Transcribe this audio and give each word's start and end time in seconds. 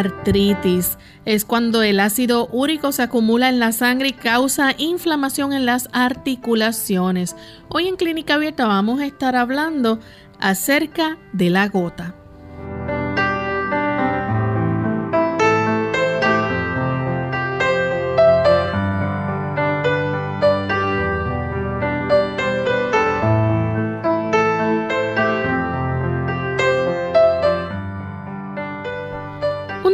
Artritis. 0.00 0.98
Es 1.24 1.44
cuando 1.44 1.82
el 1.82 2.00
ácido 2.00 2.48
úrico 2.52 2.92
se 2.92 3.02
acumula 3.02 3.48
en 3.48 3.58
la 3.58 3.72
sangre 3.72 4.08
y 4.08 4.12
causa 4.12 4.74
inflamación 4.78 5.52
en 5.52 5.66
las 5.66 5.88
articulaciones. 5.92 7.36
Hoy 7.68 7.88
en 7.88 7.96
Clínica 7.96 8.34
Abierta 8.34 8.66
vamos 8.66 9.00
a 9.00 9.06
estar 9.06 9.36
hablando 9.36 10.00
acerca 10.38 11.18
de 11.32 11.50
la 11.50 11.68
gota. 11.68 12.19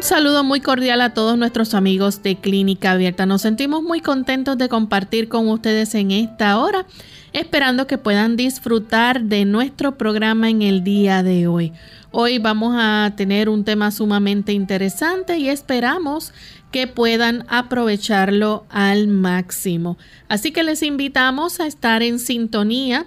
Saludo 0.06 0.44
muy 0.44 0.61
cordial 0.61 1.00
a 1.00 1.15
todos 1.15 1.37
nuestros 1.37 1.75
amigos 1.75 2.22
de 2.22 2.37
Clínica 2.37 2.93
Abierta. 2.93 3.27
Nos 3.27 3.43
sentimos 3.43 3.83
muy 3.83 4.00
contentos 4.00 4.56
de 4.56 4.69
compartir 4.69 5.28
con 5.28 5.49
ustedes 5.49 5.97
en 5.97 6.12
esta 6.12 6.61
hora, 6.61 6.87
esperando 7.33 7.89
que 7.89 7.99
puedan 7.99 8.37
disfrutar 8.37 9.22
de 9.22 9.44
nuestro 9.44 9.99
programa 9.99 10.49
en 10.49 10.62
el 10.62 10.84
día 10.84 11.25
de 11.25 11.49
hoy. 11.49 11.72
Hoy 12.12 12.39
vamos 12.39 12.77
a 12.78 13.15
tener 13.17 13.49
un 13.49 13.65
tema 13.65 13.91
sumamente 13.91 14.53
interesante 14.53 15.39
y 15.39 15.49
esperamos 15.49 16.33
que 16.71 16.87
puedan 16.87 17.44
aprovecharlo 17.49 18.65
al 18.69 19.09
máximo. 19.09 19.99
Así 20.28 20.53
que 20.53 20.62
les 20.62 20.84
invitamos 20.84 21.59
a 21.59 21.67
estar 21.67 22.05
en 22.05 22.21
sintonía 22.21 23.06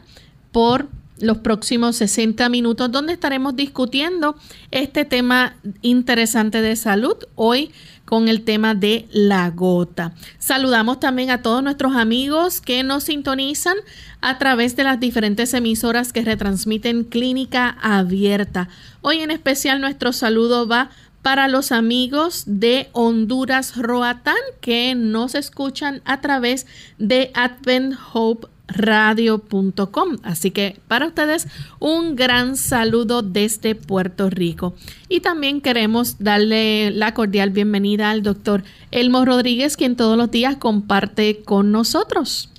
por 0.52 0.90
los 1.22 1.40
próximos 1.40 1.96
60 1.98 2.50
minutos 2.50 2.92
donde 2.92 3.14
estaremos 3.14 3.56
discutiendo 3.56 4.36
este 4.72 5.06
tema 5.06 5.56
interesante 5.82 6.62
de 6.62 6.76
salud 6.76 7.16
hoy 7.36 7.72
con 8.06 8.28
el 8.28 8.44
tema 8.44 8.74
de 8.74 9.08
la 9.12 9.52
gota. 9.52 10.14
Saludamos 10.40 11.00
también 11.00 11.30
a 11.30 11.44
todos 11.44 11.62
nuestros 11.62 11.96
amigos 11.96 12.60
que 12.60 12.82
nos 12.82 13.04
sintonizan 13.04 13.78
a 14.22 14.40
través 14.40 14.76
de 14.76 14.84
las 14.84 15.00
diferentes 15.00 15.54
emisoras 15.54 16.12
que 16.12 16.24
retransmiten 16.24 17.04
Clínica 17.04 17.78
Abierta. 17.82 18.68
Hoy 19.02 19.20
en 19.20 19.30
especial 19.30 19.80
nuestro 19.80 20.12
saludo 20.12 20.68
va 20.68 20.90
para 21.22 21.48
los 21.48 21.72
amigos 21.72 22.44
de 22.48 22.90
Honduras 22.94 23.76
Roatán 23.78 24.38
que 24.62 24.96
nos 24.96 25.36
escuchan 25.36 26.02
a 26.06 26.22
través 26.22 26.66
de 26.98 27.32
Advent 27.36 27.96
Hope 28.14 28.48
radio.com. 28.70 30.18
Así 30.24 30.52
que 30.52 30.80
para 30.88 31.08
ustedes 31.08 31.48
un 31.80 32.16
gran 32.16 32.56
saludo 32.56 33.22
desde 33.22 33.76
Puerto 33.76 34.30
Rico. 34.30 34.74
Y 35.08 35.22
también 35.22 35.62
queremos 35.62 36.18
darle 36.20 36.92
la 36.92 37.14
cordial 37.14 37.50
bienvenida 37.50 38.10
al 38.12 38.24
doctor 38.24 38.64
Elmo 38.92 39.26
Rodríguez, 39.26 39.78
quien 39.78 39.96
todos 39.96 40.18
los 40.18 40.32
días 40.32 40.58
comparte 40.58 41.42
con 41.44 41.72
nosotros. 41.72 42.50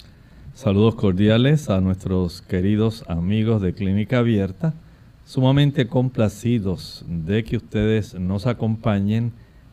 Saludos 0.54 0.94
cordiales 0.94 1.71
a 1.71 1.81
nuestros 1.81 2.42
queridos 2.42 3.04
amigos 3.09 3.62
de 3.62 3.72
Clínica 3.72 4.19
Abierta, 4.19 4.75
sumamente 5.25 5.87
complacidos 5.87 7.03
de 7.09 7.44
que 7.44 7.56
ustedes 7.56 8.15
nos 8.15 8.47
acompañen 8.47 9.32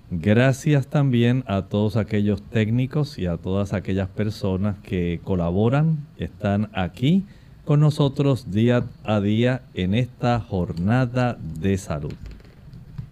Gracias 0.09 0.88
también 0.88 1.44
a 1.47 1.63
todos 1.63 1.97
aquellos 1.97 2.41
técnicos 2.41 3.19
y 3.19 3.25
a 3.25 3.35
todas 3.35 3.73
aquellas 3.73 4.07
personas 4.07 4.78
que 4.81 5.19
colaboran, 5.23 6.07
están 6.18 6.69
aquí 6.73 7.25
con 7.66 7.81
nosotros 7.81 8.50
día 8.50 8.85
a 9.03 9.19
día 9.19 9.63
en 9.73 9.94
esta 9.94 10.40
jornada 10.40 11.38
de 11.59 11.78
salud. 11.78 12.13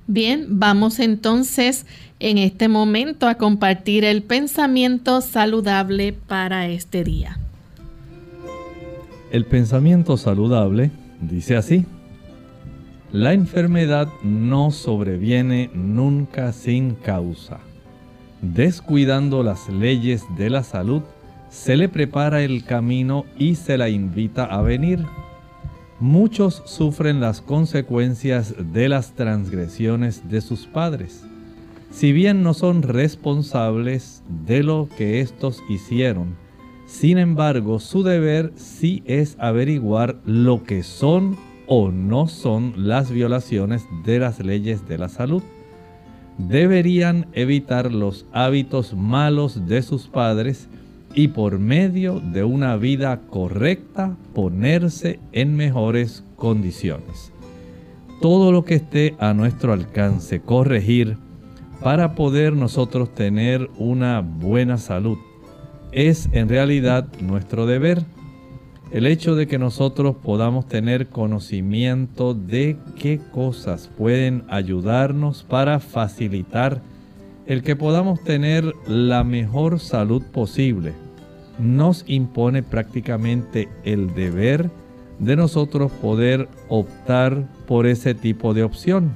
Bien, 0.08 0.46
vamos 0.48 1.00
entonces 1.00 1.86
en 2.20 2.38
este 2.38 2.70
momento 2.70 3.28
a 3.28 3.36
compartir 3.36 4.06
el 4.06 4.24
pensamiento 4.24 5.20
saludable 5.20 6.14
para 6.14 6.68
este 6.70 7.04
día. 7.04 7.38
El 9.32 9.46
pensamiento 9.46 10.16
saludable 10.16 10.92
dice 11.20 11.58
así. 11.58 11.86
La 13.16 13.32
enfermedad 13.32 14.10
no 14.24 14.72
sobreviene 14.72 15.70
nunca 15.74 16.52
sin 16.52 16.96
causa. 16.96 17.62
Descuidando 18.42 19.42
las 19.42 19.70
leyes 19.70 20.26
de 20.38 20.50
la 20.50 20.64
salud, 20.64 21.02
se 21.48 21.78
le 21.78 21.88
prepara 21.88 22.42
el 22.42 22.66
camino 22.66 23.24
y 23.38 23.56
se 23.56 23.78
la 23.78 23.88
invita 23.88 24.44
a 24.44 24.62
venir. 24.62 25.06
Muchos 26.02 26.62
sufren 26.66 27.22
las 27.22 27.40
consecuencias 27.40 28.54
de 28.74 28.90
las 28.90 29.14
transgresiones 29.14 30.28
de 30.28 30.42
sus 30.42 30.68
padres. 30.68 31.26
Si 31.92 32.12
bien 32.12 32.44
no 32.44 32.54
son 32.54 32.82
responsables 32.82 34.24
de 34.46 34.62
lo 34.62 34.90
que 34.98 35.22
éstos 35.22 35.64
hicieron, 35.70 36.36
sin 36.86 37.18
embargo 37.18 37.80
su 37.80 38.04
deber 38.04 38.52
sí 38.58 39.04
es 39.06 39.38
averiguar 39.40 40.18
lo 40.26 40.66
que 40.66 40.84
son 40.84 41.38
o 41.68 41.92
no 41.92 42.28
son 42.28 42.74
las 42.76 43.12
violaciones 43.12 43.86
de 44.04 44.20
las 44.20 44.40
leyes 44.40 44.88
de 44.88 44.98
la 44.98 45.10
salud. 45.10 45.44
Deberían 46.38 47.28
evitar 47.34 47.92
los 47.92 48.26
hábitos 48.32 48.94
malos 48.94 49.68
de 49.68 49.82
sus 49.82 50.08
padres 50.08 50.68
y 51.14 51.30
por 51.30 51.60
medio 51.60 52.20
de 52.20 52.44
una 52.44 52.76
vida 52.76 53.22
correcta 53.30 54.18
ponerse 54.34 55.20
en 55.32 55.56
mejores 55.56 56.24
condiciones. 56.36 57.32
Todo 58.22 58.52
lo 58.52 58.66
que 58.66 58.76
esté 58.76 59.16
a 59.20 59.34
nuestro 59.34 59.72
alcance 59.72 60.42
corregir 60.42 61.18
para 61.82 62.16
poder 62.16 62.54
nosotros 62.54 63.14
tener 63.14 63.70
una 63.78 64.22
buena 64.22 64.78
salud 64.78 65.18
es 65.92 66.28
en 66.34 66.50
realidad 66.50 67.08
nuestro 67.22 67.66
deber 67.66 68.04
el 68.92 69.08
hecho 69.08 69.36
de 69.36 69.48
que 69.48 69.58
nosotros 69.58 70.16
podamos 70.24 70.68
tener 70.68 71.08
conocimiento 71.08 72.34
de 72.34 72.78
qué 72.98 73.20
cosas 73.32 73.90
pueden 73.98 74.44
ayudarnos 74.48 75.44
para 75.44 75.80
facilitar 75.80 76.82
el 77.46 77.64
que 77.64 77.76
podamos 77.76 78.24
tener 78.24 78.74
la 78.88 79.24
mejor 79.24 79.80
salud 79.80 80.24
posible, 80.24 80.94
nos 81.60 82.04
impone 82.08 82.64
prácticamente 82.64 83.70
el 83.84 84.14
deber 84.14 84.70
de 85.20 85.36
nosotros 85.36 85.92
poder 85.92 86.50
optar 86.68 87.48
por 87.68 87.86
ese 87.88 88.14
tipo 88.14 88.54
de 88.54 88.64
opción. 88.64 89.12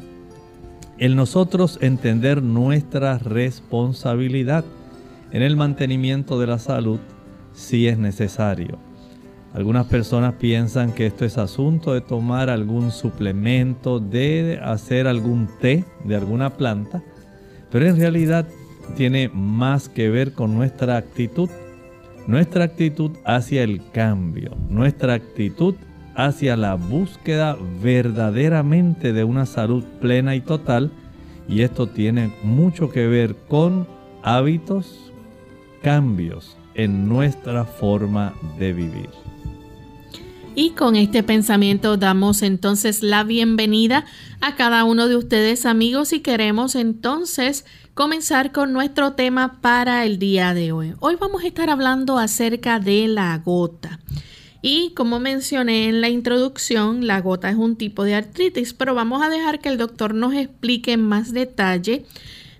El 0.97 1.15
nosotros 1.15 1.77
entender 1.81 2.43
nuestra 2.43 3.17
responsabilidad 3.17 4.65
en 5.31 5.41
el 5.41 5.55
mantenimiento 5.55 6.39
de 6.39 6.47
la 6.47 6.59
salud 6.59 6.99
si 7.53 7.87
es 7.87 7.97
necesario. 7.97 8.88
Algunas 9.53 9.87
personas 9.87 10.35
piensan 10.35 10.93
que 10.93 11.07
esto 11.07 11.25
es 11.25 11.37
asunto 11.37 11.93
de 11.93 12.01
tomar 12.01 12.49
algún 12.49 12.91
suplemento, 12.91 13.99
de 13.99 14.59
hacer 14.61 15.07
algún 15.07 15.49
té 15.59 15.85
de 16.03 16.15
alguna 16.15 16.51
planta, 16.51 17.01
pero 17.71 17.87
en 17.87 17.97
realidad 17.97 18.47
tiene 18.95 19.29
más 19.33 19.89
que 19.89 20.09
ver 20.09 20.33
con 20.33 20.55
nuestra 20.55 20.97
actitud. 20.97 21.49
Nuestra 22.27 22.65
actitud 22.65 23.11
hacia 23.25 23.63
el 23.63 23.81
cambio, 23.91 24.55
nuestra 24.69 25.13
actitud 25.13 25.73
hacia 26.15 26.55
la 26.55 26.75
búsqueda 26.75 27.57
verdaderamente 27.81 29.13
de 29.13 29.23
una 29.23 29.47
salud 29.47 29.83
plena 29.99 30.35
y 30.35 30.41
total. 30.41 30.91
Y 31.47 31.63
esto 31.63 31.87
tiene 31.87 32.31
mucho 32.43 32.91
que 32.91 33.07
ver 33.07 33.35
con 33.47 33.87
hábitos, 34.21 35.11
cambios 35.81 36.58
en 36.83 37.09
nuestra 37.09 37.65
forma 37.65 38.33
de 38.57 38.71
vivir. 38.71 39.09
Y 40.55 40.71
con 40.71 40.95
este 40.95 41.23
pensamiento 41.23 41.97
damos 41.97 42.41
entonces 42.41 43.03
la 43.03 43.23
bienvenida 43.23 44.05
a 44.39 44.55
cada 44.55 44.85
uno 44.85 45.07
de 45.09 45.17
ustedes 45.17 45.65
amigos 45.65 46.13
y 46.13 46.21
queremos 46.21 46.75
entonces 46.75 47.65
comenzar 47.93 48.53
con 48.53 48.71
nuestro 48.71 49.13
tema 49.13 49.59
para 49.61 50.05
el 50.05 50.19
día 50.19 50.53
de 50.53 50.71
hoy. 50.71 50.93
Hoy 51.01 51.17
vamos 51.19 51.43
a 51.43 51.47
estar 51.47 51.69
hablando 51.69 52.17
acerca 52.17 52.79
de 52.79 53.09
la 53.09 53.37
gota. 53.37 53.99
Y 54.61 54.93
como 54.95 55.19
mencioné 55.19 55.87
en 55.87 55.99
la 56.01 56.09
introducción, 56.09 57.07
la 57.07 57.19
gota 57.21 57.49
es 57.49 57.55
un 57.55 57.75
tipo 57.75 58.03
de 58.03 58.15
artritis, 58.15 58.73
pero 58.73 58.95
vamos 58.95 59.21
a 59.21 59.29
dejar 59.29 59.59
que 59.59 59.69
el 59.69 59.77
doctor 59.77 60.13
nos 60.13 60.33
explique 60.33 60.93
en 60.93 61.01
más 61.01 61.33
detalle 61.33 62.05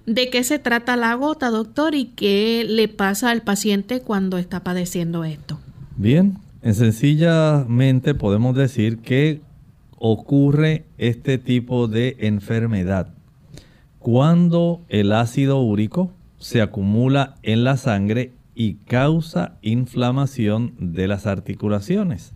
de 0.09 0.29
qué 0.31 0.43
se 0.43 0.57
trata 0.57 0.95
la 0.95 1.13
gota, 1.13 1.51
doctor, 1.51 1.93
y 1.93 2.05
qué 2.05 2.65
le 2.67 2.87
pasa 2.87 3.29
al 3.29 3.43
paciente 3.43 4.01
cuando 4.01 4.37
está 4.37 4.63
padeciendo 4.63 5.23
esto. 5.23 5.59
Bien, 5.97 6.37
en 6.63 6.73
sencillamente 6.73 8.15
podemos 8.15 8.55
decir 8.55 8.99
que 8.99 9.41
ocurre 9.97 10.85
este 10.97 11.37
tipo 11.37 11.87
de 11.87 12.15
enfermedad 12.19 13.13
cuando 13.99 14.81
el 14.89 15.11
ácido 15.11 15.59
úrico 15.59 16.11
se 16.37 16.61
acumula 16.61 17.35
en 17.43 17.63
la 17.63 17.77
sangre 17.77 18.31
y 18.55 18.75
causa 18.75 19.57
inflamación 19.61 20.73
de 20.79 21.07
las 21.07 21.27
articulaciones. 21.27 22.33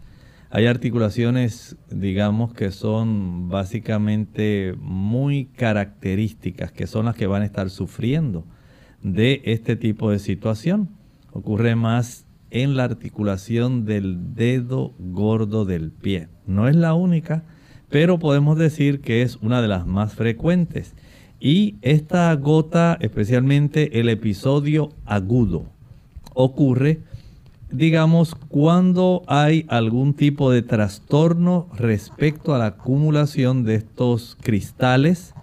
Hay 0.55 0.67
articulaciones, 0.67 1.77
digamos, 1.89 2.53
que 2.53 2.69
son 2.69 3.49
básicamente 3.49 4.75
muy 4.77 5.45
características, 5.45 6.71
que 6.71 6.85
son 6.85 7.05
las 7.05 7.15
que 7.15 7.25
van 7.25 7.41
a 7.41 7.45
estar 7.45 7.71
sufriendo 7.71 8.45
de 9.01 9.41
este 9.45 9.75
tipo 9.75 10.11
de 10.11 10.19
situación. 10.19 10.89
Ocurre 11.31 11.75
más 11.75 12.27
en 12.51 12.77
la 12.77 12.83
articulación 12.83 13.85
del 13.85 14.35
dedo 14.35 14.93
gordo 14.99 15.65
del 15.65 15.89
pie. 15.89 16.27
No 16.45 16.67
es 16.67 16.75
la 16.75 16.93
única, 16.93 17.43
pero 17.89 18.19
podemos 18.19 18.55
decir 18.55 19.01
que 19.01 19.23
es 19.23 19.37
una 19.37 19.59
de 19.59 19.69
las 19.69 19.87
más 19.87 20.13
frecuentes. 20.13 20.93
Y 21.39 21.77
esta 21.81 22.31
gota, 22.35 22.95
especialmente 23.01 23.99
el 23.99 24.07
episodio 24.07 24.89
agudo, 25.05 25.65
ocurre, 26.35 26.99
digamos, 27.73 28.35
cuando 28.35 29.23
hay 29.27 29.65
algún 29.67 30.13
tipo 30.13 30.51
de 30.51 30.61
trastorno 30.61 31.67
respecto 31.75 32.53
a 32.53 32.59
la 32.59 32.67
acumulación 32.67 33.63
de 33.63 33.75
estos 33.75 34.37
cristales, 34.41 35.33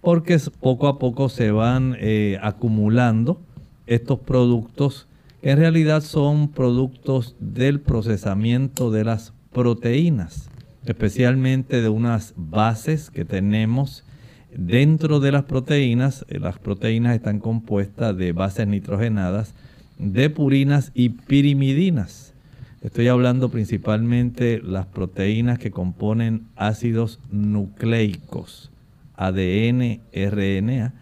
porque 0.00 0.38
poco 0.60 0.88
a 0.88 0.98
poco 0.98 1.28
se 1.28 1.52
van 1.52 1.96
eh, 2.00 2.38
acumulando 2.42 3.40
estos 3.86 4.18
productos 4.18 5.06
que 5.42 5.50
en 5.50 5.58
realidad 5.58 6.02
son 6.02 6.48
productos 6.48 7.36
del 7.38 7.80
procesamiento 7.80 8.90
de 8.90 9.04
las 9.04 9.32
proteínas, 9.52 10.50
especialmente 10.84 11.80
de 11.80 11.88
unas 11.88 12.34
bases 12.36 13.10
que 13.10 13.24
tenemos 13.24 14.04
dentro 14.52 15.20
de 15.20 15.32
las 15.32 15.44
proteínas. 15.44 16.26
Eh, 16.28 16.40
las 16.40 16.58
proteínas 16.58 17.14
están 17.14 17.38
compuestas 17.38 18.16
de 18.16 18.32
bases 18.32 18.66
nitrogenadas 18.66 19.54
de 20.00 20.30
purinas 20.30 20.92
y 20.94 21.10
pirimidinas. 21.10 22.32
Estoy 22.80 23.08
hablando 23.08 23.50
principalmente 23.50 24.60
las 24.62 24.86
proteínas 24.86 25.58
que 25.58 25.70
componen 25.70 26.46
ácidos 26.56 27.20
nucleicos, 27.30 28.70
ADN, 29.16 30.00
RNA, 30.14 30.94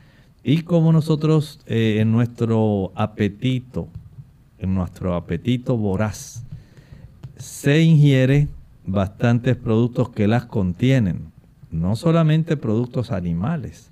y 0.42 0.62
como 0.62 0.92
nosotros 0.92 1.60
eh, 1.66 1.98
en 2.00 2.10
nuestro 2.10 2.92
apetito, 2.96 3.88
en 4.58 4.74
nuestro 4.74 5.14
apetito 5.14 5.76
voraz, 5.76 6.44
se 7.36 7.80
ingiere 7.80 8.48
bastantes 8.84 9.56
productos 9.56 10.10
que 10.10 10.26
las 10.26 10.46
contienen, 10.46 11.30
no 11.70 11.94
solamente 11.94 12.56
productos 12.56 13.12
animales, 13.12 13.90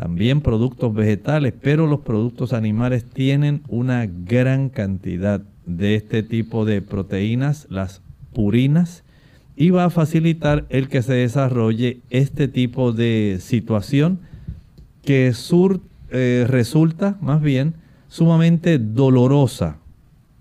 también 0.00 0.40
productos 0.40 0.94
vegetales, 0.94 1.52
pero 1.60 1.86
los 1.86 2.00
productos 2.00 2.54
animales 2.54 3.04
tienen 3.04 3.60
una 3.68 4.06
gran 4.06 4.70
cantidad 4.70 5.42
de 5.66 5.94
este 5.94 6.22
tipo 6.22 6.64
de 6.64 6.80
proteínas, 6.80 7.66
las 7.68 8.00
purinas, 8.32 9.04
y 9.56 9.68
va 9.68 9.84
a 9.84 9.90
facilitar 9.90 10.64
el 10.70 10.88
que 10.88 11.02
se 11.02 11.12
desarrolle 11.12 12.00
este 12.08 12.48
tipo 12.48 12.92
de 12.94 13.40
situación 13.42 14.20
que 15.04 15.34
sur, 15.34 15.82
eh, 16.08 16.46
resulta 16.48 17.18
más 17.20 17.42
bien 17.42 17.74
sumamente 18.08 18.78
dolorosa, 18.78 19.76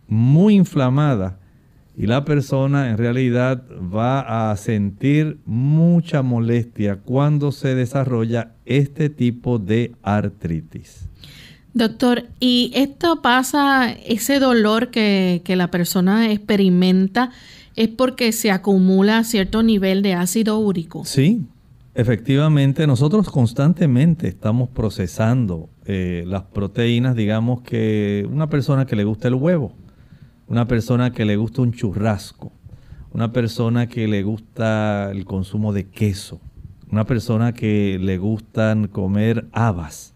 muy 0.08 0.56
inflamada 0.56 1.38
y 2.00 2.08
la 2.08 2.24
persona 2.24 2.92
en 2.92 2.98
realidad 2.98 3.62
va 3.94 4.52
a 4.52 4.56
sentir 4.56 5.38
mucha 5.46 6.22
molestia 6.22 6.96
cuando 6.96 7.52
se 7.52 7.76
desarrolla 7.76 8.54
este 8.66 9.10
tipo 9.10 9.60
de 9.60 9.92
artritis. 10.02 11.10
Doctor, 11.74 12.24
¿y 12.40 12.72
esto 12.74 13.22
pasa, 13.22 13.92
ese 13.92 14.40
dolor 14.40 14.92
que, 14.92 15.42
que 15.44 15.58
la 15.58 15.72
persona 15.72 16.32
experimenta, 16.32 17.32
es 17.76 17.90
porque 17.90 18.32
se 18.32 18.50
acumula 18.50 19.26
cierto 19.26 19.62
nivel 19.62 20.02
de 20.02 20.14
ácido 20.14 20.58
úrico? 20.58 21.04
Sí, 21.04 21.42
efectivamente, 21.96 22.88
nosotros 22.88 23.30
constantemente 23.30 24.30
estamos 24.30 24.70
procesando 24.70 25.68
eh, 25.84 26.24
las 26.26 26.44
proteínas, 26.44 27.14
digamos 27.14 27.62
que 27.62 28.26
una 28.32 28.50
persona 28.50 28.86
que 28.86 28.96
le 28.96 29.04
gusta 29.04 29.28
el 29.28 29.36
huevo, 29.36 29.74
una 30.50 30.68
persona 30.68 31.12
que 31.12 31.26
le 31.26 31.38
gusta 31.38 31.62
un 31.62 31.72
churrasco, 31.72 32.52
una 33.14 33.32
persona 33.32 33.88
que 33.88 34.08
le 34.08 34.24
gusta 34.24 35.12
el 35.12 35.24
consumo 35.24 35.74
de 35.74 35.86
queso, 35.86 36.42
una 36.92 37.06
persona 37.06 37.54
que 37.54 38.00
le 38.02 38.18
gustan 38.18 38.88
comer 38.88 39.48
habas. 39.52 40.16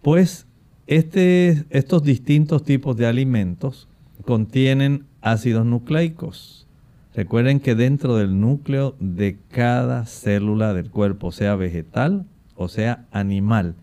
Pues 0.00 0.46
este, 0.86 1.66
estos 1.68 2.02
distintos 2.02 2.64
tipos 2.64 2.96
de 2.96 3.06
alimentos 3.06 3.88
contienen 4.24 5.04
ácidos 5.20 5.66
nucleicos. 5.66 6.66
Recuerden 7.14 7.60
que 7.60 7.74
dentro 7.74 8.16
del 8.16 8.40
núcleo 8.40 8.96
de 9.00 9.36
cada 9.50 10.06
célula 10.06 10.72
del 10.72 10.90
cuerpo, 10.90 11.30
sea 11.30 11.56
vegetal 11.56 12.24
o 12.54 12.68
sea 12.68 13.06
animal, 13.10 13.74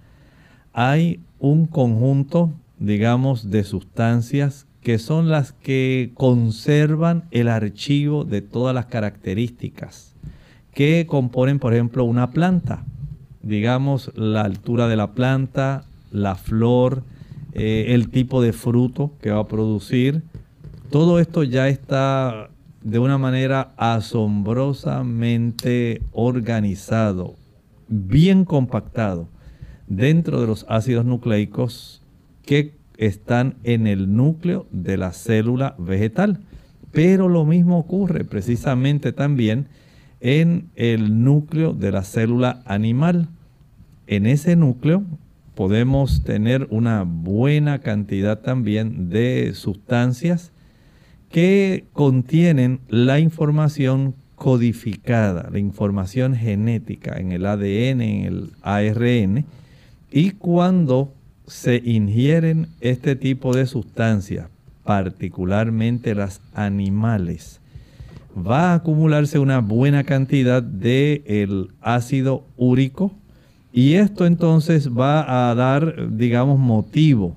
hay 0.73 1.19
un 1.37 1.67
conjunto, 1.67 2.51
digamos, 2.79 3.51
de 3.51 3.63
sustancias 3.63 4.65
que 4.85 4.99
son 4.99 5.29
las 5.29 5.51
que 5.51 6.11
conservan 6.13 7.23
el 7.31 7.47
archivo 7.47 8.23
de 8.23 8.43
todas 8.43 8.75
las 8.75 8.85
características 8.85 10.13
que 10.75 11.07
componen, 11.07 11.57
por 11.57 11.73
ejemplo, 11.73 12.03
una 12.03 12.29
planta. 12.29 12.85
Digamos, 13.41 14.11
la 14.13 14.41
altura 14.41 14.87
de 14.87 14.95
la 14.95 15.13
planta, 15.13 15.85
la 16.11 16.35
flor, 16.35 17.01
eh, 17.53 17.95
el 17.95 18.09
tipo 18.09 18.43
de 18.43 18.53
fruto 18.53 19.13
que 19.23 19.31
va 19.31 19.39
a 19.39 19.47
producir. 19.47 20.21
Todo 20.91 21.19
esto 21.19 21.41
ya 21.41 21.67
está 21.67 22.51
de 22.83 22.99
una 22.99 23.17
manera 23.17 23.73
asombrosamente 23.77 26.03
organizado, 26.11 27.33
bien 27.87 28.45
compactado 28.45 29.29
dentro 29.87 30.41
de 30.41 30.45
los 30.45 30.63
ácidos 30.69 31.05
nucleicos 31.05 32.03
que 32.43 32.84
están 32.97 33.55
en 33.63 33.87
el 33.87 34.15
núcleo 34.15 34.67
de 34.71 34.97
la 34.97 35.11
célula 35.11 35.75
vegetal. 35.77 36.39
Pero 36.91 37.27
lo 37.27 37.45
mismo 37.45 37.77
ocurre 37.77 38.23
precisamente 38.23 39.11
también 39.11 39.67
en 40.21 40.69
el 40.75 41.23
núcleo 41.23 41.73
de 41.73 41.91
la 41.91 42.03
célula 42.03 42.61
animal. 42.65 43.27
En 44.07 44.25
ese 44.25 44.55
núcleo 44.55 45.03
podemos 45.55 46.23
tener 46.23 46.67
una 46.69 47.03
buena 47.03 47.79
cantidad 47.79 48.39
también 48.39 49.09
de 49.09 49.51
sustancias 49.53 50.51
que 51.29 51.85
contienen 51.93 52.79
la 52.87 53.19
información 53.19 54.15
codificada, 54.35 55.49
la 55.51 55.59
información 55.59 56.35
genética 56.35 57.17
en 57.17 57.31
el 57.31 57.45
ADN, 57.45 58.01
en 58.01 58.01
el 58.01 58.51
ARN, 58.61 59.45
y 60.11 60.31
cuando 60.31 61.13
se 61.47 61.81
ingieren 61.83 62.67
este 62.81 63.15
tipo 63.15 63.55
de 63.55 63.65
sustancias, 63.65 64.47
particularmente 64.83 66.15
las 66.15 66.41
animales, 66.53 67.59
va 68.35 68.71
a 68.71 68.75
acumularse 68.75 69.39
una 69.39 69.59
buena 69.59 70.03
cantidad 70.03 70.61
de 70.61 71.23
el 71.25 71.69
ácido 71.81 72.43
úrico 72.57 73.11
y 73.71 73.93
esto 73.93 74.25
entonces 74.25 74.89
va 74.89 75.49
a 75.49 75.55
dar, 75.55 76.15
digamos, 76.17 76.59
motivo 76.59 77.35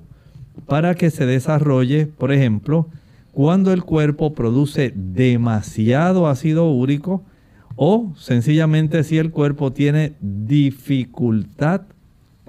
para 0.65 0.95
que 0.95 1.09
se 1.09 1.25
desarrolle, 1.25 2.05
por 2.05 2.31
ejemplo, 2.31 2.87
cuando 3.31 3.71
el 3.71 3.83
cuerpo 3.83 4.33
produce 4.33 4.91
demasiado 4.95 6.27
ácido 6.27 6.69
úrico 6.71 7.23
o 7.75 8.13
sencillamente 8.17 9.03
si 9.03 9.17
el 9.17 9.31
cuerpo 9.31 9.71
tiene 9.71 10.13
dificultad 10.19 11.81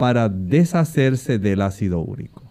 para 0.00 0.30
deshacerse 0.30 1.38
del 1.38 1.60
ácido 1.60 2.00
úrico. 2.00 2.42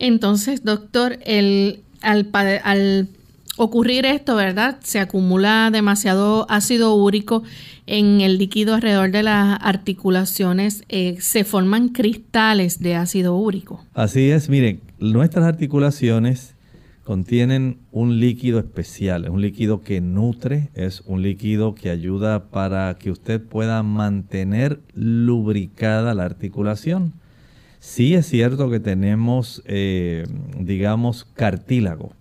Entonces, 0.00 0.64
doctor, 0.64 1.20
el, 1.24 1.84
al, 2.02 2.28
al 2.64 3.08
ocurrir 3.56 4.04
esto, 4.04 4.34
¿verdad? 4.34 4.78
Se 4.82 4.98
acumula 4.98 5.70
demasiado 5.72 6.44
ácido 6.50 6.96
úrico 6.96 7.44
en 7.86 8.20
el 8.20 8.38
líquido 8.38 8.74
alrededor 8.74 9.12
de 9.12 9.22
las 9.22 9.60
articulaciones, 9.62 10.82
eh, 10.88 11.18
se 11.20 11.44
forman 11.44 11.90
cristales 11.90 12.80
de 12.80 12.96
ácido 12.96 13.36
úrico. 13.36 13.84
Así 13.94 14.32
es, 14.32 14.48
miren, 14.48 14.80
nuestras 14.98 15.44
articulaciones 15.44 16.53
contienen 17.04 17.78
un 17.92 18.18
líquido 18.18 18.58
especial, 18.58 19.24
es 19.24 19.30
un 19.30 19.42
líquido 19.42 19.82
que 19.82 20.00
nutre, 20.00 20.70
es 20.74 21.02
un 21.04 21.22
líquido 21.22 21.74
que 21.74 21.90
ayuda 21.90 22.48
para 22.50 22.94
que 22.94 23.10
usted 23.10 23.42
pueda 23.42 23.82
mantener 23.82 24.80
lubricada 24.94 26.14
la 26.14 26.24
articulación. 26.24 27.12
Sí 27.78 28.14
es 28.14 28.26
cierto 28.26 28.70
que 28.70 28.80
tenemos, 28.80 29.62
eh, 29.66 30.24
digamos, 30.58 31.26
cartílago, 31.34 32.12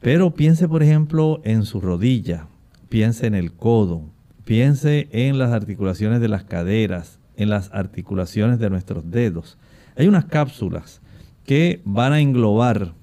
pero 0.00 0.34
piense, 0.34 0.68
por 0.68 0.82
ejemplo, 0.82 1.40
en 1.44 1.64
su 1.64 1.80
rodilla, 1.80 2.48
piense 2.88 3.28
en 3.28 3.36
el 3.36 3.52
codo, 3.52 4.02
piense 4.44 5.08
en 5.12 5.38
las 5.38 5.52
articulaciones 5.52 6.20
de 6.20 6.28
las 6.28 6.42
caderas, 6.42 7.20
en 7.36 7.50
las 7.50 7.72
articulaciones 7.72 8.58
de 8.58 8.68
nuestros 8.68 9.08
dedos. 9.12 9.58
Hay 9.96 10.08
unas 10.08 10.24
cápsulas 10.24 11.00
que 11.44 11.80
van 11.84 12.12
a 12.12 12.20
englobar 12.20 12.94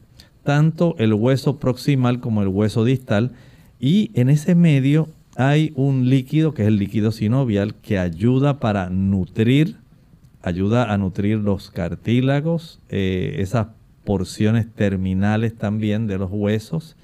tanto 0.46 0.96
el 1.00 1.14
hueso 1.14 1.58
proximal 1.58 2.22
como 2.22 2.42
el 2.42 2.48
hueso 2.48 2.86
distal 2.86 3.34
y 3.80 4.12
en 4.14 4.30
ese 4.30 4.56
medio 4.56 5.10
hay 5.36 5.74
un 5.76 6.10
líquido 6.10 6.54
que 6.54 6.62
es 6.62 6.70
el 6.70 6.78
líquido 6.78 7.12
sinovial 7.12 7.76
que 7.76 8.00
ayuda 8.00 8.60
para 8.60 8.90
nutrir, 8.90 9.76
ayuda 10.42 10.94
a 10.94 10.98
nutrir 10.98 11.40
los 11.40 11.72
cartílagos, 11.72 12.80
eh, 12.90 13.38
esas 13.40 13.68
porciones 14.06 14.72
terminales 14.72 15.56
también 15.56 16.08
de 16.08 16.20
los 16.20 16.30
huesos 16.32 16.96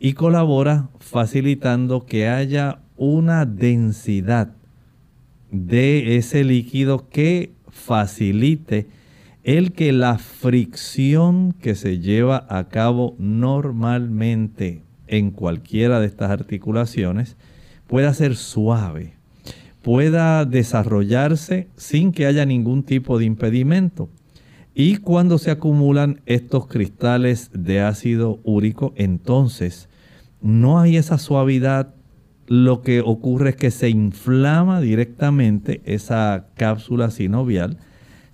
y 0.00 0.14
colabora 0.14 0.88
facilitando 0.98 2.06
que 2.06 2.26
haya 2.28 2.78
una 2.96 3.44
densidad 3.44 4.54
de 5.50 6.16
ese 6.16 6.42
líquido 6.42 7.08
que 7.10 7.52
facilite 7.68 8.86
el 9.48 9.72
que 9.72 9.92
la 9.92 10.18
fricción 10.18 11.54
que 11.58 11.74
se 11.74 12.00
lleva 12.00 12.46
a 12.50 12.68
cabo 12.68 13.16
normalmente 13.18 14.82
en 15.06 15.30
cualquiera 15.30 16.00
de 16.00 16.06
estas 16.06 16.30
articulaciones 16.30 17.38
pueda 17.86 18.12
ser 18.12 18.36
suave, 18.36 19.14
pueda 19.80 20.44
desarrollarse 20.44 21.68
sin 21.76 22.12
que 22.12 22.26
haya 22.26 22.44
ningún 22.44 22.82
tipo 22.82 23.18
de 23.18 23.24
impedimento. 23.24 24.10
Y 24.74 24.96
cuando 24.98 25.38
se 25.38 25.50
acumulan 25.50 26.20
estos 26.26 26.66
cristales 26.66 27.50
de 27.54 27.80
ácido 27.80 28.40
úrico, 28.44 28.92
entonces 28.96 29.88
no 30.42 30.78
hay 30.78 30.98
esa 30.98 31.16
suavidad. 31.16 31.94
Lo 32.48 32.82
que 32.82 33.00
ocurre 33.00 33.48
es 33.48 33.56
que 33.56 33.70
se 33.70 33.88
inflama 33.88 34.82
directamente 34.82 35.80
esa 35.86 36.48
cápsula 36.54 37.10
sinovial, 37.10 37.78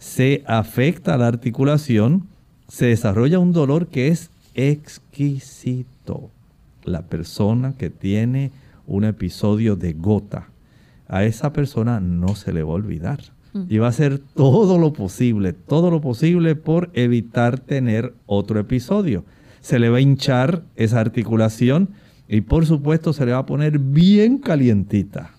se 0.04 0.44
afecta 0.46 1.16
la 1.16 1.26
articulación, 1.26 2.28
se 2.68 2.86
desarrolla 2.86 3.38
un 3.38 3.52
dolor 3.52 3.86
que 3.86 4.08
es 4.08 4.30
exquisito. 4.54 6.30
La 6.84 7.00
persona 7.06 7.74
que 7.78 7.88
tiene 7.88 8.52
un 8.86 9.04
episodio 9.04 9.76
de 9.76 9.94
gota, 9.94 10.50
a 11.08 11.24
esa 11.24 11.54
persona 11.54 12.00
no 12.00 12.36
se 12.36 12.52
le 12.52 12.62
va 12.62 12.72
a 12.72 12.74
olvidar 12.74 13.20
y 13.68 13.78
va 13.78 13.86
a 13.86 13.90
hacer 13.90 14.18
todo 14.18 14.78
lo 14.78 14.92
posible, 14.92 15.54
todo 15.54 15.90
lo 15.90 16.02
posible 16.02 16.54
por 16.54 16.90
evitar 16.92 17.58
tener 17.58 18.12
otro 18.26 18.60
episodio. 18.60 19.24
Se 19.62 19.78
le 19.78 19.88
va 19.88 19.96
a 19.96 20.02
hinchar 20.02 20.64
esa 20.76 21.00
articulación 21.00 21.88
y 22.28 22.42
por 22.42 22.66
supuesto 22.66 23.14
se 23.14 23.24
le 23.24 23.32
va 23.32 23.38
a 23.38 23.46
poner 23.46 23.78
bien 23.78 24.36
calientita. 24.36 25.30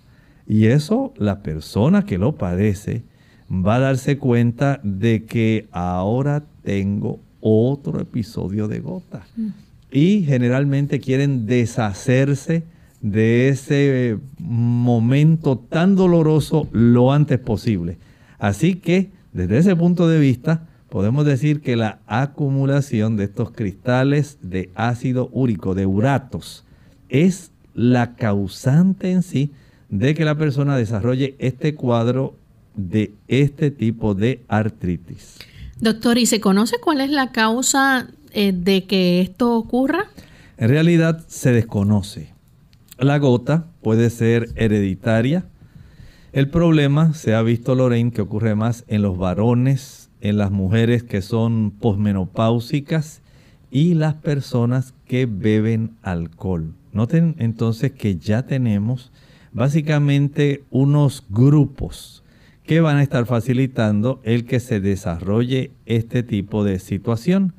Y 0.48 0.66
eso 0.66 1.14
la 1.18 1.44
persona 1.44 2.04
que 2.04 2.18
lo 2.18 2.36
padece 2.36 3.04
va 3.50 3.76
a 3.76 3.80
darse 3.80 4.18
cuenta 4.18 4.80
de 4.84 5.26
que 5.26 5.68
ahora 5.72 6.44
tengo 6.64 7.20
otro 7.42 8.00
episodio 8.02 8.68
de 8.68 8.80
gota. 8.80 9.26
Mm. 9.36 9.48
Y 9.92 10.24
generalmente 10.24 11.00
quieren 11.00 11.46
deshacerse 11.46 12.64
de 13.02 13.50
ese 13.50 14.18
momento 14.40 15.58
tan 15.58 15.96
doloroso 15.96 16.68
lo 16.72 17.12
antes 17.12 17.40
posible. 17.40 17.98
Así 18.40 18.76
que 18.76 19.12
desde 19.32 19.60
ese 19.60 19.76
punto 19.76 20.08
de 20.08 20.20
vista 20.20 20.68
podemos 20.90 21.26
decir 21.26 21.62
que 21.62 21.76
la 21.76 22.00
acumulación 22.08 23.16
de 23.16 23.26
estos 23.26 23.52
cristales 23.52 24.40
de 24.42 24.72
ácido 24.76 25.30
úrico, 25.34 25.76
de 25.76 25.86
uratos, 25.86 26.66
es 27.10 27.52
la 27.74 28.16
causante 28.16 29.12
en 29.12 29.22
sí 29.22 29.52
de 29.90 30.16
que 30.16 30.26
la 30.26 30.36
persona 30.36 30.78
desarrolle 30.78 31.36
este 31.38 31.76
cuadro 31.76 32.36
de 32.76 33.14
este 33.28 33.72
tipo 33.72 34.16
de 34.16 34.44
artritis. 34.48 35.38
Doctor, 35.80 36.18
¿y 36.18 36.26
se 36.26 36.40
conoce 36.40 36.78
cuál 36.80 37.02
es 37.02 37.10
la 37.10 37.32
causa 37.32 38.08
eh, 38.32 38.54
de 38.54 38.86
que 38.86 39.22
esto 39.22 39.56
ocurra? 39.56 40.06
En 40.58 40.70
realidad 40.70 41.24
se 41.28 41.52
desconoce. 41.52 42.34
La 42.98 43.18
gota 43.20 43.68
puede 43.82 44.10
ser 44.10 44.50
hereditaria. 44.56 45.46
El 46.32 46.50
problema 46.50 47.14
se 47.14 47.34
ha 47.34 47.42
visto, 47.42 47.76
Lorraine, 47.76 48.12
que 48.12 48.22
ocurre 48.22 48.56
más 48.56 48.86
en 48.88 49.02
los 49.02 49.18
varones, 49.18 50.10
en 50.22 50.38
las 50.38 50.52
mujeres 50.52 51.04
que 51.04 51.22
son 51.22 51.72
posmenopáusicas 51.72 53.22
y 53.70 53.96
las 53.96 54.16
personas 54.16 54.94
que 55.06 55.26
beben 55.26 55.98
alcohol. 56.02 56.74
Noten 56.94 57.36
entonces 57.40 57.92
que 57.92 58.18
ya 58.18 58.46
tenemos 58.46 59.12
básicamente 59.52 60.64
unos 60.72 61.26
grupos 61.30 62.24
que 62.66 62.82
van 62.82 62.98
a 62.98 63.04
estar 63.04 63.26
facilitando 63.26 64.20
el 64.24 64.46
que 64.46 64.60
se 64.60 64.80
desarrolle 64.80 65.72
este 65.86 66.24
tipo 66.24 66.64
de 66.64 66.80
situación. 66.80 67.54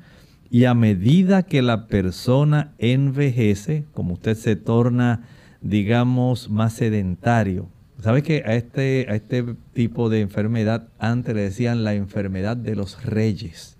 Y 0.49 0.65
a 0.65 0.73
medida 0.73 1.43
que 1.43 1.61
la 1.61 1.87
persona 1.87 2.73
envejece, 2.77 3.85
como 3.93 4.13
usted 4.13 4.35
se 4.35 4.55
torna, 4.55 5.23
digamos, 5.61 6.49
más 6.49 6.73
sedentario, 6.73 7.69
¿sabe 8.01 8.21
que 8.21 8.43
a 8.45 8.55
este, 8.55 9.07
a 9.09 9.15
este 9.15 9.43
tipo 9.73 10.09
de 10.09 10.21
enfermedad 10.21 10.87
antes 10.99 11.35
le 11.35 11.41
decían 11.41 11.83
la 11.83 11.93
enfermedad 11.93 12.57
de 12.57 12.75
los 12.75 13.03
reyes? 13.03 13.77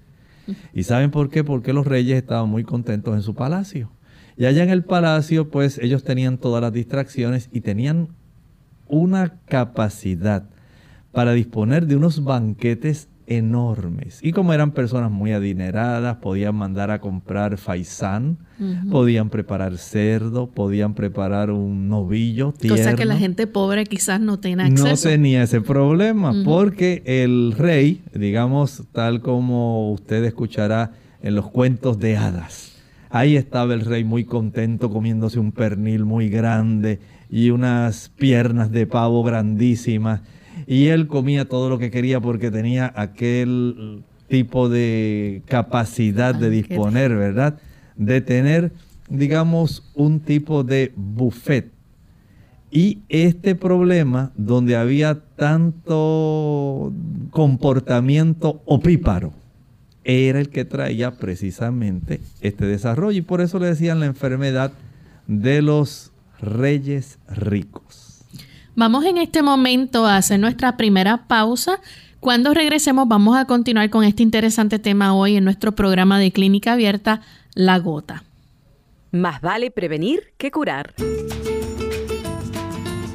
¿Y 0.74 0.84
saben 0.84 1.12
por 1.12 1.30
qué? 1.30 1.44
Porque 1.44 1.74
los 1.74 1.86
reyes 1.86 2.18
estaban 2.18 2.50
muy 2.50 2.64
contentos 2.64 3.16
en 3.16 3.22
su 3.22 3.36
palacio. 3.36 3.92
Y 4.38 4.46
allá 4.46 4.64
en 4.64 4.70
el 4.70 4.84
palacio, 4.84 5.50
pues 5.50 5.78
ellos 5.78 6.04
tenían 6.04 6.38
todas 6.38 6.62
las 6.62 6.72
distracciones 6.72 7.50
y 7.52 7.62
tenían 7.62 8.10
una 8.88 9.40
capacidad 9.46 10.48
para 11.18 11.34
disponer 11.34 11.88
de 11.88 11.96
unos 11.96 12.24
banquetes 12.24 13.08
enormes. 13.26 14.20
Y 14.22 14.34
como 14.34 14.54
eran 14.54 14.70
personas 14.70 15.10
muy 15.10 15.32
adineradas, 15.32 16.18
podían 16.18 16.54
mandar 16.54 16.92
a 16.92 17.02
comprar 17.02 17.58
faisán, 17.58 18.38
podían 18.92 19.32
preparar 19.32 19.80
cerdo, 19.80 20.52
podían 20.52 20.94
preparar 20.94 21.50
un 21.50 21.90
novillo 21.90 22.52
tierno. 22.52 22.78
Cosa 22.78 22.96
que 22.96 23.06
la 23.06 23.18
gente 23.18 23.48
pobre 23.48 23.86
quizás 23.86 24.22
no 24.22 24.40
tenía 24.40 24.68
acceso. 24.68 24.90
No 24.90 24.96
tenía 24.96 25.42
ese 25.42 25.60
problema, 25.60 26.36
porque 26.46 27.02
el 27.08 27.56
rey, 27.58 28.04
digamos, 28.14 28.84
tal 28.92 29.22
como 29.22 29.92
usted 29.94 30.24
escuchará 30.24 30.92
en 31.24 31.34
los 31.34 31.50
cuentos 31.50 31.98
de 31.98 32.16
hadas, 32.16 32.76
ahí 33.10 33.38
estaba 33.38 33.74
el 33.74 33.82
rey 33.82 34.04
muy 34.04 34.24
contento 34.24 34.92
comiéndose 34.92 35.40
un 35.40 35.52
pernil 35.52 36.06
muy 36.06 36.30
grande 36.30 37.00
y 37.32 37.50
unas 37.50 38.10
piernas 38.10 38.72
de 38.72 38.86
pavo 38.86 39.24
grandísimas 39.24 40.22
y 40.68 40.88
él 40.88 41.08
comía 41.08 41.46
todo 41.46 41.70
lo 41.70 41.80
que 41.80 41.90
quería 41.90 42.20
porque 42.20 42.52
tenía 42.52 42.94
aquel 42.96 44.04
tipo 44.28 44.70
de 44.70 45.42
capacidad 45.48 46.36
de 46.36 46.50
disponer, 46.50 47.16
¿verdad? 47.16 47.58
De 47.96 48.22
tener 48.22 48.72
digamos, 49.10 49.84
un 49.96 50.20
tipo 50.20 50.64
de 50.64 50.92
buffet. 50.96 51.72
Y 52.70 53.00
este 53.08 53.56
problema, 53.56 54.32
donde 54.36 54.76
había 54.76 55.22
tanto 55.36 56.92
comportamiento 57.32 58.62
opíparo, 58.66 59.32
era 60.04 60.40
el 60.40 60.50
que 60.50 60.66
traía 60.66 61.18
precisamente 61.18 62.20
este 62.42 62.66
desarrollo. 62.66 63.18
Y 63.18 63.22
por 63.22 63.42
eso 63.42 63.60
le 63.60 63.68
decían 63.68 64.00
la 64.00 64.06
enfermedad 64.06 64.74
de 65.28 65.62
los 65.62 66.12
reyes 66.40 67.20
ricos. 67.30 68.07
Vamos 68.80 69.06
en 69.06 69.18
este 69.18 69.42
momento 69.42 70.06
a 70.06 70.18
hacer 70.18 70.40
nuestra 70.40 70.78
primera 70.78 71.26
pausa. 71.26 71.82
Cuando 72.20 72.54
regresemos 72.54 73.08
vamos 73.08 73.36
a 73.36 73.46
continuar 73.46 73.90
con 73.90 74.04
este 74.04 74.22
interesante 74.22 74.78
tema 74.78 75.16
hoy 75.16 75.36
en 75.36 75.46
nuestro 75.46 75.72
programa 75.72 76.20
de 76.20 76.32
clínica 76.32 76.74
abierta, 76.74 77.22
La 77.56 77.80
Gota. 77.80 78.24
Más 79.10 79.42
vale 79.42 79.72
prevenir 79.72 80.32
que 80.38 80.52
curar. 80.52 80.94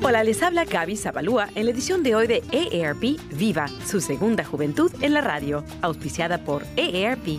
Hola, 0.03 0.25
les 0.25 0.43
habla 0.43 0.65
Gaby 0.65 0.97
Zabalúa 0.97 1.49
en 1.55 1.67
la 1.67 1.71
edición 1.71 2.03
de 2.03 2.17
hoy 2.17 2.27
de 2.27 2.43
EARP 2.51 3.21
Viva, 3.33 3.69
su 3.87 4.01
segunda 4.01 4.45
juventud 4.45 4.91
en 5.01 5.13
la 5.13 5.21
radio, 5.21 5.63
auspiciada 5.81 6.39
por 6.39 6.65
EARP 6.77 7.39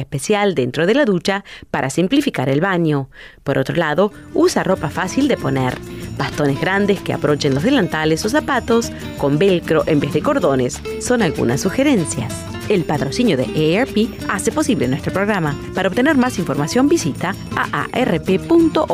especial 0.00 0.54
dentro 0.54 0.86
de 0.86 0.94
la 0.94 1.04
ducha 1.04 1.44
para 1.70 1.90
simplificar 1.90 2.48
el 2.48 2.60
baño. 2.60 3.08
Por 3.42 3.58
otro 3.58 3.76
lado, 3.76 4.12
usa 4.32 4.62
ropa 4.62 4.90
fácil 4.90 5.28
de 5.28 5.36
poner, 5.36 5.76
bastones 6.16 6.60
grandes 6.60 7.00
que 7.00 7.12
aprochen 7.12 7.54
los 7.54 7.62
delantales 7.62 8.24
o 8.24 8.28
zapatos 8.28 8.90
con 9.18 9.38
velcro 9.38 9.84
en 9.86 10.00
vez 10.00 10.12
de 10.12 10.22
cordones. 10.22 10.80
Son 11.00 11.22
algunas 11.22 11.60
sugerencias. 11.60 12.34
El 12.68 12.84
patrocinio 12.84 13.36
de 13.36 13.44
EARP 13.54 14.08
hace 14.28 14.50
posible 14.50 14.88
nuestro 14.88 15.12
programa. 15.12 15.54
Para 15.74 15.88
obtener 15.88 16.16
más 16.16 16.38
información 16.38 16.88
visita 16.88 17.34
aarp.org 17.56 18.88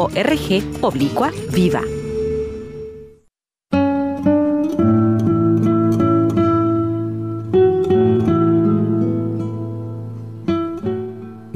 oblicua 0.81 1.31
viva. 1.53 1.83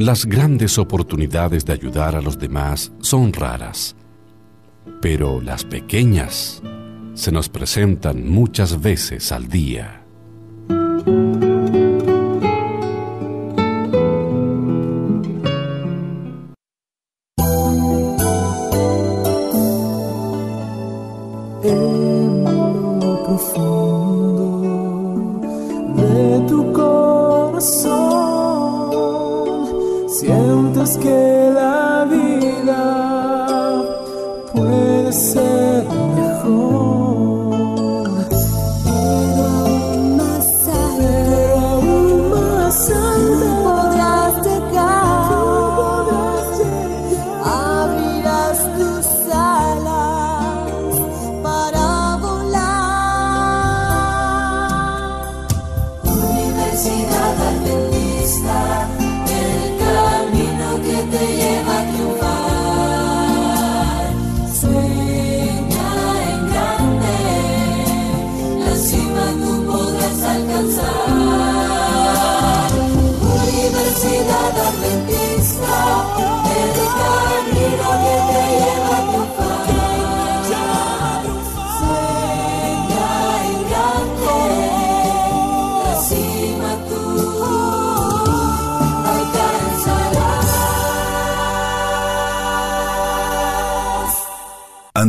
Las 0.05 0.27
grandes 0.27 0.77
oportunidades 0.77 1.65
de 1.65 1.73
ayudar 1.73 2.15
a 2.15 2.21
los 2.21 2.39
demás 2.39 2.93
son 3.01 3.33
raras, 3.33 3.97
pero 5.01 5.41
las 5.41 5.65
pequeñas 5.65 6.63
se 7.15 7.33
nos 7.33 7.49
presentan 7.49 8.29
muchas 8.29 8.83
veces 8.83 9.33
al 9.33 9.49
día. 9.49 10.04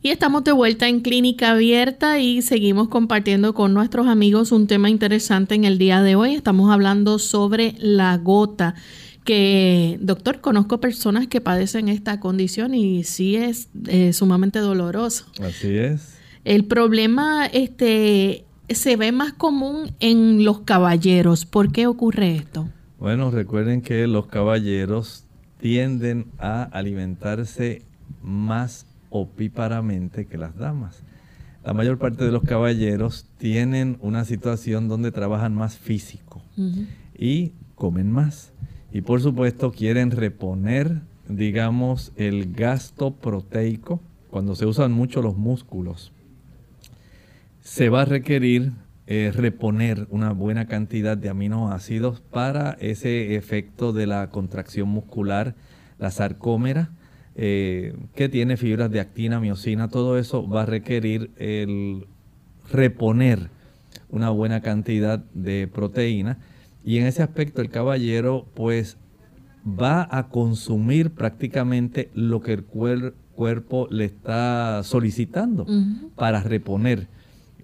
Y 0.00 0.10
estamos 0.10 0.44
de 0.44 0.52
vuelta 0.52 0.88
en 0.88 1.00
Clínica 1.00 1.50
Abierta 1.50 2.20
y 2.20 2.40
seguimos 2.42 2.88
compartiendo 2.88 3.52
con 3.52 3.74
nuestros 3.74 4.06
amigos 4.06 4.52
un 4.52 4.68
tema 4.68 4.88
interesante 4.88 5.56
en 5.56 5.64
el 5.64 5.76
día 5.76 6.02
de 6.02 6.14
hoy. 6.14 6.36
Estamos 6.36 6.70
hablando 6.70 7.18
sobre 7.18 7.74
la 7.78 8.16
gota, 8.16 8.76
que, 9.24 9.98
doctor, 10.00 10.40
conozco 10.40 10.78
personas 10.78 11.26
que 11.26 11.40
padecen 11.40 11.88
esta 11.88 12.20
condición 12.20 12.74
y 12.74 13.02
sí 13.02 13.34
es 13.34 13.70
eh, 13.88 14.12
sumamente 14.12 14.60
doloroso. 14.60 15.26
Así 15.42 15.76
es. 15.76 16.16
El 16.44 16.66
problema 16.66 17.46
este, 17.46 18.44
se 18.68 18.96
ve 18.96 19.10
más 19.10 19.32
común 19.32 19.90
en 19.98 20.44
los 20.44 20.60
caballeros. 20.60 21.44
¿Por 21.44 21.72
qué 21.72 21.88
ocurre 21.88 22.36
esto? 22.36 22.68
Bueno, 23.00 23.32
recuerden 23.32 23.82
que 23.82 24.06
los 24.06 24.28
caballeros 24.28 25.24
tienden 25.60 26.26
a 26.38 26.62
alimentarse 26.62 27.82
más 28.22 28.86
opíparamente 29.10 30.26
que 30.26 30.38
las 30.38 30.56
damas. 30.56 31.02
La 31.64 31.74
mayor 31.74 31.98
parte 31.98 32.24
de 32.24 32.32
los 32.32 32.44
caballeros 32.44 33.26
tienen 33.38 33.98
una 34.00 34.24
situación 34.24 34.88
donde 34.88 35.12
trabajan 35.12 35.54
más 35.54 35.76
físico 35.76 36.42
y 37.18 37.52
comen 37.74 38.10
más. 38.10 38.52
Y 38.92 39.02
por 39.02 39.20
supuesto 39.20 39.72
quieren 39.72 40.10
reponer, 40.10 41.02
digamos, 41.28 42.12
el 42.16 42.52
gasto 42.54 43.12
proteico 43.12 44.00
cuando 44.30 44.54
se 44.54 44.66
usan 44.66 44.92
mucho 44.92 45.22
los 45.22 45.36
músculos, 45.36 46.12
se 47.60 47.88
va 47.88 48.02
a 48.02 48.04
requerir 48.06 48.72
eh, 49.06 49.32
reponer 49.34 50.06
una 50.10 50.32
buena 50.32 50.66
cantidad 50.66 51.16
de 51.16 51.30
aminoácidos 51.30 52.20
para 52.20 52.72
ese 52.80 53.36
efecto 53.36 53.94
de 53.94 54.06
la 54.06 54.28
contracción 54.28 54.90
muscular, 54.90 55.54
la 55.98 56.10
sarcómera, 56.10 56.90
eh, 57.40 57.94
que 58.16 58.28
tiene 58.28 58.56
fibras 58.56 58.90
de 58.90 58.98
actina, 58.98 59.38
miocina, 59.38 59.86
todo 59.86 60.18
eso 60.18 60.48
va 60.48 60.62
a 60.62 60.66
requerir 60.66 61.30
el 61.36 62.08
reponer 62.68 63.50
una 64.10 64.30
buena 64.30 64.60
cantidad 64.60 65.20
de 65.34 65.68
proteína 65.72 66.38
y 66.82 66.98
en 66.98 67.06
ese 67.06 67.22
aspecto 67.22 67.62
el 67.62 67.70
caballero 67.70 68.44
pues 68.54 68.96
va 69.64 70.08
a 70.10 70.30
consumir 70.30 71.12
prácticamente 71.12 72.10
lo 72.12 72.40
que 72.40 72.54
el 72.54 72.64
cuerpo 72.64 73.86
le 73.88 74.06
está 74.06 74.82
solicitando 74.82 75.64
para 76.16 76.42
reponer. 76.42 77.06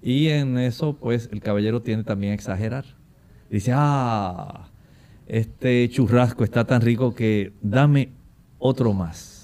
Y 0.01 0.29
en 0.29 0.57
eso 0.57 0.95
pues 0.95 1.27
el 1.33 1.41
caballero 1.41 1.81
tiende 1.81 2.05
también 2.05 2.31
a 2.31 2.35
exagerar. 2.35 2.85
Dice, 3.49 3.73
ah, 3.75 4.69
este 5.27 5.89
churrasco 5.89 6.45
está 6.45 6.63
tan 6.63 6.79
rico 6.79 7.13
que 7.13 7.51
dame 7.61 8.11
otro 8.57 8.93
más 8.93 9.34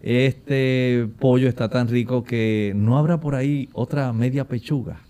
este 0.00 1.08
pollo 1.18 1.48
está 1.48 1.68
tan 1.68 1.88
rico 1.88 2.22
que 2.24 2.72
no 2.76 2.98
habrá 2.98 3.20
por 3.20 3.34
ahí 3.34 3.68
otra 3.72 4.12
media 4.12 4.46
pechuga. 4.46 5.00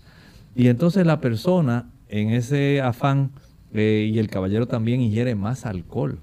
Y 0.55 0.67
entonces 0.67 1.05
la 1.05 1.21
persona 1.21 1.91
en 2.07 2.31
ese 2.31 2.81
afán 2.81 3.31
eh, 3.73 4.09
y 4.11 4.19
el 4.19 4.29
caballero 4.29 4.67
también 4.67 5.01
ingiere 5.01 5.35
más 5.35 5.65
alcohol 5.65 6.19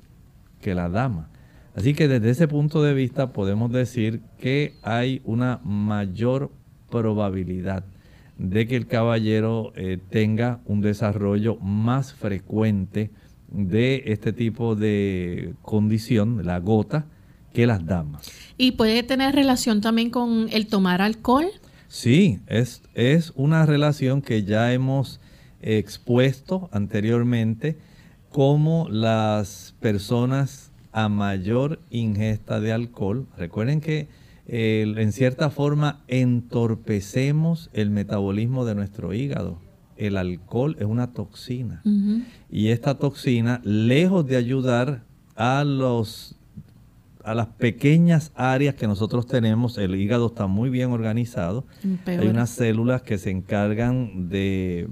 que 0.61 0.74
la 0.74 0.88
dama. 0.88 1.29
Así 1.74 1.94
que 1.94 2.09
desde 2.09 2.31
ese 2.31 2.48
punto 2.48 2.83
de 2.83 2.94
vista 2.94 3.33
podemos 3.33 3.70
decir 3.70 4.20
que 4.38 4.74
hay 4.83 5.20
una 5.24 5.61
mayor 5.62 6.50
probabilidad 6.90 7.85
de 8.38 8.66
que 8.66 8.76
el 8.76 8.87
caballero 8.87 9.72
eh, 9.76 9.98
tenga 10.11 10.61
un 10.64 10.81
desarrollo 10.81 11.57
más 11.57 12.14
frecuente 12.14 13.11
de 13.48 14.02
este 14.07 14.33
tipo 14.33 14.74
de 14.74 15.55
condición, 15.62 16.44
la 16.44 16.59
gota, 16.59 17.07
que 17.57 17.66
las 17.66 17.87
damas. 17.87 18.31
¿Y 18.59 18.73
puede 18.73 19.03
tener 19.03 19.35
relación 19.35 19.81
también 19.81 20.11
con 20.11 20.49
el 20.53 20.66
tomar 20.66 21.01
alcohol? 21.01 21.47
Sí, 21.88 22.40
es, 22.49 22.83
es 22.92 23.33
una 23.35 23.64
relación 23.64 24.21
que 24.21 24.45
ya 24.45 24.75
hemos 24.75 25.21
expuesto 25.62 26.69
anteriormente, 26.71 27.79
como 28.29 28.90
las 28.90 29.75
personas 29.81 30.71
a 30.92 31.09
mayor 31.09 31.81
ingesta 31.88 32.61
de 32.61 32.73
alcohol, 32.73 33.27
recuerden 33.38 33.81
que 33.81 34.09
en 34.47 35.12
cierta 35.12 35.49
forma 35.49 36.05
entorpecemos 36.09 37.71
el 37.73 37.88
metabolismo 37.88 38.66
de 38.66 38.75
nuestro 38.75 39.14
hígado. 39.14 39.59
El 39.97 40.19
alcohol 40.19 40.77
es 40.79 40.85
una 40.85 41.14
toxina 41.14 41.83
y 42.51 42.69
esta 42.69 42.99
toxina, 42.99 43.62
lejos 43.64 44.27
de 44.27 44.37
ayudar 44.37 45.05
a 45.37 45.64
los 45.64 46.36
a 47.26 47.34
las 47.34 47.48
pequeñas 47.48 48.30
áreas 48.36 48.76
que 48.76 48.86
nosotros 48.86 49.26
tenemos, 49.26 49.78
el 49.78 49.96
hígado 49.96 50.28
está 50.28 50.46
muy 50.46 50.70
bien 50.70 50.92
organizado. 50.92 51.66
Hay 52.06 52.28
unas 52.28 52.50
células 52.50 53.02
que 53.02 53.18
se 53.18 53.30
encargan 53.30 54.28
de 54.28 54.88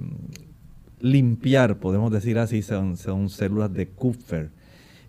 limpiar, 0.98 1.78
podemos 1.78 2.10
decir 2.10 2.40
así, 2.40 2.62
son, 2.62 2.96
son 2.96 3.28
células 3.28 3.72
de 3.72 3.86
Kupfer. 3.88 4.50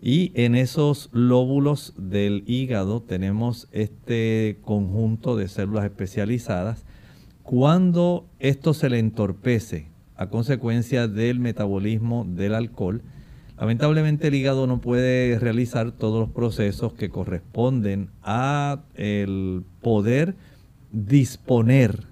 Y 0.03 0.33
en 0.35 0.53
esos 0.53 1.09
lóbulos 1.13 1.95
del 1.97 2.43
hígado 2.45 3.01
tenemos 3.01 3.69
este 3.71 4.59
conjunto 4.61 5.35
de 5.35 5.47
células 5.47 5.85
especializadas. 5.85 6.85
Cuando 7.41 8.29
esto 8.37 8.75
se 8.75 8.87
le 8.87 8.99
entorpece 8.99 9.87
a 10.15 10.29
consecuencia 10.29 11.07
del 11.07 11.39
metabolismo 11.39 12.23
del 12.23 12.53
alcohol, 12.53 13.01
Lamentablemente 13.57 14.27
el 14.27 14.35
hígado 14.35 14.67
no 14.67 14.81
puede 14.81 15.39
realizar 15.39 15.91
todos 15.91 16.19
los 16.19 16.29
procesos 16.29 16.93
que 16.93 17.09
corresponden 17.09 18.09
a 18.21 18.81
el 18.95 19.63
poder 19.81 20.35
disponer 20.91 22.07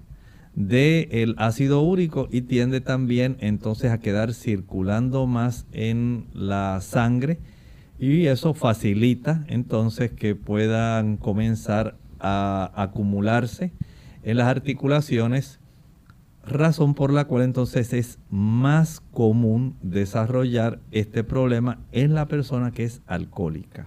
del 0.54 1.34
ácido 1.36 1.82
úrico 1.82 2.28
y 2.30 2.42
tiende 2.42 2.80
también 2.80 3.36
entonces 3.40 3.90
a 3.90 3.98
quedar 3.98 4.32
circulando 4.32 5.26
más 5.26 5.66
en 5.72 6.28
la 6.32 6.80
sangre 6.80 7.40
y 7.98 8.26
eso 8.26 8.54
facilita 8.54 9.44
entonces 9.48 10.12
que 10.12 10.34
puedan 10.34 11.16
comenzar 11.16 11.96
a 12.20 12.70
acumularse 12.74 13.72
en 14.22 14.36
las 14.38 14.46
articulaciones 14.46 15.60
razón 16.46 16.94
por 16.94 17.12
la 17.12 17.24
cual 17.24 17.42
entonces 17.42 17.92
es 17.92 18.18
más 18.30 19.00
común 19.12 19.76
desarrollar 19.82 20.80
este 20.90 21.24
problema 21.24 21.78
en 21.92 22.14
la 22.14 22.26
persona 22.26 22.70
que 22.70 22.84
es 22.84 23.02
alcohólica. 23.06 23.86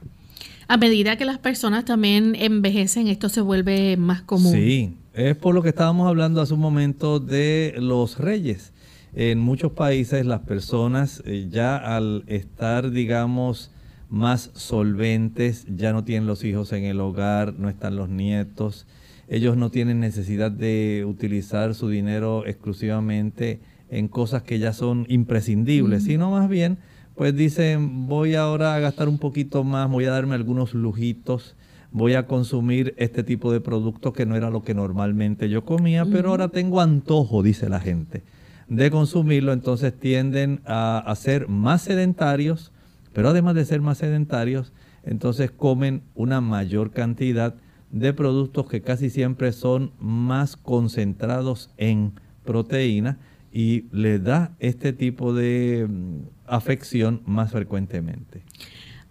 A 0.67 0.77
medida 0.77 1.17
que 1.17 1.25
las 1.25 1.37
personas 1.37 1.85
también 1.85 2.35
envejecen, 2.35 3.07
esto 3.07 3.29
se 3.29 3.41
vuelve 3.41 3.95
más 3.95 4.21
común. 4.23 4.51
Sí, 4.51 4.97
es 5.13 5.35
por 5.35 5.55
lo 5.55 5.63
que 5.63 5.69
estábamos 5.69 6.07
hablando 6.07 6.41
hace 6.41 6.53
un 6.53 6.59
momento 6.59 7.19
de 7.19 7.75
los 7.77 8.19
reyes. 8.19 8.73
En 9.13 9.39
muchos 9.39 9.71
países 9.71 10.25
las 10.25 10.41
personas 10.41 11.23
eh, 11.25 11.47
ya 11.49 11.77
al 11.77 12.23
estar, 12.27 12.91
digamos, 12.91 13.71
más 14.09 14.51
solventes, 14.53 15.65
ya 15.73 15.93
no 15.93 16.03
tienen 16.03 16.27
los 16.27 16.43
hijos 16.43 16.73
en 16.73 16.83
el 16.83 16.99
hogar, 16.99 17.53
no 17.53 17.69
están 17.69 17.95
los 17.95 18.09
nietos, 18.09 18.85
ellos 19.27 19.57
no 19.57 19.69
tienen 19.69 19.99
necesidad 19.99 20.51
de 20.51 21.05
utilizar 21.07 21.75
su 21.75 21.89
dinero 21.89 22.45
exclusivamente 22.45 23.59
en 23.89 24.07
cosas 24.07 24.43
que 24.43 24.59
ya 24.59 24.73
son 24.73 25.05
imprescindibles, 25.09 26.03
sino 26.03 26.31
más 26.31 26.49
bien, 26.49 26.77
pues 27.15 27.35
dicen, 27.35 28.07
voy 28.07 28.35
ahora 28.35 28.75
a 28.75 28.79
gastar 28.79 29.09
un 29.09 29.17
poquito 29.17 29.63
más, 29.63 29.89
voy 29.89 30.05
a 30.05 30.11
darme 30.11 30.35
algunos 30.35 30.73
lujitos, 30.73 31.55
voy 31.91 32.13
a 32.13 32.27
consumir 32.27 32.93
este 32.97 33.23
tipo 33.23 33.51
de 33.51 33.61
productos 33.61 34.13
que 34.13 34.25
no 34.25 34.35
era 34.35 34.49
lo 34.49 34.63
que 34.63 34.73
normalmente 34.73 35.49
yo 35.49 35.65
comía, 35.65 36.05
pero 36.05 36.29
ahora 36.29 36.49
tengo 36.49 36.81
antojo, 36.81 37.43
dice 37.43 37.69
la 37.69 37.79
gente, 37.79 38.23
de 38.67 38.91
consumirlo, 38.91 39.53
entonces 39.53 39.97
tienden 39.97 40.61
a, 40.65 40.99
a 40.99 41.15
ser 41.15 41.47
más 41.47 41.81
sedentarios, 41.81 42.71
pero 43.13 43.29
además 43.29 43.55
de 43.55 43.65
ser 43.65 43.81
más 43.81 43.97
sedentarios, 43.97 44.73
entonces 45.03 45.51
comen 45.51 46.03
una 46.13 46.41
mayor 46.41 46.91
cantidad 46.91 47.55
de 47.91 48.13
productos 48.13 48.67
que 48.67 48.81
casi 48.81 49.09
siempre 49.09 49.51
son 49.51 49.91
más 49.99 50.57
concentrados 50.57 51.69
en 51.77 52.13
proteína 52.43 53.17
y 53.51 53.85
le 53.91 54.19
da 54.19 54.55
este 54.59 54.93
tipo 54.93 55.33
de 55.33 55.87
mm, 55.89 56.19
afección 56.45 57.21
más 57.25 57.51
frecuentemente. 57.51 58.43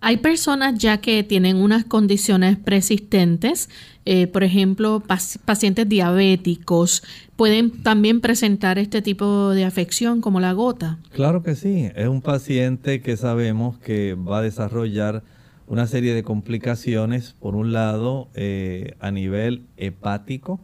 Hay 0.00 0.18
personas 0.18 0.78
ya 0.78 0.98
que 0.98 1.24
tienen 1.24 1.56
unas 1.56 1.84
condiciones 1.84 2.58
persistentes, 2.58 3.70
eh, 4.04 4.26
por 4.26 4.44
ejemplo, 4.44 5.02
pacientes 5.44 5.88
diabéticos, 5.88 7.02
pueden 7.34 7.82
también 7.82 8.20
presentar 8.20 8.78
este 8.78 9.02
tipo 9.02 9.50
de 9.50 9.64
afección 9.64 10.20
como 10.20 10.38
la 10.38 10.52
gota. 10.52 10.98
Claro 11.12 11.42
que 11.42 11.54
sí, 11.54 11.88
es 11.96 12.06
un 12.06 12.20
paciente 12.20 13.00
que 13.00 13.16
sabemos 13.16 13.78
que 13.78 14.14
va 14.14 14.38
a 14.38 14.42
desarrollar 14.42 15.24
una 15.66 15.86
serie 15.86 16.14
de 16.14 16.22
complicaciones. 16.22 17.34
Por 17.40 17.56
un 17.56 17.72
lado, 17.72 18.28
eh, 18.34 18.94
a 19.00 19.10
nivel 19.10 19.66
hepático, 19.76 20.60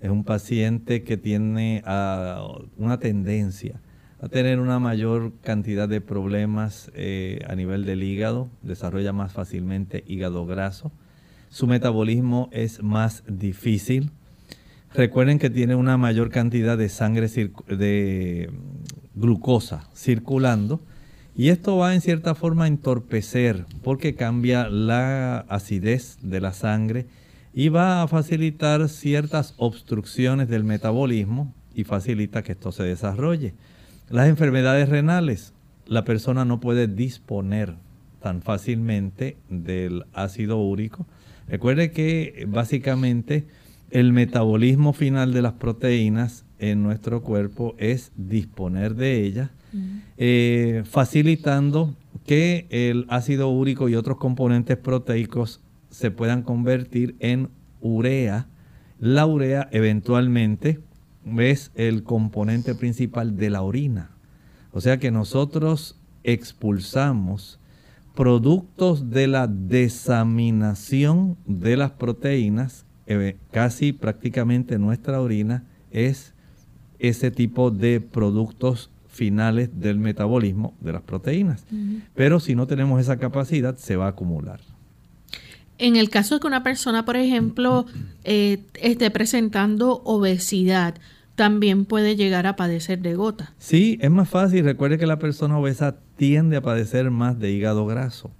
es 0.00 0.10
un 0.10 0.24
paciente 0.24 1.02
que 1.02 1.16
tiene 1.16 1.82
ah, 1.84 2.46
una 2.76 2.98
tendencia 2.98 3.80
a 4.20 4.28
tener 4.28 4.60
una 4.60 4.78
mayor 4.78 5.32
cantidad 5.42 5.88
de 5.88 6.00
problemas 6.00 6.90
eh, 6.94 7.40
a 7.48 7.54
nivel 7.54 7.84
del 7.84 8.02
hígado, 8.02 8.48
desarrolla 8.62 9.12
más 9.12 9.32
fácilmente 9.32 10.04
hígado 10.06 10.46
graso, 10.46 10.90
su 11.50 11.66
metabolismo 11.66 12.48
es 12.50 12.82
más 12.82 13.24
difícil. 13.28 14.10
Recuerden 14.94 15.38
que 15.38 15.50
tiene 15.50 15.74
una 15.74 15.98
mayor 15.98 16.30
cantidad 16.30 16.78
de 16.78 16.88
sangre 16.88 17.28
de 17.28 18.50
glucosa 19.14 19.88
circulando 19.94 20.80
y 21.36 21.50
esto 21.50 21.76
va 21.76 21.94
en 21.94 22.00
cierta 22.00 22.34
forma 22.34 22.64
a 22.64 22.68
entorpecer 22.68 23.66
porque 23.82 24.14
cambia 24.14 24.70
la 24.70 25.40
acidez 25.48 26.16
de 26.22 26.40
la 26.40 26.54
sangre 26.54 27.06
y 27.52 27.68
va 27.68 28.02
a 28.02 28.08
facilitar 28.08 28.88
ciertas 28.88 29.54
obstrucciones 29.58 30.48
del 30.48 30.64
metabolismo 30.64 31.52
y 31.74 31.84
facilita 31.84 32.42
que 32.42 32.52
esto 32.52 32.72
se 32.72 32.84
desarrolle. 32.84 33.52
Las 34.08 34.28
enfermedades 34.28 34.88
renales, 34.88 35.52
la 35.86 36.04
persona 36.04 36.46
no 36.46 36.58
puede 36.58 36.88
disponer 36.88 37.74
tan 38.22 38.40
fácilmente 38.40 39.36
del 39.50 40.06
ácido 40.14 40.58
úrico. 40.58 41.06
Recuerde 41.48 41.90
que 41.90 42.46
básicamente 42.48 43.46
el 43.90 44.12
metabolismo 44.12 44.94
final 44.94 45.34
de 45.34 45.42
las 45.42 45.52
proteínas 45.52 46.46
en 46.58 46.82
nuestro 46.82 47.22
cuerpo 47.22 47.74
es 47.78 48.10
disponer 48.16 48.94
de 48.94 49.22
ellas 49.22 49.50
eh, 50.16 50.82
facilitando 50.84 51.94
que 52.24 52.66
el 52.70 53.06
ácido 53.08 53.48
úrico 53.48 53.88
y 53.88 53.94
otros 53.94 54.16
componentes 54.16 54.76
proteicos 54.76 55.60
se 55.90 56.10
puedan 56.10 56.42
convertir 56.42 57.16
en 57.20 57.48
urea 57.80 58.48
La 58.98 59.26
urea 59.26 59.68
eventualmente 59.72 60.80
es 61.38 61.70
el 61.74 62.02
componente 62.02 62.74
principal 62.74 63.36
de 63.36 63.50
la 63.50 63.62
orina. 63.62 64.10
O 64.72 64.80
sea 64.80 64.98
que 64.98 65.10
nosotros 65.10 65.98
expulsamos 66.24 67.58
productos 68.14 69.10
de 69.10 69.26
la 69.26 69.46
desaminación 69.46 71.36
de 71.46 71.76
las 71.76 71.92
proteínas, 71.92 72.86
eh, 73.06 73.36
casi 73.52 73.92
prácticamente 73.92 74.78
nuestra 74.78 75.20
orina 75.20 75.64
es 75.90 76.34
ese 76.98 77.30
tipo 77.30 77.70
de 77.70 78.00
productos 78.00 78.90
finales 79.16 79.70
del 79.80 79.98
metabolismo 79.98 80.74
de 80.80 80.92
las 80.92 81.02
proteínas. 81.02 81.64
Pero 82.14 82.38
si 82.38 82.54
no 82.54 82.66
tenemos 82.66 83.00
esa 83.00 83.16
capacidad, 83.16 83.76
se 83.76 83.96
va 83.96 84.06
a 84.06 84.10
acumular. 84.10 84.60
En 85.78 85.96
el 85.96 86.10
caso 86.10 86.34
de 86.34 86.40
que 86.40 86.46
una 86.46 86.62
persona, 86.62 87.04
por 87.04 87.16
ejemplo, 87.16 87.86
eh, 88.24 88.64
esté 88.74 89.10
presentando 89.10 90.02
obesidad, 90.04 90.94
también 91.34 91.84
puede 91.84 92.16
llegar 92.16 92.46
a 92.46 92.56
padecer 92.56 93.00
de 93.00 93.14
gota. 93.14 93.54
Sí, 93.58 93.98
es 94.00 94.10
más 94.10 94.28
fácil. 94.28 94.64
Recuerde 94.64 94.98
que 94.98 95.06
la 95.06 95.18
persona 95.18 95.58
obesa 95.58 95.96
tiende 96.16 96.56
a 96.56 96.62
padecer 96.62 97.10
más 97.10 97.38
de 97.38 97.52
hígado 97.52 97.86
graso. 97.86 98.30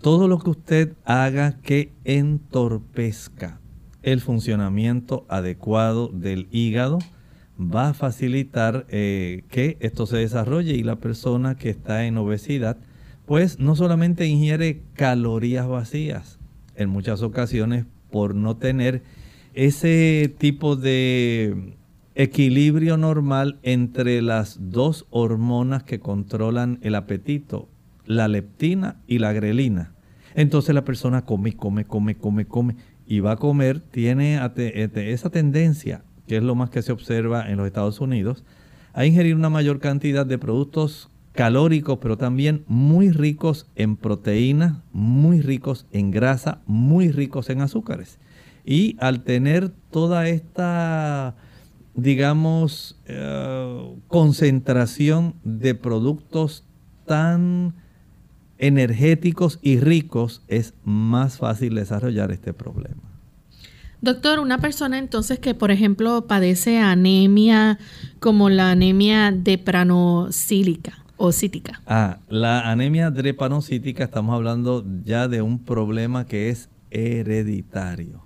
Todo 0.00 0.28
lo 0.28 0.38
que 0.38 0.50
usted 0.50 0.92
haga 1.04 1.56
que 1.62 1.92
entorpezca 2.04 3.58
el 4.02 4.20
funcionamiento 4.20 5.24
adecuado 5.28 6.08
del 6.08 6.46
hígado 6.52 6.98
va 7.58 7.90
a 7.90 7.94
facilitar 7.94 8.86
eh, 8.88 9.44
que 9.48 9.76
esto 9.80 10.06
se 10.06 10.16
desarrolle 10.16 10.72
y 10.72 10.82
la 10.82 10.96
persona 10.96 11.56
que 11.56 11.70
está 11.70 12.04
en 12.04 12.16
obesidad 12.18 12.78
pues 13.26 13.58
no 13.58 13.74
solamente 13.74 14.26
ingiere 14.26 14.82
calorías 14.94 15.66
vacías, 15.66 16.38
en 16.76 16.90
muchas 16.90 17.22
ocasiones 17.22 17.86
por 18.10 18.34
no 18.34 18.56
tener 18.56 19.02
ese 19.54 20.34
tipo 20.38 20.76
de 20.76 21.74
equilibrio 22.14 22.96
normal 22.96 23.58
entre 23.62 24.20
las 24.20 24.58
dos 24.70 25.06
hormonas 25.10 25.84
que 25.84 26.00
controlan 26.00 26.78
el 26.82 26.94
apetito, 26.94 27.68
la 28.04 28.28
leptina 28.28 28.96
y 29.06 29.18
la 29.18 29.32
grelina. 29.32 29.94
Entonces 30.34 30.74
la 30.74 30.84
persona 30.84 31.24
come, 31.24 31.56
come, 31.56 31.86
come, 31.86 32.16
come, 32.16 32.46
come 32.46 32.76
y 33.06 33.20
va 33.20 33.32
a 33.32 33.36
comer, 33.36 33.80
tiene 33.80 34.40
esa 34.96 35.30
tendencia, 35.30 36.02
que 36.26 36.36
es 36.36 36.42
lo 36.42 36.54
más 36.54 36.70
que 36.70 36.82
se 36.82 36.92
observa 36.92 37.50
en 37.50 37.56
los 37.56 37.66
Estados 37.66 38.00
Unidos, 38.00 38.44
a 38.92 39.06
ingerir 39.06 39.34
una 39.34 39.50
mayor 39.50 39.80
cantidad 39.80 40.24
de 40.24 40.38
productos 40.38 41.10
calóricos, 41.32 41.98
pero 42.00 42.16
también 42.16 42.64
muy 42.68 43.10
ricos 43.10 43.66
en 43.74 43.96
proteínas, 43.96 44.78
muy 44.92 45.40
ricos 45.40 45.86
en 45.90 46.10
grasa, 46.10 46.60
muy 46.66 47.10
ricos 47.10 47.50
en 47.50 47.60
azúcares. 47.60 48.18
Y 48.64 48.96
al 49.00 49.24
tener 49.24 49.70
toda 49.90 50.28
esta 50.28 51.34
digamos, 51.94 53.00
eh, 53.06 53.96
concentración 54.08 55.34
de 55.44 55.74
productos 55.74 56.64
tan 57.06 57.74
energéticos 58.58 59.58
y 59.62 59.78
ricos, 59.78 60.42
es 60.48 60.74
más 60.84 61.38
fácil 61.38 61.74
desarrollar 61.74 62.32
este 62.32 62.52
problema. 62.52 63.13
Doctor, 64.04 64.38
una 64.38 64.58
persona 64.58 64.98
entonces 64.98 65.38
que, 65.38 65.54
por 65.54 65.70
ejemplo, 65.70 66.26
padece 66.26 66.78
anemia 66.78 67.78
como 68.20 68.50
la 68.50 68.70
anemia 68.70 69.32
depranosílica 69.32 71.06
o 71.16 71.32
cítica. 71.32 71.80
Ah, 71.86 72.18
la 72.28 72.70
anemia 72.70 73.10
drepanocítica 73.10 74.04
estamos 74.04 74.34
hablando 74.34 74.84
ya 75.04 75.26
de 75.26 75.40
un 75.40 75.58
problema 75.58 76.26
que 76.26 76.50
es 76.50 76.68
hereditario. 76.90 78.22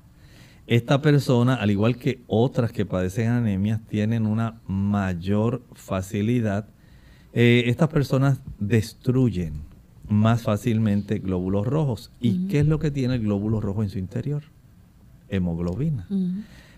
Esta 0.67 1.01
persona, 1.01 1.55
al 1.55 1.71
igual 1.71 1.97
que 1.97 2.25
otras 2.27 2.73
que 2.73 2.85
padecen 2.85 3.29
anemias, 3.29 3.81
tienen 3.87 4.27
una 4.27 4.61
mayor 4.67 5.63
facilidad. 5.75 6.67
Eh, 7.33 7.63
estas 7.67 7.89
personas 7.89 8.41
destruyen 8.59 9.63
más 10.09 10.43
fácilmente 10.43 11.21
glóbulos 11.21 11.69
rojos. 11.69 12.11
¿Y 12.21 12.49
qué 12.49 12.59
es 12.59 12.67
lo 12.67 12.81
que 12.81 12.91
tiene 12.91 13.15
el 13.15 13.21
glóbulo 13.21 13.61
rojo 13.61 13.85
en 13.85 13.91
su 13.91 14.01
interior? 14.01 14.43
Hemoglobina. 15.29 16.07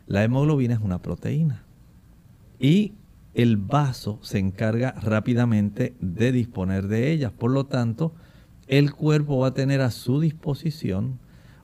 La 0.07 0.25
hemoglobina 0.25 0.75
es 0.75 0.81
una 0.81 1.01
proteína. 1.01 1.63
Y 2.59 2.95
el 3.35 3.57
vaso 3.57 4.19
se 4.23 4.39
encarga 4.39 4.93
rápidamente 4.93 5.95
de 6.01 6.33
disponer 6.33 6.89
de 6.89 7.13
ellas. 7.13 7.33
Por 7.33 7.51
lo 7.51 7.67
tanto, 7.67 8.13
el 8.67 8.93
cuerpo 8.93 9.39
va 9.39 9.49
a 9.49 9.55
tener 9.55 9.81
a 9.81 9.91
su 9.91 10.21
disposición 10.21 11.19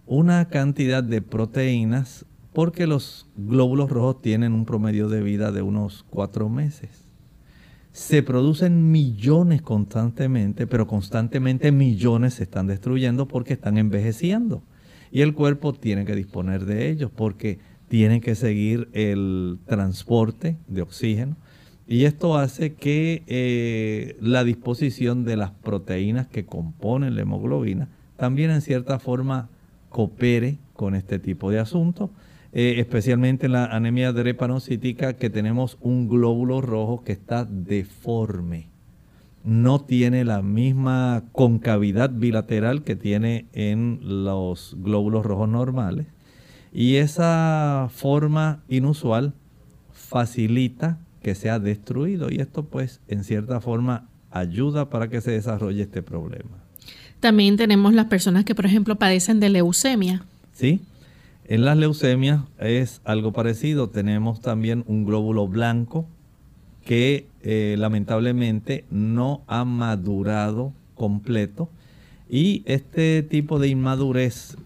una 0.07 0.49
cantidad 0.49 1.03
de 1.03 1.22
proteínas 1.22 2.25
porque 2.53 2.87
los 2.87 3.27
glóbulos 3.37 3.90
rojos 3.90 4.22
tienen 4.22 4.53
un 4.55 4.64
promedio 4.64 5.09
de 5.09 5.22
vida 5.22 5.53
de 5.53 5.62
unos 5.62 6.07
cuatro 6.09 6.49
meses. 6.49 7.05
Se 7.92 8.22
producen 8.22 8.90
millones 8.90 9.62
constantemente, 9.62 10.66
pero 10.66 10.87
constantemente 10.87 11.72
millones 11.72 12.35
se 12.35 12.44
están 12.44 12.66
destruyendo 12.66 13.27
porque 13.29 13.55
están 13.55 13.77
envejeciendo. 13.79 14.62
Y 15.16 15.22
el 15.22 15.33
cuerpo 15.33 15.72
tiene 15.72 16.05
que 16.05 16.14
disponer 16.14 16.66
de 16.66 16.90
ellos 16.90 17.11
porque 17.11 17.59
tiene 17.88 18.20
que 18.20 18.35
seguir 18.35 18.90
el 18.92 19.59
transporte 19.64 20.59
de 20.68 20.83
oxígeno. 20.83 21.38
Y 21.88 22.05
esto 22.05 22.37
hace 22.37 22.74
que 22.74 23.22
eh, 23.26 24.18
la 24.20 24.44
disposición 24.44 25.24
de 25.24 25.38
las 25.38 25.52
proteínas 25.52 26.26
que 26.26 26.44
componen 26.44 27.14
la 27.14 27.22
hemoglobina 27.22 27.88
también 28.18 28.50
en 28.50 28.61
cierta 28.61 28.98
forma 28.98 29.48
coopere 29.88 30.59
con 30.74 30.94
este 30.94 31.18
tipo 31.18 31.50
de 31.50 31.61
asuntos, 31.61 32.11
eh, 32.52 32.74
especialmente 32.76 33.46
en 33.46 33.52
la 33.52 33.64
anemia 33.64 34.12
drepanocítica 34.12 35.14
que 35.14 35.31
tenemos 35.31 35.79
un 35.81 36.11
glóbulo 36.11 36.61
rojo 36.61 37.05
que 37.05 37.12
está 37.12 37.46
deforme. 37.46 38.68
No 39.47 39.81
tiene 39.81 40.25
la 40.25 40.43
misma 40.43 41.23
concavidad 41.31 42.11
bilateral 42.11 42.83
que 42.83 42.97
tiene 42.97 43.47
en 43.53 44.01
los 44.25 44.77
glóbulos 44.79 45.25
rojos 45.25 45.49
normales. 45.49 46.07
Y 46.73 46.97
esa 46.97 47.89
forma 47.91 48.65
inusual 48.69 49.33
facilita 49.93 50.99
que 51.23 51.35
sea 51.35 51.59
destruido 51.59 52.29
y 52.31 52.41
esto 52.41 52.65
pues 52.65 53.01
en 53.09 53.25
cierta 53.25 53.61
forma 53.61 54.09
ayuda 54.31 54.91
para 54.91 55.09
que 55.09 55.21
se 55.21 55.31
desarrolle 55.31 55.83
este 55.83 56.03
problema. 56.03 56.65
También 57.21 57.57
tenemos 57.57 57.95
las 57.95 58.07
personas 58.07 58.45
que, 58.45 58.55
por 58.55 58.67
ejemplo, 58.67 58.97
padecen 58.97 59.41
de 59.41 59.49
leucemia. 59.49 60.25
Sí, 60.53 60.83
en 61.47 61.65
las 61.65 61.77
leucemias 61.77 62.43
es 62.59 63.01
algo 63.05 63.33
parecido. 63.33 63.91
Tenemos 63.91 64.41
también 64.41 64.85
un 64.87 65.05
glóbulo 65.05 65.47
blanco 65.47 66.07
que 66.87 67.27
eh, 67.42 67.75
lamentablemente 67.77 68.85
no 68.90 69.42
ha 69.49 69.64
madurado 69.64 70.72
completo. 70.94 71.68
Y 72.31 72.62
este 72.64 73.22
tipo 73.22 73.59
de 73.59 73.68
inmadurez, 73.68 74.57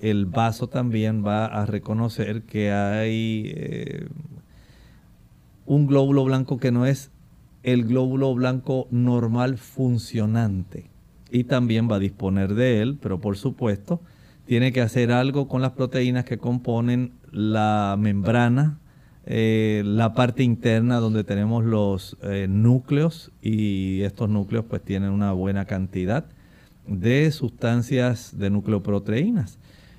el 0.00 0.24
vaso 0.24 0.68
también 0.68 1.26
va 1.26 1.46
a 1.46 1.66
reconocer 1.66 2.42
que 2.42 2.70
hay 2.72 3.52
eh, 3.54 4.06
un 5.66 5.86
glóbulo 5.86 6.24
blanco 6.24 6.58
que 6.58 6.70
no 6.70 6.86
es 6.86 7.10
el 7.64 7.84
glóbulo 7.84 8.34
blanco 8.34 8.86
normal 8.90 9.58
funcionante 9.58 10.90
y 11.30 11.44
también 11.44 11.90
va 11.90 11.96
a 11.96 12.00
disponer 12.00 12.54
de 12.54 12.82
él, 12.82 12.98
pero 13.02 13.20
por 13.20 13.36
supuesto 13.36 14.00
tiene 14.44 14.72
que 14.72 14.80
hacer 14.80 15.10
algo 15.10 15.48
con 15.48 15.62
las 15.62 15.72
proteínas 15.72 16.24
que 16.24 16.38
componen 16.38 17.12
la 17.32 17.96
membrana, 17.98 18.78
eh, 19.26 19.82
la 19.84 20.12
parte 20.14 20.42
interna 20.42 21.00
donde 21.00 21.24
tenemos 21.24 21.64
los 21.64 22.16
eh, 22.22 22.46
núcleos 22.48 23.32
y 23.40 24.02
estos 24.02 24.28
núcleos 24.28 24.66
pues 24.68 24.82
tienen 24.82 25.10
una 25.10 25.32
buena 25.32 25.64
cantidad 25.64 26.26
de 26.86 27.30
sustancias 27.30 28.38
de 28.38 28.50
nucleoproteínas. 28.50 29.58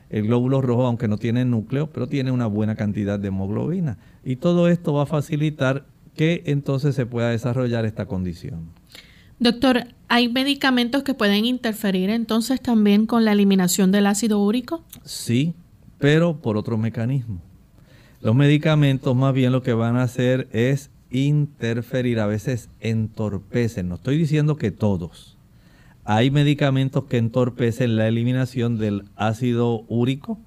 El 0.10 0.28
glóbulo 0.28 0.62
rojo, 0.62 0.86
aunque 0.86 1.08
no 1.08 1.18
tiene 1.18 1.44
núcleo, 1.46 1.90
pero 1.92 2.08
tiene 2.08 2.32
una 2.32 2.46
buena 2.46 2.76
cantidad 2.76 3.20
de 3.20 3.30
hemoglobina. 3.30 3.98
Y 4.24 4.36
todo 4.36 4.68
esto 4.68 4.94
va 4.94 5.04
a 5.04 5.08
facilitar 5.08 5.86
que 6.16 6.44
entonces 6.46 6.96
se 6.96 7.06
pueda 7.08 7.30
desarrollar 7.30 7.86
esta 7.86 8.06
condición. 8.06 8.70
Doctor, 9.40 9.88
¿hay 10.08 10.30
medicamentos 10.30 11.04
que 11.04 11.14
pueden 11.14 11.46
interferir 11.46 12.10
entonces 12.10 12.62
también 12.62 13.06
con 13.06 13.26
la 13.26 13.34
eliminación 13.34 13.92
del 13.92 14.06
ácido 14.06 14.40
úrico? 14.40 14.84
Sí, 15.04 15.56
pero 15.98 16.40
por 16.40 16.56
otro 16.56 16.78
mecanismo. 16.78 17.42
Los 18.22 18.36
medicamentos 18.36 19.16
más 19.16 19.34
bien 19.34 19.52
lo 19.52 19.62
que 19.62 19.74
van 19.74 19.98
a 19.98 20.04
hacer 20.04 20.48
es 20.52 20.90
interferir, 21.12 22.20
a 22.20 22.28
veces 22.28 22.70
entorpecen. 22.80 23.90
No 23.90 23.96
estoy 23.96 24.18
diciendo 24.18 24.58
que 24.58 24.72
todos. 24.72 25.38
Hay 26.04 26.32
medicamentos 26.32 27.06
que 27.06 27.18
entorpecen 27.18 27.96
la 27.96 28.08
eliminación 28.08 28.78
del 28.78 29.06
ácido 29.16 29.86
úrico. 29.88 30.40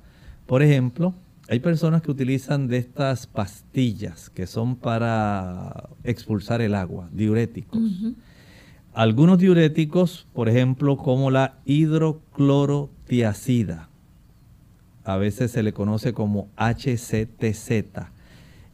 Por 0.47 0.63
ejemplo, 0.63 1.15
hay 1.49 1.61
personas 1.61 2.03
que 2.03 2.11
utilizan 2.11 2.69
de 2.69 2.79
estas 2.79 3.27
pastillas 3.27 4.31
que 4.31 4.47
son 4.47 4.77
para 4.77 5.89
expulsar 6.05 6.61
el 6.61 6.75
agua, 6.75 7.09
diuréticos. 7.13 7.81
Algunos 8.93 9.39
diuréticos, 9.39 10.27
por 10.33 10.49
ejemplo, 10.49 10.97
como 10.97 11.31
la 11.31 11.59
hidroclorotiacida. 11.65 13.89
A 15.09 15.17
veces 15.17 15.51
se 15.53 15.63
le 15.63 15.73
conoce 15.73 16.13
como 16.13 16.51
HCTZ. 16.59 17.71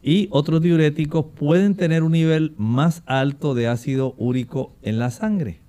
Y 0.02 0.26
otros 0.32 0.60
diuréticos 0.62 1.26
pueden 1.26 1.76
tener 1.76 2.02
un 2.02 2.10
nivel 2.10 2.54
más 2.58 3.04
alto 3.06 3.54
de 3.54 3.68
ácido 3.68 4.16
úrico 4.18 4.74
en 4.82 4.98
la 4.98 5.12
sangre. 5.12 5.60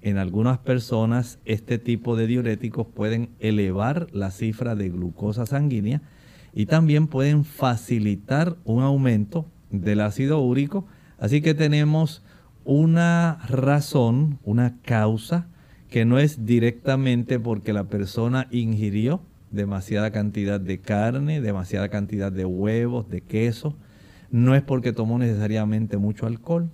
En 0.00 0.16
algunas 0.16 0.58
personas 0.58 1.40
este 1.44 1.78
tipo 1.78 2.14
de 2.14 2.28
diuréticos 2.28 2.86
pueden 2.86 3.30
elevar 3.40 4.06
la 4.12 4.30
cifra 4.30 4.76
de 4.76 4.88
glucosa 4.88 5.46
sanguínea 5.46 6.00
y 6.54 6.66
también 6.66 7.08
pueden 7.08 7.44
facilitar 7.44 8.56
un 8.64 8.84
aumento 8.84 9.46
del 9.72 10.00
ácido 10.00 10.38
úrico. 10.38 10.86
Así 11.18 11.40
que 11.40 11.54
tenemos 11.54 12.22
una 12.64 13.40
razón, 13.48 14.38
una 14.44 14.76
causa 14.82 15.48
que 15.90 16.04
no 16.04 16.20
es 16.20 16.46
directamente 16.46 17.40
porque 17.40 17.72
la 17.72 17.88
persona 17.88 18.46
ingirió 18.52 19.22
demasiada 19.50 20.10
cantidad 20.10 20.60
de 20.60 20.80
carne, 20.80 21.40
demasiada 21.40 21.88
cantidad 21.88 22.30
de 22.30 22.44
huevos, 22.44 23.08
de 23.08 23.20
queso. 23.20 23.76
No 24.30 24.54
es 24.54 24.62
porque 24.62 24.92
tomó 24.92 25.18
necesariamente 25.18 25.96
mucho 25.96 26.26
alcohol, 26.26 26.70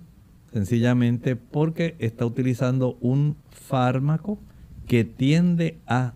sencillamente 0.51 1.35
porque 1.35 1.95
está 1.99 2.25
utilizando 2.25 2.97
un 3.01 3.37
fármaco 3.49 4.39
que 4.87 5.03
tiende 5.03 5.79
a 5.87 6.13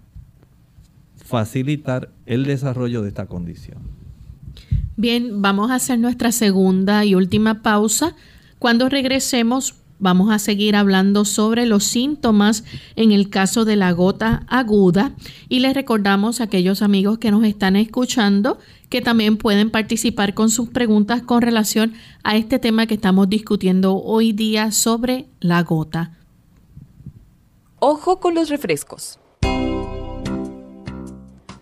facilitar 1.16 2.10
el 2.26 2.46
desarrollo 2.46 3.02
de 3.02 3.10
esta 3.10 3.28
condición. 3.28 3.80
Bien, 4.98 5.42
vamos 5.42 5.72
a 5.72 5.76
hacer 5.76 5.98
nuestra 6.00 6.32
segunda 6.32 7.06
y 7.06 7.16
última 7.16 7.62
pausa. 7.62 8.16
Cuando 8.58 8.90
regresemos 8.90 9.79
Vamos 10.00 10.32
a 10.32 10.40
seguir 10.40 10.78
hablando 10.78 11.26
sobre 11.26 11.66
los 11.66 11.84
síntomas 11.84 12.64
en 12.96 13.12
el 13.12 13.30
caso 13.30 13.66
de 13.66 13.76
la 13.76 13.92
gota 13.92 14.44
aguda 14.48 15.12
y 15.50 15.60
les 15.60 15.74
recordamos 15.74 16.40
a 16.40 16.46
aquellos 16.46 16.82
amigos 16.82 17.18
que 17.18 17.32
nos 17.32 17.44
están 17.44 17.76
escuchando 17.76 18.60
que 18.88 19.02
también 19.02 19.36
pueden 19.38 19.70
participar 19.70 20.34
con 20.34 20.50
sus 20.50 20.70
preguntas 20.70 21.22
con 21.22 21.42
relación 21.42 21.94
a 22.24 22.38
este 22.38 22.60
tema 22.60 22.88
que 22.88 22.96
estamos 22.96 23.30
discutiendo 23.30 24.02
hoy 24.02 24.32
día 24.32 24.72
sobre 24.72 25.28
la 25.42 25.64
gota. 25.64 26.18
Ojo 27.80 28.22
con 28.22 28.36
los 28.36 28.50
refrescos. 28.50 29.20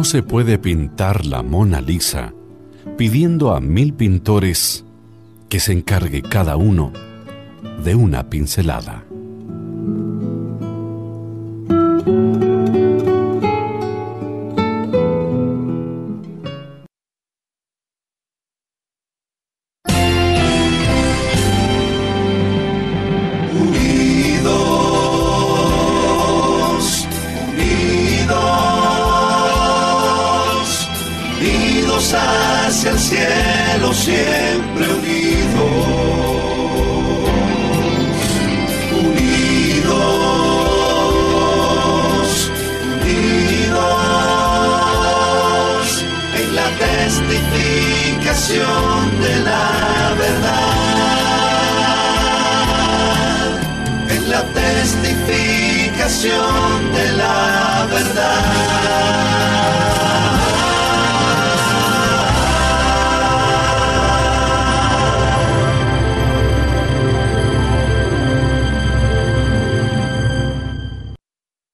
No 0.00 0.04
se 0.04 0.22
puede 0.22 0.56
pintar 0.56 1.26
la 1.26 1.42
Mona 1.42 1.82
Lisa 1.82 2.32
pidiendo 2.96 3.54
a 3.54 3.60
mil 3.60 3.92
pintores 3.92 4.82
que 5.50 5.60
se 5.60 5.72
encargue 5.72 6.22
cada 6.22 6.56
uno 6.56 6.90
de 7.84 7.94
una 7.96 8.30
pincelada. 8.30 9.04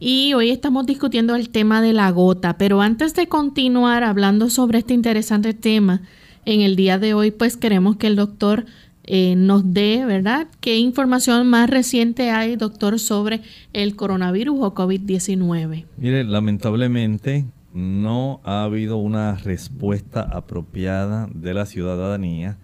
Y 0.00 0.32
hoy 0.34 0.50
estamos 0.50 0.86
discutiendo 0.86 1.34
el 1.34 1.50
tema 1.50 1.82
de 1.82 1.92
la 1.92 2.10
gota, 2.12 2.56
pero 2.56 2.80
antes 2.80 3.14
de 3.14 3.26
continuar 3.26 4.04
hablando 4.04 4.48
sobre 4.48 4.78
este 4.78 4.94
interesante 4.94 5.54
tema, 5.54 6.02
en 6.44 6.60
el 6.60 6.76
día 6.76 6.98
de 6.98 7.14
hoy 7.14 7.32
pues 7.32 7.56
queremos 7.56 7.96
que 7.96 8.06
el 8.06 8.14
doctor 8.14 8.64
eh, 9.02 9.34
nos 9.36 9.74
dé, 9.74 10.04
¿verdad? 10.04 10.46
¿Qué 10.60 10.76
información 10.76 11.48
más 11.48 11.68
reciente 11.68 12.30
hay, 12.30 12.54
doctor, 12.54 13.00
sobre 13.00 13.40
el 13.72 13.96
coronavirus 13.96 14.58
o 14.60 14.74
COVID-19? 14.74 15.86
Mire, 15.96 16.22
lamentablemente 16.22 17.46
no 17.74 18.40
ha 18.44 18.62
habido 18.62 18.98
una 18.98 19.34
respuesta 19.34 20.20
apropiada 20.20 21.28
de 21.34 21.54
la 21.54 21.66
ciudadanía 21.66 22.56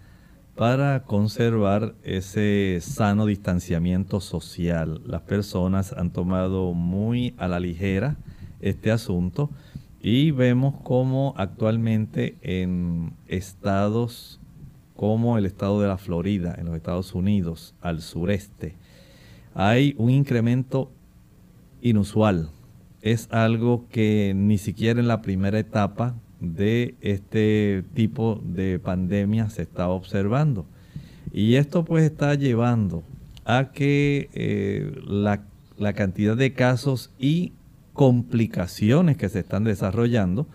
para 0.55 1.03
conservar 1.03 1.95
ese 2.05 2.79
sano 2.81 3.27
distanciamiento 3.27 4.21
social. 4.21 5.01
Las 5.05 5.23
personas 5.23 5.93
han 5.93 6.11
tomado 6.11 6.75
muy 6.75 7.35
a 7.39 7.49
la 7.49 7.59
ligera 7.59 8.17
este 8.61 8.93
asunto 8.93 9.51
y 10.01 10.31
vemos 10.31 10.75
cómo 10.83 11.35
actualmente 11.37 12.37
en 12.43 13.15
estados 13.27 14.41
como 14.95 15.39
el 15.39 15.47
estado 15.47 15.81
de 15.81 15.89
la 15.89 15.99
Florida, 15.99 16.55
en 16.57 16.67
los 16.67 16.77
Estados 16.77 17.15
Unidos, 17.15 17.75
al 17.81 18.01
sureste, 18.01 18.77
hay 19.55 19.95
un 19.99 20.11
incremento 20.11 20.93
inusual. 21.81 22.51
Es 23.03 23.29
algo 23.33 23.87
que 23.89 24.33
ni 24.37 24.57
siquiera 24.57 25.01
en 25.01 25.09
la 25.09 25.21
primera 25.21 25.59
etapa 25.59 26.15
de 26.45 26.95
este 27.01 27.85
tipo 27.95 28.41
de 28.45 28.79
pandemia 28.79 29.51
se 29.51 29.63
está 29.63 29.89
observando. 29.89 30.67
Y 31.33 31.57
esto 31.57 31.85
pues 31.85 32.05
está 32.05 32.35
llevando 32.35 33.03
a 33.45 33.73
que 33.73 34.31
eh, 34.35 34.93
la, 35.07 35.43
la 35.77 35.93
cantidad 35.93 36.37
de 36.37 36.53
casos 36.53 37.11
y 37.19 37.53
complicaciones 37.93 39.17
que 39.17 39.29
se 39.29 39.41
están 39.41 39.65
desarrollando, 39.65 40.47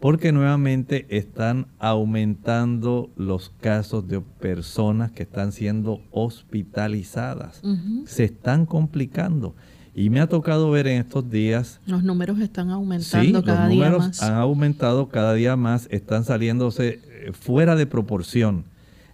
porque 0.00 0.30
nuevamente 0.30 1.06
están 1.08 1.66
aumentando 1.78 3.10
los 3.16 3.50
casos 3.60 4.06
de 4.06 4.20
personas 4.20 5.10
que 5.10 5.24
están 5.24 5.52
siendo 5.52 6.00
hospitalizadas. 6.10 7.62
Se 8.04 8.24
están 8.24 8.66
complicando. 8.66 9.54
Y 9.94 10.10
me 10.10 10.20
ha 10.20 10.28
tocado 10.28 10.70
ver 10.70 10.86
en 10.86 11.00
estos 11.00 11.30
días... 11.30 11.80
Los 11.86 12.02
números 12.02 12.38
están 12.40 12.70
aumentando 12.70 13.42
cada 13.42 13.68
día 13.68 13.84
más. 13.84 13.90
Los 13.90 14.00
números 14.00 14.22
han 14.22 14.34
aumentado 14.34 15.08
cada 15.08 15.34
día 15.34 15.56
más, 15.56 15.88
están 15.90 16.24
saliéndose 16.24 17.00
eh, 17.04 17.32
fuera 17.32 17.76
de 17.76 17.86
proporción. 17.86 18.64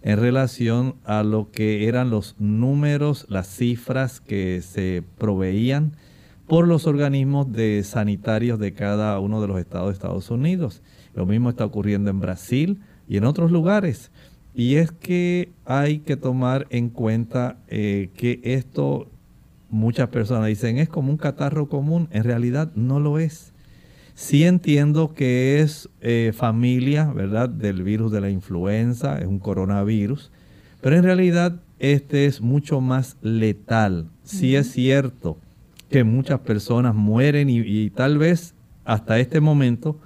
en 0.01 0.19
relación 0.19 0.95
a 1.03 1.23
lo 1.23 1.49
que 1.49 1.87
eran 1.87 2.11
los 2.11 2.35
números, 2.37 3.25
las 3.27 3.47
cifras 3.47 4.21
que 4.21 4.61
se 4.61 5.03
proveían 5.17 5.93
por 6.47 6.67
los 6.67 6.85
organismos 6.85 7.51
de 7.51 7.83
sanitarios 7.83 8.59
de 8.59 8.73
cada 8.73 9.19
uno 9.19 9.41
de 9.41 9.47
los 9.47 9.59
estados 9.59 9.87
de 9.87 9.93
Estados 9.93 10.29
Unidos. 10.29 10.83
Lo 11.15 11.25
mismo 11.25 11.49
está 11.49 11.65
ocurriendo 11.65 12.11
en 12.11 12.19
Brasil 12.19 12.81
y 13.07 13.17
en 13.17 13.25
otros 13.25 13.51
lugares. 13.51 14.11
Y 14.53 14.75
es 14.75 14.91
que 14.91 15.51
hay 15.65 15.99
que 15.99 16.17
tomar 16.17 16.67
en 16.69 16.89
cuenta 16.89 17.57
eh, 17.67 18.09
que 18.15 18.41
esto, 18.43 19.07
muchas 19.69 20.09
personas 20.09 20.47
dicen, 20.47 20.77
es 20.77 20.89
como 20.89 21.11
un 21.11 21.17
catarro 21.17 21.69
común. 21.69 22.07
En 22.11 22.23
realidad 22.23 22.71
no 22.75 22.99
lo 22.99 23.19
es. 23.19 23.53
Sí 24.15 24.45
entiendo 24.45 25.13
que 25.13 25.59
es 25.59 25.89
eh, 25.99 26.31
familia, 26.33 27.11
¿verdad?, 27.11 27.49
del 27.49 27.83
virus 27.83 28.11
de 28.13 28.21
la 28.21 28.29
influenza, 28.29 29.19
es 29.19 29.27
un 29.27 29.39
coronavirus, 29.39 30.31
pero 30.79 30.95
en 30.95 31.03
realidad 31.03 31.59
este 31.79 32.25
es 32.25 32.39
mucho 32.39 32.79
más 32.79 33.17
letal. 33.21 34.09
Sí 34.23 34.55
es 34.55 34.71
cierto 34.71 35.37
que 35.89 36.05
muchas 36.05 36.39
personas 36.39 36.95
mueren 36.95 37.49
y, 37.49 37.89
tal 37.89 38.17
vez 38.17 38.55
hasta 38.85 39.19
este 39.19 39.41
momento 39.41 39.99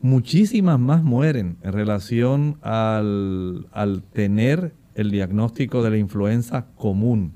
muchísimas 0.00 0.78
más 0.78 1.02
mueren 1.02 1.58
en 1.62 1.72
relación 1.72 2.58
al, 2.62 3.66
al 3.72 4.02
tener 4.02 4.72
el 4.94 5.10
diagnóstico 5.10 5.82
de 5.82 5.90
la 5.90 5.98
influenza 5.98 6.66
común. 6.76 7.32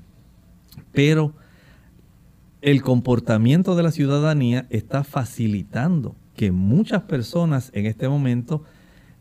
Pero 0.91 1.33
el 2.67 2.81
comportamiento 2.81 3.77
de 3.77 3.83
la 3.83 3.91
ciudadanía 3.91 4.67
está 4.69 5.05
facilitando 5.05 6.17
que 6.35 6.51
muchas 6.51 7.03
personas 7.03 7.71
en 7.73 7.85
este 7.85 8.09
momento 8.09 8.65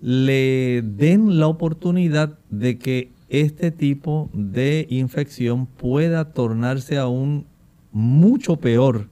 le 0.01 0.83
den 0.83 1.39
la 1.39 1.47
oportunidad 1.47 2.41
de 2.51 2.77
que 2.77 3.13
este 3.29 3.71
tipo 3.71 4.31
de 4.33 4.89
infección 4.91 5.67
pueda 5.67 6.33
tornarse 6.33 6.99
aún 6.99 7.47
mucho 7.93 8.57
peor. 8.57 9.11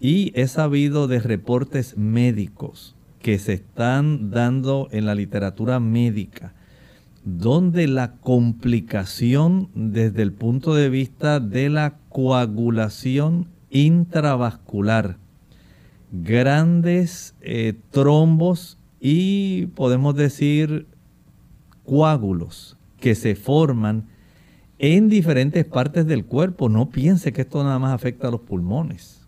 Y 0.00 0.30
he 0.40 0.46
sabido 0.46 1.08
de 1.08 1.18
reportes 1.18 1.96
médicos 1.96 2.94
que 3.20 3.40
se 3.40 3.54
están 3.54 4.30
dando 4.30 4.86
en 4.92 5.04
la 5.04 5.16
literatura 5.16 5.80
médica, 5.80 6.54
donde 7.36 7.86
la 7.88 8.12
complicación 8.12 9.68
desde 9.74 10.22
el 10.22 10.32
punto 10.32 10.74
de 10.74 10.88
vista 10.88 11.40
de 11.40 11.68
la 11.68 11.98
coagulación 12.08 13.48
intravascular, 13.70 15.18
grandes 16.10 17.34
eh, 17.42 17.74
trombos 17.90 18.78
y 18.98 19.66
podemos 19.74 20.14
decir 20.14 20.86
coágulos 21.84 22.78
que 22.98 23.14
se 23.14 23.34
forman 23.34 24.06
en 24.78 25.08
diferentes 25.10 25.66
partes 25.66 26.06
del 26.06 26.24
cuerpo. 26.24 26.70
No 26.70 26.88
piense 26.88 27.32
que 27.32 27.42
esto 27.42 27.62
nada 27.62 27.78
más 27.78 27.92
afecta 27.92 28.28
a 28.28 28.30
los 28.30 28.40
pulmones. 28.40 29.26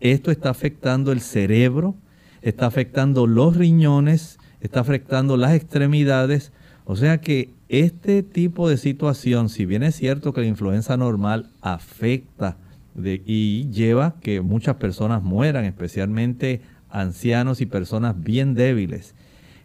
Esto 0.00 0.30
está 0.30 0.50
afectando 0.50 1.12
el 1.12 1.20
cerebro, 1.20 1.94
está 2.42 2.66
afectando 2.66 3.26
los 3.26 3.56
riñones, 3.56 4.38
está 4.60 4.80
afectando 4.80 5.36
las 5.36 5.54
extremidades. 5.54 6.52
O 6.90 6.96
sea 6.96 7.20
que 7.20 7.50
este 7.68 8.22
tipo 8.22 8.66
de 8.66 8.78
situación, 8.78 9.50
si 9.50 9.66
bien 9.66 9.82
es 9.82 9.94
cierto 9.94 10.32
que 10.32 10.40
la 10.40 10.46
influenza 10.46 10.96
normal 10.96 11.50
afecta 11.60 12.56
y 12.96 13.68
lleva 13.68 14.14
que 14.22 14.40
muchas 14.40 14.76
personas 14.76 15.22
mueran, 15.22 15.66
especialmente 15.66 16.62
ancianos 16.88 17.60
y 17.60 17.66
personas 17.66 18.14
bien 18.18 18.54
débiles, 18.54 19.14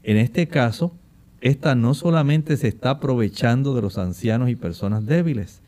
en 0.03 0.17
este 0.17 0.49
caso, 0.49 0.91
esta 1.39 1.75
no 1.75 1.93
solamente 1.93 2.57
se 2.57 2.67
está 2.67 2.89
aprovechando 2.89 3.73
de 3.73 3.83
los 3.83 3.97
ancianos 3.97 4.49
y 4.49 4.57
personas 4.57 5.05
débiles, 5.05 5.61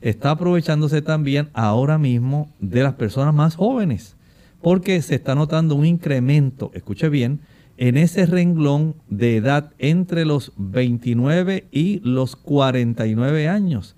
está 0.00 0.32
aprovechándose 0.32 1.02
también 1.02 1.50
ahora 1.52 1.98
mismo 1.98 2.50
de 2.58 2.82
las 2.82 2.94
personas 2.94 3.32
más 3.32 3.54
jóvenes, 3.54 4.16
porque 4.60 5.00
se 5.02 5.14
está 5.14 5.36
notando 5.36 5.76
un 5.76 5.86
incremento, 5.86 6.72
escuche 6.74 7.08
bien, 7.08 7.38
en 7.78 7.96
ese 7.96 8.26
renglón 8.26 8.96
de 9.08 9.36
edad 9.36 9.72
entre 9.78 10.24
los 10.24 10.52
29 10.56 11.68
y 11.70 12.00
los 12.00 12.36
49 12.36 13.48
años, 13.48 13.96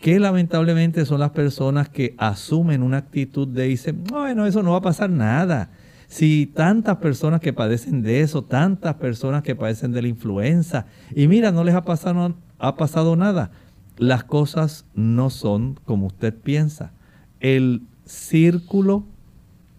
que 0.00 0.20
lamentablemente 0.20 1.04
son 1.04 1.20
las 1.20 1.30
personas 1.30 1.88
que 1.88 2.14
asumen 2.18 2.82
una 2.82 2.98
actitud 2.98 3.48
de 3.48 3.68
decir, 3.68 3.94
bueno, 3.94 4.46
eso 4.46 4.62
no 4.62 4.72
va 4.72 4.78
a 4.78 4.82
pasar 4.82 5.10
nada. 5.10 5.70
Si 6.08 6.46
tantas 6.46 6.98
personas 6.98 7.40
que 7.40 7.52
padecen 7.52 8.02
de 8.02 8.20
eso, 8.20 8.44
tantas 8.44 8.94
personas 8.94 9.42
que 9.42 9.56
padecen 9.56 9.92
de 9.92 10.02
la 10.02 10.08
influenza, 10.08 10.86
y 11.14 11.26
mira, 11.26 11.50
no 11.50 11.64
les 11.64 11.74
ha 11.74 11.84
pasado, 11.84 12.34
ha 12.58 12.76
pasado 12.76 13.16
nada. 13.16 13.50
Las 13.98 14.22
cosas 14.22 14.84
no 14.94 15.30
son 15.30 15.80
como 15.84 16.06
usted 16.06 16.34
piensa. 16.34 16.92
El 17.40 17.82
círculo 18.04 19.04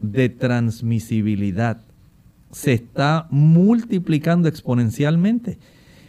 de 0.01 0.27
transmisibilidad 0.29 1.86
se 2.57 2.73
está 2.73 3.27
multiplicando 3.29 4.49
exponencialmente. 4.49 5.59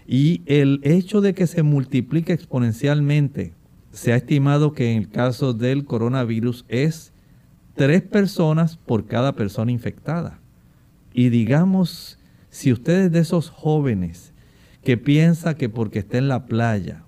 Y 0.07 0.41
el 0.47 0.81
hecho 0.83 1.21
de 1.21 1.35
que 1.35 1.47
se 1.47 1.63
multiplique 1.63 2.33
exponencialmente, 2.33 3.53
se 3.93 4.15
ha 4.15 4.17
estimado 4.17 4.73
que 4.73 4.93
en 4.93 4.97
el 4.97 5.11
caso 5.11 5.53
del 5.53 5.85
coronavirus 5.85 6.65
es 6.69 7.13
tres 7.75 8.01
personas 8.01 8.79
por 8.79 9.05
cada 9.05 9.35
persona 9.35 9.73
infectada. 9.73 10.41
Y 11.13 11.29
digamos, 11.29 12.19
si 12.49 12.73
usted 12.73 12.99
es 13.05 13.13
de 13.13 13.19
esos 13.19 13.51
jóvenes 13.51 14.33
que 14.83 14.97
piensa 14.97 15.55
que 15.55 15.69
porque 15.69 15.99
está 15.99 16.17
en 16.17 16.29
la 16.29 16.47
playa 16.47 17.03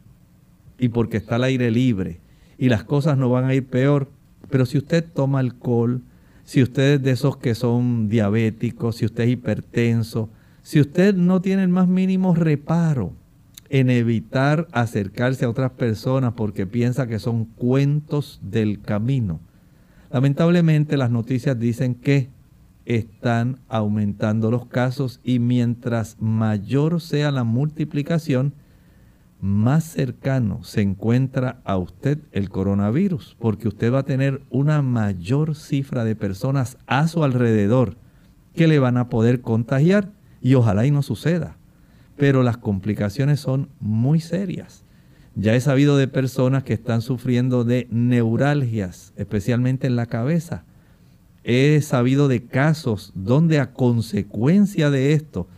y 0.78 0.90
porque 0.90 1.16
está 1.16 1.36
al 1.36 1.44
aire 1.44 1.70
libre 1.70 2.20
y 2.58 2.68
las 2.68 2.84
cosas 2.84 3.16
no 3.16 3.30
van 3.30 3.46
a 3.46 3.54
ir 3.54 3.64
peor, 3.64 4.10
pero 4.50 4.66
si 4.66 4.76
usted 4.76 5.02
toma 5.02 5.38
alcohol, 5.38 6.02
si 6.50 6.64
usted 6.64 6.94
es 6.94 7.02
de 7.04 7.12
esos 7.12 7.36
que 7.36 7.54
son 7.54 8.08
diabéticos, 8.08 8.96
si 8.96 9.04
usted 9.04 9.22
es 9.22 9.30
hipertenso, 9.30 10.30
si 10.62 10.80
usted 10.80 11.14
no 11.14 11.40
tiene 11.40 11.62
el 11.62 11.68
más 11.68 11.86
mínimo 11.86 12.34
reparo 12.34 13.12
en 13.68 13.88
evitar 13.88 14.66
acercarse 14.72 15.44
a 15.44 15.48
otras 15.48 15.70
personas 15.70 16.32
porque 16.32 16.66
piensa 16.66 17.06
que 17.06 17.20
son 17.20 17.44
cuentos 17.44 18.40
del 18.42 18.80
camino. 18.80 19.38
Lamentablemente 20.10 20.96
las 20.96 21.12
noticias 21.12 21.56
dicen 21.56 21.94
que 21.94 22.30
están 22.84 23.60
aumentando 23.68 24.50
los 24.50 24.66
casos 24.66 25.20
y 25.22 25.38
mientras 25.38 26.16
mayor 26.18 27.00
sea 27.00 27.30
la 27.30 27.44
multiplicación, 27.44 28.54
más 29.40 29.84
cercano 29.84 30.62
se 30.64 30.82
encuentra 30.82 31.60
a 31.64 31.76
usted 31.78 32.18
el 32.32 32.50
coronavirus, 32.50 33.36
porque 33.38 33.68
usted 33.68 33.92
va 33.92 34.00
a 34.00 34.04
tener 34.04 34.42
una 34.50 34.82
mayor 34.82 35.54
cifra 35.54 36.04
de 36.04 36.14
personas 36.14 36.76
a 36.86 37.08
su 37.08 37.24
alrededor 37.24 37.96
que 38.54 38.68
le 38.68 38.78
van 38.78 38.96
a 38.96 39.08
poder 39.08 39.40
contagiar 39.40 40.12
y 40.42 40.54
ojalá 40.54 40.86
y 40.86 40.90
no 40.90 41.02
suceda. 41.02 41.56
Pero 42.16 42.42
las 42.42 42.58
complicaciones 42.58 43.40
son 43.40 43.70
muy 43.80 44.20
serias. 44.20 44.84
Ya 45.34 45.54
he 45.54 45.60
sabido 45.60 45.96
de 45.96 46.08
personas 46.08 46.64
que 46.64 46.74
están 46.74 47.00
sufriendo 47.00 47.64
de 47.64 47.86
neuralgias, 47.90 49.14
especialmente 49.16 49.86
en 49.86 49.96
la 49.96 50.06
cabeza. 50.06 50.64
He 51.44 51.80
sabido 51.80 52.28
de 52.28 52.44
casos 52.44 53.12
donde 53.14 53.58
a 53.58 53.72
consecuencia 53.72 54.90
de 54.90 55.14
esto 55.14 55.48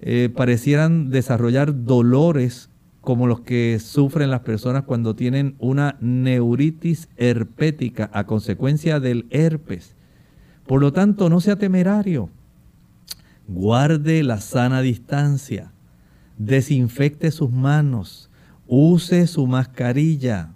eh, 0.00 0.28
parecieran 0.34 1.10
desarrollar 1.10 1.84
dolores 1.84 2.68
como 3.02 3.26
los 3.26 3.40
que 3.40 3.80
sufren 3.80 4.30
las 4.30 4.40
personas 4.40 4.84
cuando 4.84 5.16
tienen 5.16 5.56
una 5.58 5.96
neuritis 6.00 7.08
herpética 7.16 8.08
a 8.14 8.26
consecuencia 8.26 9.00
del 9.00 9.26
herpes. 9.30 9.96
Por 10.66 10.80
lo 10.80 10.92
tanto, 10.92 11.28
no 11.28 11.40
sea 11.40 11.56
temerario. 11.56 12.30
Guarde 13.48 14.22
la 14.22 14.40
sana 14.40 14.82
distancia. 14.82 15.72
Desinfecte 16.38 17.32
sus 17.32 17.50
manos. 17.50 18.30
Use 18.68 19.26
su 19.26 19.48
mascarilla. 19.48 20.54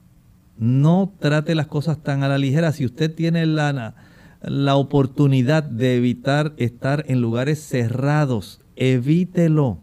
No 0.56 1.12
trate 1.18 1.56
las 1.56 1.66
cosas 1.66 1.98
tan 1.98 2.22
a 2.22 2.28
la 2.28 2.38
ligera. 2.38 2.70
Si 2.70 2.84
usted 2.84 3.12
tiene 3.12 3.44
la, 3.44 3.96
la 4.40 4.76
oportunidad 4.76 5.64
de 5.64 5.96
evitar 5.96 6.54
estar 6.58 7.04
en 7.08 7.20
lugares 7.20 7.58
cerrados, 7.58 8.60
evítelo 8.76 9.80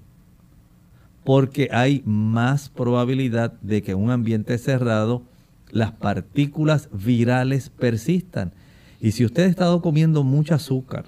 porque 1.24 1.70
hay 1.72 2.02
más 2.06 2.70
probabilidad 2.70 3.54
de 3.62 3.82
que 3.82 3.92
en 3.92 4.00
un 4.00 4.12
ambiente 4.12 4.58
cerrado 4.58 5.24
las 5.72 5.92
partículas 5.92 6.90
virales 6.92 7.70
persistan. 7.70 8.54
Y 9.02 9.12
si 9.12 9.26
usted 9.26 9.44
ha 9.44 9.48
estado 9.48 9.82
comiendo 9.82 10.24
mucho 10.24 10.56
azúcar, 10.56 11.06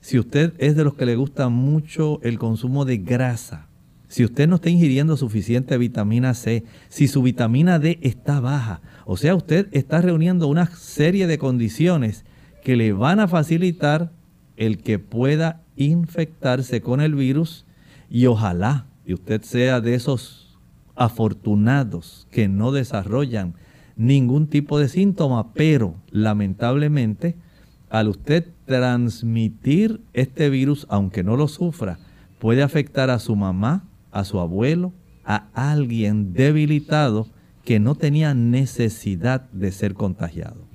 si 0.00 0.18
usted 0.18 0.54
es 0.58 0.76
de 0.76 0.84
los 0.84 0.94
que 0.94 1.06
le 1.06 1.16
gusta 1.16 1.48
mucho 1.48 2.20
el 2.22 2.38
consumo 2.38 2.84
de 2.84 2.98
grasa, 2.98 3.66
si 4.08 4.24
usted 4.24 4.48
no 4.48 4.56
está 4.56 4.70
ingiriendo 4.70 5.16
suficiente 5.16 5.76
vitamina 5.76 6.32
C, 6.32 6.64
si 6.88 7.08
su 7.08 7.22
vitamina 7.22 7.78
D 7.78 7.98
está 8.00 8.40
baja, 8.40 8.80
o 9.04 9.16
sea, 9.16 9.34
usted 9.34 9.68
está 9.72 10.00
reuniendo 10.00 10.48
una 10.48 10.66
serie 10.66 11.26
de 11.26 11.38
condiciones 11.38 12.24
que 12.64 12.76
le 12.76 12.92
van 12.92 13.20
a 13.20 13.28
facilitar 13.28 14.10
el 14.56 14.78
que 14.78 14.98
pueda 14.98 15.60
infectarse 15.76 16.80
con 16.80 17.00
el 17.00 17.14
virus 17.14 17.66
y 18.10 18.26
ojalá 18.26 18.87
y 19.08 19.14
usted 19.14 19.40
sea 19.40 19.80
de 19.80 19.94
esos 19.94 20.58
afortunados 20.94 22.28
que 22.30 22.46
no 22.46 22.72
desarrollan 22.72 23.54
ningún 23.96 24.48
tipo 24.48 24.78
de 24.78 24.90
síntoma, 24.90 25.54
pero 25.54 25.94
lamentablemente 26.10 27.34
al 27.88 28.08
usted 28.08 28.48
transmitir 28.66 30.02
este 30.12 30.50
virus, 30.50 30.86
aunque 30.90 31.24
no 31.24 31.38
lo 31.38 31.48
sufra, 31.48 31.98
puede 32.38 32.62
afectar 32.62 33.08
a 33.08 33.18
su 33.18 33.34
mamá, 33.34 33.82
a 34.12 34.24
su 34.24 34.40
abuelo, 34.40 34.92
a 35.24 35.46
alguien 35.54 36.34
debilitado 36.34 37.28
que 37.64 37.80
no 37.80 37.94
tenía 37.94 38.34
necesidad 38.34 39.48
de 39.52 39.72
ser 39.72 39.94
contagiado. 39.94 40.66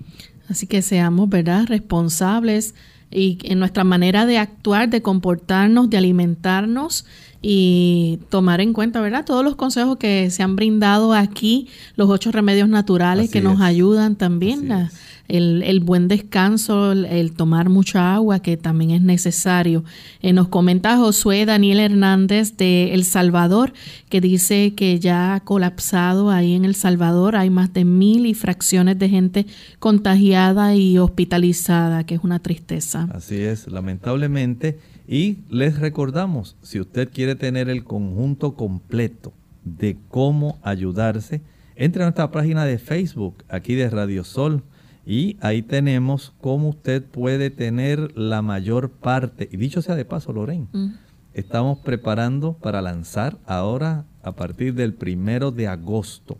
Así 0.49 0.65
que 0.65 0.81
seamos, 0.81 1.29
¿verdad?, 1.29 1.67
responsables 1.67 2.73
y 3.11 3.37
en 3.43 3.59
nuestra 3.59 3.83
manera 3.83 4.25
de 4.25 4.39
actuar, 4.39 4.89
de 4.89 5.03
comportarnos, 5.03 5.87
de 5.91 5.97
alimentarnos 5.97 7.05
y 7.45 8.19
tomar 8.29 8.61
en 8.61 8.71
cuenta, 8.71 9.01
¿verdad? 9.01 9.25
Todos 9.25 9.43
los 9.43 9.57
consejos 9.57 9.97
que 9.97 10.31
se 10.31 10.41
han 10.41 10.55
brindado 10.55 11.13
aquí, 11.13 11.67
los 11.97 12.09
ocho 12.09 12.31
remedios 12.31 12.69
naturales 12.69 13.29
que 13.29 13.41
nos 13.41 13.59
ayudan 13.59 14.15
también 14.15 14.89
el, 15.27 15.79
buen 15.81 16.07
descanso, 16.07 16.93
el, 16.93 17.33
tomar 17.33 17.67
mucha 17.67 18.15
agua, 18.15 18.39
que 18.39 18.55
también 18.55 18.91
es 18.91 19.01
necesario. 19.01 19.83
Eh, 20.21 20.31
nos 20.31 20.47
comenta 20.47 20.95
Josué 20.97 21.45
Daniel 21.45 21.79
Hernández 21.79 22.55
de 22.55 22.93
El 22.93 23.03
Salvador, 23.03 23.73
que 24.09 24.21
dice 24.21 24.73
que 24.73 24.99
ya 24.99 25.35
ha 25.35 25.39
colapsado 25.41 26.29
ahí 26.29 26.53
en 26.53 26.63
El 26.63 26.75
Salvador. 26.75 27.35
Hay 27.35 27.49
más 27.49 27.73
de 27.73 27.83
mil 27.83 28.25
y 28.25 28.35
fracciones 28.35 28.97
de 28.99 29.09
gente 29.09 29.45
contagiada 29.79 30.75
y 30.75 30.97
hospitalizada, 30.97 32.05
que 32.05 32.15
es 32.15 32.23
una 32.23 32.39
tristeza. 32.39 33.09
Así 33.13 33.35
es, 33.35 33.67
lamentablemente. 33.67 34.79
Y 35.07 35.39
les 35.49 35.79
recordamos, 35.79 36.55
si 36.61 36.79
usted 36.79 37.09
quiere 37.11 37.35
tener 37.35 37.69
el 37.69 37.83
conjunto 37.83 38.55
completo 38.55 39.33
de 39.65 39.97
cómo 40.09 40.59
ayudarse, 40.63 41.41
entre 41.75 42.03
a 42.03 42.05
nuestra 42.05 42.31
página 42.31 42.65
de 42.65 42.77
Facebook, 42.77 43.43
aquí 43.49 43.75
de 43.75 43.89
Radio 43.89 44.23
Sol 44.23 44.63
y 45.05 45.37
ahí 45.41 45.61
tenemos 45.61 46.33
cómo 46.39 46.69
usted 46.69 47.03
puede 47.03 47.49
tener 47.49 48.17
la 48.17 48.41
mayor 48.41 48.89
parte. 48.89 49.49
Y 49.51 49.57
dicho 49.57 49.81
sea 49.81 49.95
de 49.95 50.05
paso, 50.05 50.31
Lorraine, 50.31 50.67
mm. 50.71 50.93
estamos 51.33 51.79
preparando 51.79 52.53
para 52.53 52.81
lanzar 52.81 53.37
ahora 53.45 54.05
a 54.21 54.33
partir 54.33 54.75
del 54.75 54.93
primero 54.93 55.51
de 55.51 55.67
agosto. 55.67 56.37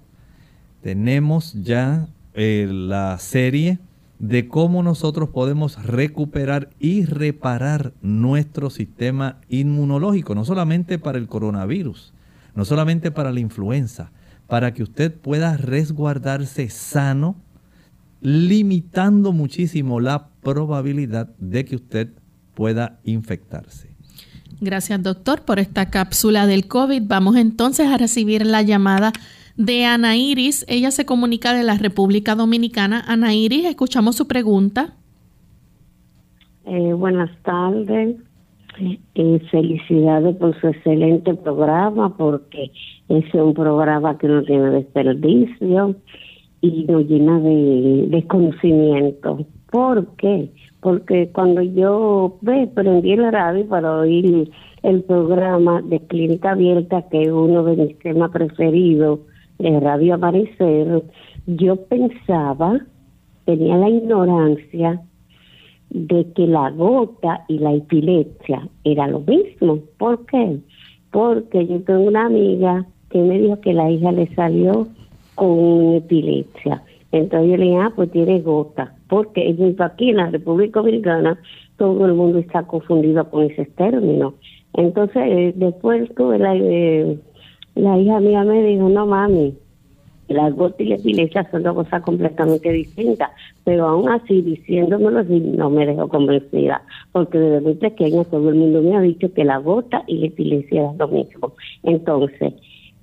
Tenemos 0.82 1.54
ya 1.64 2.08
eh, 2.34 2.68
la 2.70 3.18
serie 3.20 3.80
de 4.20 4.48
cómo 4.48 4.84
nosotros 4.84 5.30
podemos 5.30 5.84
recuperar 5.84 6.70
y 6.80 7.06
reparar 7.06 7.94
nuestro 8.02 8.70
sistema 8.70 9.40
inmunológico, 9.50 10.36
no 10.36 10.46
solamente 10.46 11.00
para 11.00 11.18
el 11.18 11.28
coronavirus, 11.28 12.14
no 12.56 12.66
solamente 12.66 13.12
para 13.12 13.32
la 13.32 13.40
influenza, 13.40 14.12
para 14.48 14.74
que 14.74 14.84
usted 14.84 15.14
pueda 15.14 15.58
resguardarse 15.58 16.70
sano 16.70 17.36
limitando 18.22 19.34
muchísimo 19.34 20.00
la 20.00 20.30
probabilidad 20.42 21.30
de 21.40 21.66
que 21.66 21.76
usted 21.76 22.10
pueda 22.54 23.00
infectarse. 23.04 23.94
Gracias 24.62 25.04
doctor 25.04 25.42
por 25.42 25.60
esta 25.60 25.90
cápsula 25.90 26.48
del 26.48 26.68
COVID. 26.68 27.04
Vamos 27.06 27.36
entonces 27.36 27.88
a 27.88 27.98
recibir 27.98 28.46
la 28.46 28.62
llamada 28.62 29.12
de 29.58 29.86
Ana 29.86 30.16
Iris. 30.18 30.66
Ella 30.68 30.92
se 30.92 31.06
comunica 31.06 31.54
de 31.54 31.64
la 31.64 31.78
República 31.78 32.36
Dominicana. 32.36 33.04
Ana 33.08 33.34
Iris, 33.34 33.66
escuchamos 33.66 34.16
su 34.16 34.28
pregunta. 34.28 34.96
Eh, 36.66 36.94
buenas 36.94 37.30
tardes. 37.44 38.18
Eh, 39.16 39.40
felicidades 39.52 40.36
por 40.38 40.60
su 40.60 40.68
excelente 40.68 41.36
programa 41.36 42.18
porque 42.18 42.72
es 43.08 43.34
un 43.36 43.54
programa 43.54 44.18
que 44.18 44.28
no 44.28 44.42
tiene 44.44 44.72
desperdicio 44.72 45.96
y 46.62 46.86
nos 46.86 47.06
llena 47.06 47.40
de, 47.40 48.08
de 48.08 48.28
conocimiento. 48.28 49.46
¿Por 49.70 50.08
qué? 50.16 50.50
Porque 50.80 51.30
cuando 51.32 51.62
yo 51.62 52.38
ve, 52.42 52.68
prendí 52.74 53.16
la 53.16 53.30
radio 53.30 53.68
para 53.68 53.98
oír 53.98 54.50
el 54.82 55.04
programa 55.04 55.82
de 55.84 56.00
Clínica 56.08 56.52
Abierta, 56.52 57.04
que 57.10 57.22
es 57.22 57.30
uno 57.30 57.64
de 57.64 57.76
mis 57.76 58.00
temas 58.00 58.32
preferidos 58.32 59.20
de 59.60 59.80
Radio 59.80 60.16
Amanecer, 60.16 61.04
yo 61.46 61.76
pensaba, 61.88 62.80
tenía 63.46 63.78
la 63.78 63.90
ignorancia 63.90 65.02
de 65.90 66.26
que 66.34 66.48
la 66.48 66.72
gota 66.72 67.46
y 67.48 67.60
la 67.60 67.74
epilepsia 67.74 68.68
era 68.84 69.08
lo 69.08 69.20
mismo. 69.20 69.80
¿Por 69.98 70.26
qué? 70.26 70.60
Porque 71.12 71.68
yo 71.68 71.82
tengo 71.84 72.02
una 72.02 72.26
amiga 72.26 72.86
que 73.10 73.20
me 73.20 73.40
dijo 73.40 73.62
que 73.62 73.74
la 73.74 73.92
hija 73.92 74.12
le 74.12 74.34
salió 74.34 74.88
con 75.36 75.94
epilepsia. 75.94 76.84
Entonces 77.12 77.52
yo 77.52 77.58
le 77.58 77.66
dije, 77.66 77.78
ah, 77.78 77.94
pues 77.96 78.12
tiene 78.12 78.42
gota, 78.42 78.96
porque 79.08 79.56
aquí 79.78 80.10
en 80.10 80.18
la 80.18 80.32
República 80.32 80.80
Dominicana 80.80 81.40
todo 81.78 82.06
el 82.08 82.14
mundo 82.16 82.40
está 82.40 82.64
confundido 82.64 83.30
con 83.30 83.44
ese 83.44 83.66
término. 83.66 84.34
Entonces 84.74 85.24
eh, 85.28 85.54
después 85.56 86.10
tuve 86.16 86.40
la, 86.40 86.56
eh, 86.56 87.20
la 87.76 87.98
hija 87.98 88.20
mía 88.20 88.44
me 88.44 88.64
dijo, 88.64 88.90
no 88.90 89.06
mami, 89.06 89.56
la 90.28 90.50
gota 90.50 90.82
y 90.82 90.88
la 90.88 90.96
epilepsia 90.96 91.50
son 91.52 91.64
dos 91.64 91.76
cosas 91.76 92.02
completamente 92.02 92.72
distintas, 92.72 93.32
pero 93.64 93.88
aún 93.88 94.10
así 94.10 94.42
diciéndomelo 94.42 95.20
así 95.20 95.40
no 95.40 95.70
me 95.70 95.86
dejó 95.86 96.08
convencida, 96.08 96.82
porque 97.12 97.38
desde 97.38 97.62
muy 97.62 97.76
pequeña 97.76 98.24
todo 98.26 98.50
el 98.50 98.56
mundo 98.56 98.82
me 98.82 98.96
ha 98.96 99.02
dicho 99.02 99.34
que 99.34 99.44
la 99.44 99.58
gota 99.58 100.04
y 100.08 100.18
la 100.18 100.28
epilepsia 100.28 100.82
eran 100.82 100.98
lo 100.98 101.08
mismo. 101.08 101.54
Entonces, 101.84 102.54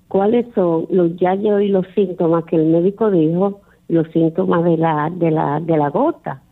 cuáles 0.08 0.46
son 0.54 0.86
los 0.90 1.16
ya 1.16 1.34
yo 1.34 1.60
y 1.60 1.68
los 1.68 1.86
síntomas 1.94 2.44
que 2.44 2.56
el 2.56 2.66
médico 2.66 3.10
dijo, 3.10 3.60
los 3.88 4.08
síntomas 4.08 4.64
de 4.64 4.76
la, 4.76 5.10
de 5.14 5.30
la, 5.30 5.60
de 5.60 5.76
la 5.76 5.90
gota. 5.90 6.42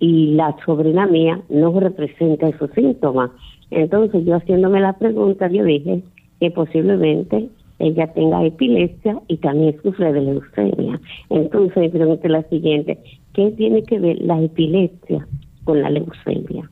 Y 0.00 0.34
la 0.34 0.54
sobrina 0.66 1.06
mía 1.06 1.40
no 1.48 1.78
representa 1.78 2.48
esos 2.48 2.70
síntomas. 2.72 3.30
Entonces 3.70 4.24
yo 4.24 4.36
haciéndome 4.36 4.80
la 4.80 4.92
pregunta, 4.94 5.48
yo 5.48 5.64
dije 5.64 6.02
que 6.40 6.50
posiblemente 6.50 7.48
ella 7.78 8.12
tenga 8.12 8.44
epilepsia 8.44 9.20
y 9.28 9.36
también 9.38 9.76
sufre 9.82 10.12
de 10.12 10.20
leucemia. 10.20 11.00
Entonces 11.30 11.76
me 11.76 11.90
pregunté 11.90 12.28
la 12.28 12.42
siguiente, 12.48 12.98
¿qué 13.32 13.50
tiene 13.52 13.82
que 13.82 13.98
ver 13.98 14.18
la 14.20 14.40
epilepsia 14.40 15.26
con 15.64 15.82
la 15.82 15.90
leucemia? 15.90 16.70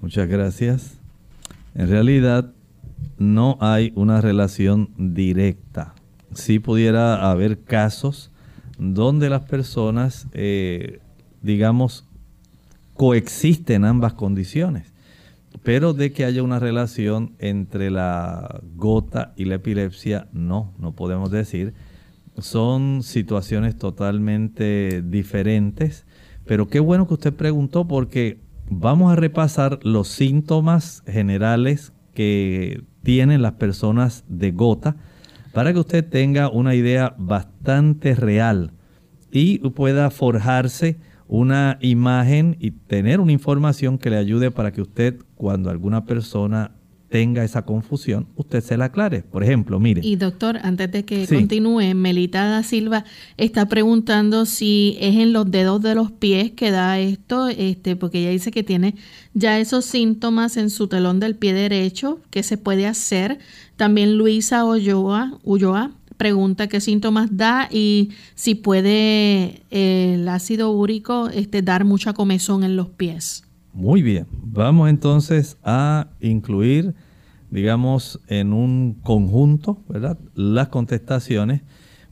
Muchas 0.00 0.28
gracias. 0.28 1.00
En 1.74 1.88
realidad, 1.88 2.52
no 3.18 3.58
hay 3.60 3.92
una 3.94 4.20
relación 4.20 4.88
directa. 4.96 5.94
Sí 6.32 6.58
pudiera 6.58 7.30
haber 7.30 7.60
casos 7.62 8.32
donde 8.78 9.28
las 9.28 9.42
personas, 9.42 10.26
eh, 10.32 11.00
digamos, 11.42 12.08
coexisten 12.94 13.84
ambas 13.84 14.14
condiciones, 14.14 14.89
pero 15.62 15.92
de 15.92 16.12
que 16.12 16.24
haya 16.24 16.42
una 16.42 16.58
relación 16.58 17.34
entre 17.38 17.90
la 17.90 18.60
gota 18.76 19.32
y 19.36 19.44
la 19.44 19.56
epilepsia, 19.56 20.28
no, 20.32 20.72
no 20.78 20.92
podemos 20.92 21.30
decir. 21.30 21.74
Son 22.38 23.02
situaciones 23.02 23.76
totalmente 23.76 25.02
diferentes, 25.02 26.06
pero 26.46 26.68
qué 26.68 26.80
bueno 26.80 27.06
que 27.06 27.14
usted 27.14 27.34
preguntó 27.34 27.86
porque 27.86 28.40
vamos 28.70 29.12
a 29.12 29.16
repasar 29.16 29.80
los 29.82 30.08
síntomas 30.08 31.02
generales 31.06 31.92
que 32.14 32.84
tienen 33.02 33.42
las 33.42 33.52
personas 33.52 34.24
de 34.28 34.52
gota 34.52 34.96
para 35.52 35.72
que 35.72 35.80
usted 35.80 36.08
tenga 36.08 36.48
una 36.48 36.74
idea 36.74 37.14
bastante 37.18 38.14
real 38.14 38.72
y 39.32 39.58
pueda 39.70 40.10
forjarse 40.10 40.98
una 41.30 41.78
imagen 41.80 42.56
y 42.58 42.72
tener 42.72 43.20
una 43.20 43.30
información 43.30 43.98
que 43.98 44.10
le 44.10 44.16
ayude 44.16 44.50
para 44.50 44.72
que 44.72 44.82
usted 44.82 45.14
cuando 45.36 45.70
alguna 45.70 46.04
persona 46.04 46.72
tenga 47.08 47.44
esa 47.44 47.62
confusión, 47.64 48.26
usted 48.34 48.60
se 48.60 48.76
la 48.76 48.86
aclare. 48.86 49.22
Por 49.22 49.44
ejemplo, 49.44 49.78
mire. 49.78 50.00
Y 50.04 50.16
doctor, 50.16 50.58
antes 50.62 50.90
de 50.90 51.04
que 51.04 51.28
continúe, 51.28 51.94
Melita 51.94 52.48
da 52.48 52.64
Silva 52.64 53.04
está 53.36 53.66
preguntando 53.66 54.44
si 54.44 54.96
es 55.00 55.14
en 55.16 55.32
los 55.32 55.48
dedos 55.48 55.80
de 55.82 55.94
los 55.94 56.10
pies 56.10 56.50
que 56.50 56.72
da 56.72 56.98
esto, 56.98 57.46
este, 57.48 57.94
porque 57.94 58.18
ella 58.18 58.30
dice 58.30 58.50
que 58.50 58.64
tiene 58.64 58.96
ya 59.32 59.60
esos 59.60 59.84
síntomas 59.84 60.56
en 60.56 60.68
su 60.68 60.88
telón 60.88 61.20
del 61.20 61.36
pie 61.36 61.52
derecho, 61.52 62.20
¿qué 62.30 62.42
se 62.42 62.58
puede 62.58 62.88
hacer? 62.88 63.38
También 63.76 64.18
Luisa 64.18 64.64
Ulloa, 64.64 65.38
Ulloa 65.44 65.92
pregunta 66.20 66.66
qué 66.66 66.82
síntomas 66.82 67.34
da 67.34 67.66
y 67.70 68.10
si 68.34 68.54
puede 68.54 69.62
eh, 69.70 70.16
el 70.16 70.28
ácido 70.28 70.70
úrico 70.70 71.30
este, 71.30 71.62
dar 71.62 71.86
mucha 71.86 72.12
comezón 72.12 72.62
en 72.62 72.76
los 72.76 72.90
pies. 72.90 73.44
Muy 73.72 74.02
bien, 74.02 74.26
vamos 74.30 74.90
entonces 74.90 75.56
a 75.64 76.08
incluir, 76.20 76.94
digamos, 77.50 78.20
en 78.28 78.52
un 78.52 78.98
conjunto, 79.02 79.78
¿verdad? 79.88 80.18
Las 80.34 80.68
contestaciones. 80.68 81.62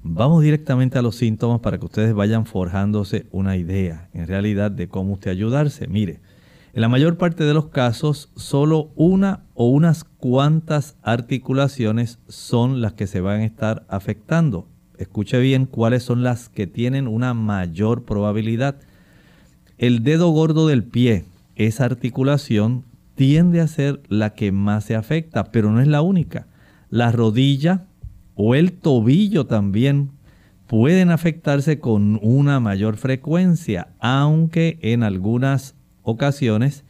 Vamos 0.03 0.43
directamente 0.43 0.99
a 0.99 1.03
los 1.03 1.17
síntomas 1.17 1.61
para 1.61 1.77
que 1.77 1.85
ustedes 1.85 2.15
vayan 2.15 2.47
forjándose 2.47 3.27
una 3.31 3.59
idea, 3.59 4.09
en 4.15 4.27
realidad, 4.27 4.71
de 4.71 4.89
cómo 4.89 5.13
usted 5.13 5.33
ayudarse. 5.33 5.87
Mire, 5.87 6.21
En 6.79 6.83
la 6.83 6.89
mayor 6.89 7.17
parte 7.17 7.43
de 7.43 7.55
los 7.55 7.71
casos, 7.71 8.31
solo 8.37 8.93
una 8.95 9.43
o 9.55 9.67
unas 9.67 10.05
cuantas 10.05 10.97
articulaciones 11.03 12.21
son 12.29 12.81
las 12.81 12.93
que 12.93 13.09
se 13.09 13.21
van 13.21 13.41
a 13.41 13.45
estar 13.45 13.85
afectando. 13.89 14.69
Escuche 14.97 15.41
bien 15.41 15.67
cuáles 15.67 16.05
son 16.05 16.23
las 16.23 16.49
que 16.49 16.69
tienen 16.69 17.09
una 17.09 17.35
mayor 17.35 18.05
probabilidad. 18.05 18.77
El 19.77 20.05
dedo 20.05 20.29
gordo 20.31 20.69
del 20.69 20.85
pie, 20.85 21.25
esa 21.57 21.85
articulación 21.85 22.85
tiende 23.17 23.61
a 23.61 23.67
ser 23.67 24.01
la 24.09 24.35
que 24.35 24.53
más 24.53 24.85
se 24.85 24.95
afecta, 24.95 25.51
pero 25.51 25.73
no 25.73 25.81
es 25.81 25.89
la 25.89 26.03
única. 26.03 26.47
La 26.91 27.11
rodilla 27.11 27.87
o 28.37 28.55
el 28.55 28.71
tobillo 28.71 29.47
también 29.47 30.13
pueden 30.69 31.11
afectarse 31.11 31.81
con 31.81 32.21
una 32.23 32.61
mayor 32.61 32.99
frecuencia, 32.99 33.89
aunque 33.99 34.79
en 34.81 35.03
algunas 35.03 35.75
ocasiones 36.09 36.85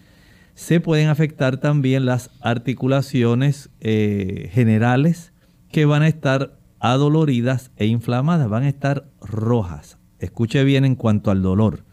se 0.54 0.80
pueden 0.80 1.08
afectar 1.08 1.58
también 1.58 2.04
las 2.04 2.30
articulaciones 2.40 3.70
eh, 3.80 4.50
generales 4.52 5.32
que 5.70 5.84
van 5.84 6.02
a 6.02 6.08
estar 6.08 6.58
adoloridas 6.80 7.70
e 7.76 7.86
inflamadas, 7.86 8.48
van 8.48 8.64
a 8.64 8.68
estar 8.68 9.08
rojas. 9.20 9.98
Escuche 10.18 10.64
bien 10.64 10.84
en 10.84 10.94
cuanto 10.94 11.30
al 11.30 11.42
dolor. 11.42 11.84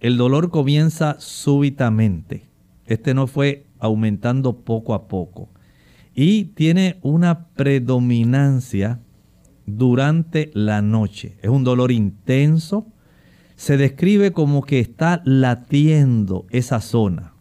El 0.00 0.16
dolor 0.16 0.50
comienza 0.50 1.16
súbitamente 1.18 2.46
este 2.86 3.14
no 3.14 3.26
fue 3.26 3.66
aumentando 3.78 4.60
poco 4.60 4.94
a 4.94 5.08
poco. 5.08 5.48
Y 6.14 6.44
tiene 6.44 6.98
una 7.02 7.48
predominancia 7.48 9.00
durante 9.66 10.50
la 10.54 10.80
noche. 10.80 11.36
Es 11.42 11.50
un 11.50 11.64
dolor 11.64 11.90
intenso. 11.92 12.86
Se 13.56 13.76
describe 13.76 14.32
como 14.32 14.62
que 14.62 14.80
está 14.80 15.22
latiendo 15.24 16.46
esa 16.50 16.80
zona. 16.80 17.32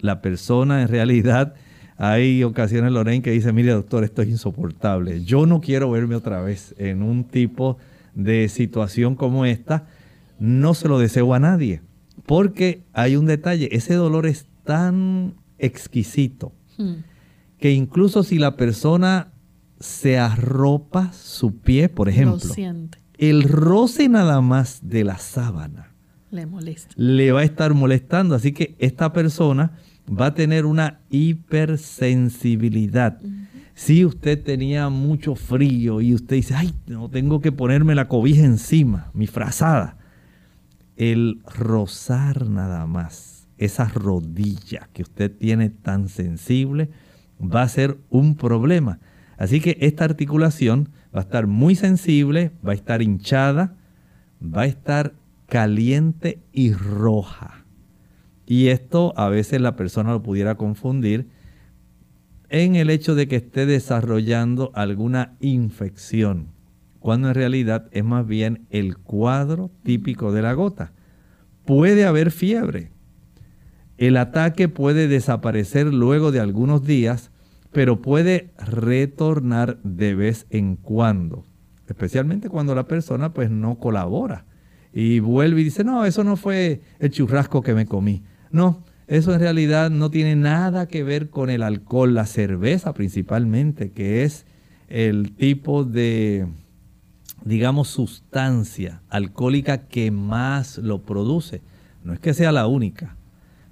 La 0.00 0.22
persona 0.22 0.82
en 0.82 0.88
realidad, 0.88 1.54
hay 1.96 2.42
ocasiones, 2.42 2.92
Lorraine, 2.92 3.22
que 3.22 3.30
dice, 3.30 3.52
mire 3.52 3.72
doctor, 3.72 4.02
esto 4.02 4.22
es 4.22 4.28
insoportable. 4.28 5.24
Yo 5.24 5.46
no 5.46 5.60
quiero 5.60 5.90
verme 5.90 6.14
otra 6.14 6.40
vez 6.40 6.74
en 6.78 7.02
un 7.02 7.24
tipo 7.24 7.76
de 8.14 8.48
situación 8.48 9.14
como 9.14 9.44
esta. 9.44 9.86
No 10.38 10.74
se 10.74 10.88
lo 10.88 10.98
deseo 10.98 11.34
a 11.34 11.38
nadie. 11.38 11.82
Porque 12.26 12.82
hay 12.92 13.16
un 13.16 13.26
detalle, 13.26 13.68
ese 13.72 13.94
dolor 13.94 14.26
es 14.26 14.46
tan 14.64 15.34
exquisito 15.58 16.52
hmm. 16.76 16.94
que 17.58 17.72
incluso 17.72 18.22
si 18.22 18.38
la 18.38 18.56
persona 18.56 19.32
se 19.80 20.18
arropa 20.18 21.12
su 21.12 21.58
pie, 21.58 21.88
por 21.88 22.08
ejemplo, 22.08 22.38
el 23.18 23.42
roce 23.42 24.08
nada 24.08 24.40
más 24.40 24.80
de 24.82 25.04
la 25.04 25.18
sábana 25.18 25.88
le 26.30 26.46
molesta. 26.46 26.94
Le 26.96 27.32
va 27.32 27.40
a 27.40 27.44
estar 27.44 27.74
molestando, 27.74 28.34
así 28.34 28.52
que 28.52 28.74
esta 28.78 29.12
persona 29.12 29.72
va 30.08 30.26
a 30.26 30.34
tener 30.34 30.64
una 30.66 31.00
hipersensibilidad. 31.10 33.20
Si 33.74 34.04
usted 34.04 34.40
tenía 34.42 34.90
mucho 34.90 35.34
frío 35.34 36.00
y 36.00 36.14
usted 36.14 36.36
dice, 36.36 36.54
ay, 36.54 36.72
no 36.86 37.08
tengo 37.08 37.40
que 37.40 37.50
ponerme 37.52 37.94
la 37.94 38.08
cobija 38.08 38.44
encima, 38.44 39.10
mi 39.14 39.26
frazada. 39.26 39.96
El 40.96 41.40
rozar 41.46 42.46
nada 42.48 42.86
más 42.86 43.48
esa 43.56 43.88
rodilla 43.88 44.90
que 44.92 45.02
usted 45.02 45.34
tiene 45.36 45.70
tan 45.70 46.08
sensible 46.08 46.90
va 47.40 47.62
a 47.62 47.68
ser 47.68 47.98
un 48.10 48.36
problema. 48.36 48.98
Así 49.36 49.60
que 49.60 49.78
esta 49.80 50.04
articulación 50.04 50.90
va 51.14 51.20
a 51.20 51.22
estar 51.22 51.46
muy 51.46 51.74
sensible, 51.74 52.52
va 52.66 52.72
a 52.72 52.74
estar 52.74 53.02
hinchada, 53.02 53.76
va 54.42 54.62
a 54.62 54.66
estar 54.66 55.14
caliente 55.46 56.40
y 56.52 56.72
roja. 56.72 57.64
Y 58.46 58.68
esto 58.68 59.12
a 59.16 59.28
veces 59.28 59.60
la 59.60 59.76
persona 59.76 60.12
lo 60.12 60.22
pudiera 60.22 60.56
confundir 60.56 61.28
en 62.48 62.76
el 62.76 62.88
hecho 62.90 63.14
de 63.14 63.28
que 63.28 63.36
esté 63.36 63.66
desarrollando 63.66 64.70
alguna 64.74 65.36
infección, 65.40 66.48
cuando 66.98 67.28
en 67.28 67.34
realidad 67.34 67.88
es 67.92 68.04
más 68.04 68.26
bien 68.26 68.66
el 68.70 68.96
cuadro 68.96 69.70
típico 69.82 70.32
de 70.32 70.42
la 70.42 70.54
gota. 70.54 70.92
Puede 71.66 72.06
haber 72.06 72.30
fiebre, 72.30 72.90
el 73.98 74.16
ataque 74.16 74.68
puede 74.68 75.08
desaparecer 75.08 75.92
luego 75.92 76.30
de 76.30 76.40
algunos 76.40 76.84
días, 76.84 77.32
pero 77.72 78.00
puede 78.00 78.50
retornar 78.58 79.78
de 79.82 80.14
vez 80.14 80.46
en 80.50 80.76
cuando, 80.76 81.44
especialmente 81.86 82.48
cuando 82.48 82.74
la 82.74 82.88
persona 82.88 83.32
pues 83.32 83.50
no 83.50 83.78
colabora 83.78 84.44
y 84.92 85.20
vuelve 85.20 85.60
y 85.60 85.64
dice, 85.64 85.84
no, 85.84 86.04
eso 86.04 86.24
no 86.24 86.36
fue 86.36 86.80
el 86.98 87.10
churrasco 87.10 87.62
que 87.62 87.74
me 87.74 87.86
comí. 87.86 88.22
No, 88.50 88.82
eso 89.06 89.34
en 89.34 89.40
realidad 89.40 89.90
no 89.90 90.10
tiene 90.10 90.36
nada 90.36 90.86
que 90.86 91.02
ver 91.02 91.30
con 91.30 91.50
el 91.50 91.62
alcohol, 91.62 92.14
la 92.14 92.26
cerveza 92.26 92.94
principalmente, 92.94 93.90
que 93.90 94.24
es 94.24 94.46
el 94.88 95.32
tipo 95.36 95.84
de, 95.84 96.46
digamos, 97.44 97.88
sustancia 97.88 99.02
alcohólica 99.08 99.88
que 99.88 100.10
más 100.10 100.78
lo 100.78 101.02
produce. 101.02 101.62
No 102.02 102.12
es 102.12 102.20
que 102.20 102.34
sea 102.34 102.52
la 102.52 102.66
única, 102.66 103.16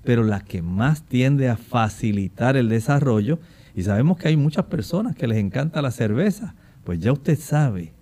pero 0.05 0.23
la 0.23 0.41
que 0.41 0.63
más 0.63 1.03
tiende 1.03 1.49
a 1.49 1.57
facilitar 1.57 2.57
el 2.57 2.69
desarrollo, 2.69 3.39
y 3.77 3.83
sabemos 3.83 4.17
que 4.17 4.29
hay 4.29 4.39
muchas 4.39 4.65
personas 4.65 5.15
que 5.15 5.27
les 5.27 5.37
encanta 5.37 5.83
la 5.83 5.91
cerveza, 5.91 6.55
pues 6.83 6.99
ya 6.99 7.13
usted 7.13 7.39
sabe 7.39 7.93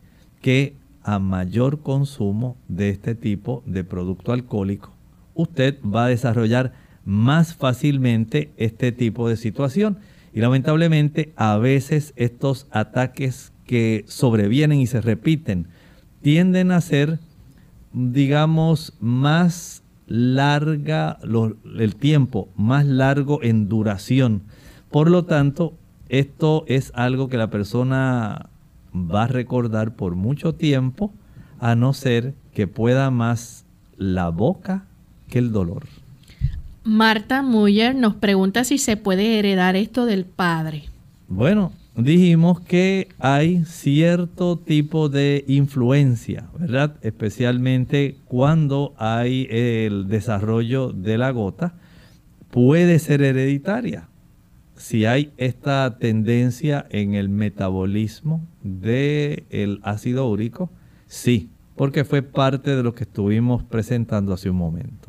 que 0.41 0.77
a 1.03 1.19
mayor 1.19 1.81
consumo 1.81 2.57
de 2.69 2.91
este 2.91 3.17
tipo 3.17 3.65
de 3.67 3.83
producto 3.83 4.33
alcohólico, 4.33 4.95
usted 5.35 5.77
va 5.83 6.05
a 6.05 6.09
desarrollar 6.09 6.73
más 7.05 7.55
fácilmente 7.55 8.53
este 8.57 8.93
tipo 8.93 9.29
de 9.29 9.37
situación. 9.37 9.99
Y 10.33 10.41
lamentablemente 10.41 11.33
a 11.37 11.59
veces 11.59 12.13
estos 12.17 12.69
ataques 12.71 13.53
que 13.67 14.05
sobrevienen 14.07 14.81
y 14.81 14.87
se 14.87 15.01
repiten 15.01 15.67
tienden 16.23 16.71
a 16.71 16.81
ser, 16.81 17.19
digamos, 17.93 18.95
más 19.01 19.83
larga, 20.07 21.19
el 21.79 21.97
tiempo 21.97 22.49
más 22.57 22.87
largo 22.87 23.43
en 23.43 23.69
duración. 23.69 24.43
Por 24.95 25.11
lo 25.11 25.25
tanto, 25.25 25.75
esto 26.09 26.65
es 26.69 26.93
algo 26.95 27.29
que 27.29 27.37
la 27.37 27.51
persona 27.51 28.47
va 28.95 29.25
a 29.25 29.27
recordar 29.27 29.97
por 29.97 30.15
mucho 30.15 30.55
tiempo, 30.55 31.13
a 31.59 31.75
no 31.75 31.93
ser 31.93 32.33
que 32.53 32.69
pueda 32.69 33.11
más 33.11 33.65
la 33.97 34.29
boca 34.29 34.85
que 35.29 35.41
el 35.41 35.51
dolor. 35.51 35.89
Marta 36.85 37.43
Muller 37.43 37.97
nos 37.97 38.15
pregunta 38.15 38.63
si 38.63 38.79
se 38.79 38.97
puede 38.97 39.41
heredar 39.41 39.75
esto 39.75 40.07
del 40.07 40.27
padre. 40.27 40.85
Bueno, 41.27 41.73
dijimos 41.97 42.61
que 42.61 43.09
hay 43.19 43.65
cierto 43.65 44.59
tipo 44.59 45.09
de 45.09 45.45
influencia, 45.49 46.45
¿verdad? 46.57 46.95
Especialmente 47.03 48.15
cuando 48.27 48.95
hay 48.97 49.49
el 49.51 50.07
desarrollo 50.07 50.93
de 50.93 51.19
la 51.19 51.33
gota, 51.33 51.75
puede 52.53 53.01
ser 53.01 53.23
hereditaria. 53.23 54.07
Si 54.77 55.05
hay 55.05 55.33
esta 55.37 55.99
tendencia 55.99 56.87
en 56.91 57.15
el 57.15 57.29
metabolismo 57.29 58.45
del 58.63 59.81
ácido 59.83 60.29
úrico, 60.29 60.71
sí, 61.07 61.49
porque 61.77 62.05
fue 62.05 62.23
parte 62.23 62.75
de 62.75 62.83
lo 62.83 62.95
que 62.95 63.05
estuvimos 63.05 63.63
presentando 63.63 64.33
hace 64.33 64.51
un 64.51 64.57
momento. 64.57 65.09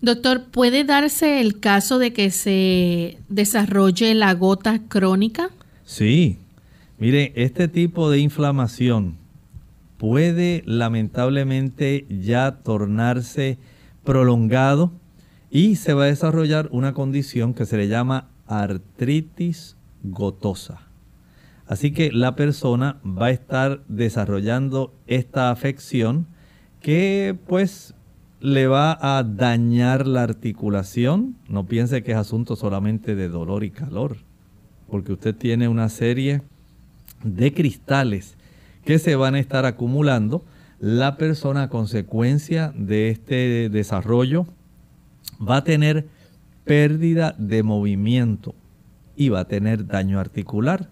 Doctor, 0.00 0.44
¿puede 0.50 0.84
darse 0.84 1.40
el 1.40 1.58
caso 1.58 1.98
de 1.98 2.12
que 2.12 2.30
se 2.30 3.18
desarrolle 3.28 4.14
la 4.14 4.32
gota 4.34 4.80
crónica? 4.86 5.50
Sí, 5.84 6.38
mire, 6.98 7.32
este 7.34 7.66
tipo 7.66 8.10
de 8.10 8.20
inflamación 8.20 9.16
puede 9.96 10.62
lamentablemente 10.66 12.06
ya 12.08 12.58
tornarse 12.62 13.58
prolongado 14.04 14.92
y 15.50 15.76
se 15.76 15.94
va 15.94 16.04
a 16.04 16.06
desarrollar 16.06 16.68
una 16.70 16.94
condición 16.94 17.52
que 17.52 17.66
se 17.66 17.76
le 17.76 17.88
llama 17.88 18.28
artritis 18.48 19.76
gotosa. 20.02 20.82
Así 21.66 21.92
que 21.92 22.10
la 22.10 22.34
persona 22.34 22.98
va 23.04 23.26
a 23.26 23.30
estar 23.30 23.84
desarrollando 23.88 24.94
esta 25.06 25.50
afección 25.50 26.26
que 26.80 27.36
pues 27.46 27.94
le 28.40 28.66
va 28.66 28.98
a 29.00 29.22
dañar 29.22 30.06
la 30.06 30.22
articulación. 30.22 31.36
No 31.48 31.66
piense 31.66 32.02
que 32.02 32.12
es 32.12 32.18
asunto 32.18 32.56
solamente 32.56 33.14
de 33.14 33.28
dolor 33.28 33.64
y 33.64 33.70
calor 33.70 34.28
porque 34.88 35.12
usted 35.12 35.34
tiene 35.34 35.68
una 35.68 35.88
serie 35.88 36.42
de 37.22 37.52
cristales 37.52 38.36
que 38.84 38.98
se 38.98 39.16
van 39.16 39.34
a 39.34 39.40
estar 39.40 39.66
acumulando. 39.66 40.44
La 40.80 41.16
persona 41.16 41.64
a 41.64 41.68
consecuencia 41.68 42.72
de 42.74 43.10
este 43.10 43.68
desarrollo 43.68 44.46
va 45.46 45.58
a 45.58 45.64
tener 45.64 46.06
pérdida 46.68 47.34
de 47.38 47.62
movimiento 47.62 48.54
y 49.16 49.30
va 49.30 49.40
a 49.40 49.48
tener 49.48 49.86
daño 49.86 50.20
articular, 50.20 50.90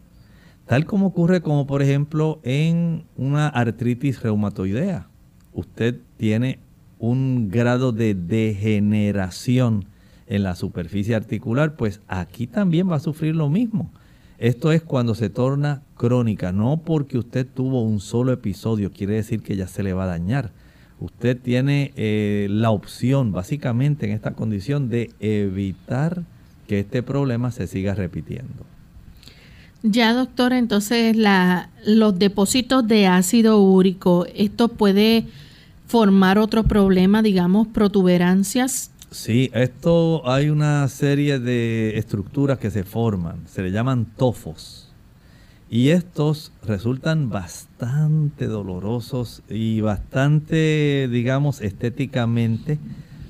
tal 0.66 0.86
como 0.86 1.08
ocurre 1.08 1.42
como 1.42 1.66
por 1.66 1.82
ejemplo 1.82 2.40
en 2.42 3.04
una 3.16 3.46
artritis 3.46 4.22
reumatoidea. 4.22 5.08
Usted 5.52 6.00
tiene 6.16 6.58
un 6.98 7.50
grado 7.50 7.92
de 7.92 8.14
degeneración 8.14 9.84
en 10.26 10.42
la 10.42 10.56
superficie 10.56 11.14
articular, 11.14 11.76
pues 11.76 12.00
aquí 12.08 12.46
también 12.46 12.90
va 12.90 12.96
a 12.96 13.00
sufrir 13.00 13.36
lo 13.36 13.50
mismo. 13.50 13.92
Esto 14.38 14.72
es 14.72 14.82
cuando 14.82 15.14
se 15.14 15.28
torna 15.28 15.82
crónica, 15.94 16.52
no 16.52 16.78
porque 16.78 17.18
usted 17.18 17.46
tuvo 17.46 17.82
un 17.82 18.00
solo 18.00 18.32
episodio, 18.32 18.90
quiere 18.90 19.14
decir 19.14 19.42
que 19.42 19.56
ya 19.56 19.68
se 19.68 19.82
le 19.82 19.92
va 19.92 20.04
a 20.04 20.08
dañar. 20.08 20.52
Usted 21.00 21.38
tiene 21.38 21.92
eh, 21.96 22.46
la 22.50 22.70
opción, 22.70 23.32
básicamente 23.32 24.06
en 24.06 24.12
esta 24.12 24.32
condición, 24.32 24.88
de 24.88 25.10
evitar 25.20 26.22
que 26.66 26.80
este 26.80 27.02
problema 27.02 27.50
se 27.50 27.66
siga 27.66 27.94
repitiendo. 27.94 28.64
Ya, 29.82 30.14
doctor, 30.14 30.52
entonces 30.52 31.16
la, 31.16 31.70
los 31.84 32.18
depósitos 32.18 32.88
de 32.88 33.06
ácido 33.06 33.60
úrico, 33.60 34.26
¿esto 34.34 34.68
puede 34.68 35.26
formar 35.86 36.38
otro 36.38 36.64
problema, 36.64 37.22
digamos, 37.22 37.68
protuberancias? 37.68 38.90
Sí, 39.10 39.50
esto 39.54 40.28
hay 40.28 40.50
una 40.50 40.88
serie 40.88 41.38
de 41.38 41.96
estructuras 41.98 42.58
que 42.58 42.70
se 42.70 42.84
forman, 42.84 43.36
se 43.46 43.62
le 43.62 43.70
llaman 43.70 44.06
tofos. 44.16 44.85
Y 45.68 45.88
estos 45.88 46.52
resultan 46.64 47.28
bastante 47.28 48.46
dolorosos 48.46 49.42
y 49.48 49.80
bastante, 49.80 51.08
digamos, 51.10 51.60
estéticamente 51.60 52.78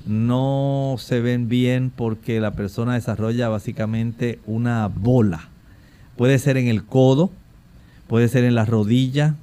no 0.05 0.95
se 0.99 1.19
ven 1.19 1.49
bien 1.49 1.91
porque 1.95 2.39
la 2.39 2.51
persona 2.51 2.93
desarrolla 2.93 3.49
básicamente 3.49 4.39
una 4.45 4.87
bola 4.87 5.49
puede 6.17 6.39
ser 6.39 6.57
en 6.57 6.67
el 6.67 6.83
codo, 6.83 7.31
puede 8.07 8.27
ser 8.27 8.43
en 8.43 8.55
la 8.55 8.65
rodilla 8.65 9.35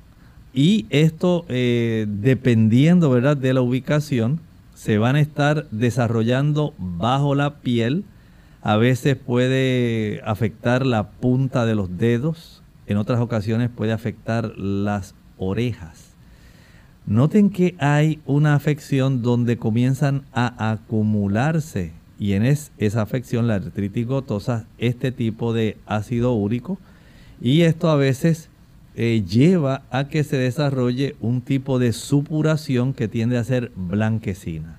y 0.53 0.86
esto 0.90 1.47
eh, 1.49 2.07
dependiendo 2.09 3.09
¿verdad? 3.09 3.36
de 3.36 3.55
la 3.55 3.62
ubicación 3.62 4.40
se 4.74 4.99
van 4.99 5.16
a 5.16 5.20
estar 5.20 5.66
desarrollando 5.70 6.74
bajo 6.78 7.34
la 7.34 7.61
piel. 7.61 8.05
A 8.61 8.76
veces 8.76 9.16
puede 9.16 10.20
afectar 10.24 10.84
la 10.84 11.11
punta 11.11 11.64
de 11.64 11.74
los 11.74 11.97
dedos, 11.99 12.62
en 12.87 12.97
otras 12.97 13.20
ocasiones 13.20 13.70
puede 13.70 13.93
afectar 13.93 14.57
las 14.57 15.14
orejas. 15.39 16.14
Noten 17.07 17.51
que 17.51 17.74
hay 17.78 18.20
una 18.24 18.55
afección 18.55 19.22
donde 19.22 19.59
comienzan 19.59 20.22
a 20.32 20.72
acumularse 20.72 21.93
y 22.18 22.32
en 22.32 22.45
esa 22.45 23.03
afección, 23.03 23.49
la 23.49 23.57
artritis 23.57 24.07
gotosa, 24.07 24.66
este 24.78 25.12
tipo 25.12 25.53
de 25.53 25.76
ácido 25.85 26.32
úrico 26.32 26.78
y 27.41 27.62
esto 27.62 27.91
a 27.91 27.97
veces 27.97 28.49
eh, 28.97 29.24
lleva 29.28 29.82
a 29.91 30.09
que 30.09 30.24
se 30.24 30.37
desarrolle 30.37 31.16
un 31.20 31.43
tipo 31.43 31.78
de 31.78 31.93
supuración 31.93 32.95
que 32.95 33.09
tiende 33.09 33.37
a 33.37 33.45
ser 33.45 33.72
blanquecina. 33.74 34.78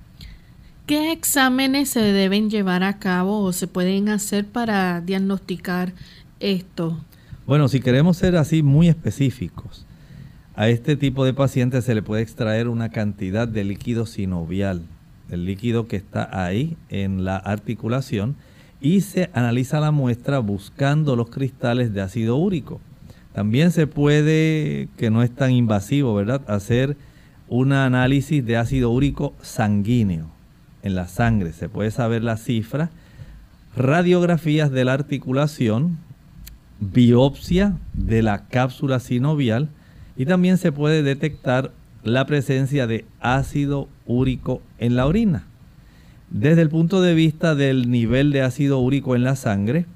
¿Qué 0.86 1.12
exámenes 1.12 1.90
se 1.90 2.00
deben 2.00 2.48
llevar 2.48 2.82
a 2.82 2.98
cabo 2.98 3.40
o 3.40 3.52
se 3.52 3.66
pueden 3.66 4.08
hacer 4.08 4.46
para 4.46 5.00
diagnosticar 5.00 5.92
esto? 6.40 7.04
Bueno, 7.46 7.68
si 7.68 7.80
queremos 7.80 8.16
ser 8.16 8.36
así 8.36 8.62
muy 8.62 8.88
específicos, 8.88 9.86
a 10.54 10.68
este 10.68 10.96
tipo 10.96 11.24
de 11.24 11.34
pacientes 11.34 11.84
se 11.84 11.94
le 11.94 12.02
puede 12.02 12.22
extraer 12.22 12.68
una 12.68 12.90
cantidad 12.90 13.46
de 13.46 13.64
líquido 13.64 14.06
sinovial 14.06 14.82
el 15.30 15.44
líquido 15.44 15.88
que 15.88 15.96
está 15.96 16.44
ahí 16.44 16.76
en 16.88 17.24
la 17.24 17.36
articulación 17.36 18.36
y 18.80 19.00
se 19.00 19.30
analiza 19.32 19.80
la 19.80 19.90
muestra 19.90 20.38
buscando 20.38 21.16
los 21.16 21.30
cristales 21.30 21.92
de 21.92 22.00
ácido 22.00 22.36
úrico. 22.36 22.80
También 23.32 23.70
se 23.70 23.86
puede, 23.86 24.88
que 24.96 25.10
no 25.10 25.22
es 25.22 25.30
tan 25.30 25.50
invasivo, 25.50 26.14
¿verdad?, 26.14 26.42
hacer 26.46 26.96
un 27.48 27.72
análisis 27.72 28.44
de 28.44 28.56
ácido 28.56 28.90
úrico 28.90 29.34
sanguíneo 29.42 30.26
en 30.82 30.94
la 30.94 31.06
sangre. 31.06 31.52
Se 31.52 31.68
puede 31.68 31.90
saber 31.90 32.22
la 32.22 32.36
cifra, 32.36 32.90
radiografías 33.76 34.70
de 34.70 34.84
la 34.84 34.94
articulación, 34.94 35.98
biopsia 36.80 37.76
de 37.94 38.22
la 38.22 38.46
cápsula 38.46 39.00
sinovial 39.00 39.68
y 40.16 40.26
también 40.26 40.58
se 40.58 40.72
puede 40.72 41.02
detectar 41.02 41.72
la 42.02 42.26
presencia 42.26 42.86
de 42.86 43.04
ácido 43.20 43.88
úrico 44.06 44.62
en 44.78 44.96
la 44.96 45.06
orina. 45.06 45.46
Desde 46.30 46.62
el 46.62 46.68
punto 46.68 47.02
de 47.02 47.14
vista 47.14 47.54
del 47.54 47.90
nivel 47.90 48.32
de 48.32 48.42
ácido 48.42 48.78
úrico 48.78 49.14
en 49.14 49.24
la 49.24 49.36
sangre, 49.36 49.86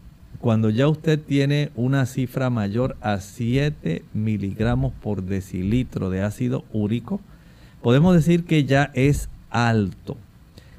cuando 0.40 0.70
ya 0.70 0.88
usted 0.88 1.20
tiene 1.20 1.70
una 1.74 2.06
cifra 2.06 2.50
mayor 2.50 2.96
a 3.00 3.20
7 3.20 4.02
miligramos 4.14 4.92
por 5.02 5.22
decilitro 5.22 6.08
de 6.08 6.22
ácido 6.22 6.64
úrico, 6.72 7.20
podemos 7.82 8.14
decir 8.14 8.44
que 8.44 8.64
ya 8.64 8.90
es 8.94 9.28
alto. 9.50 10.16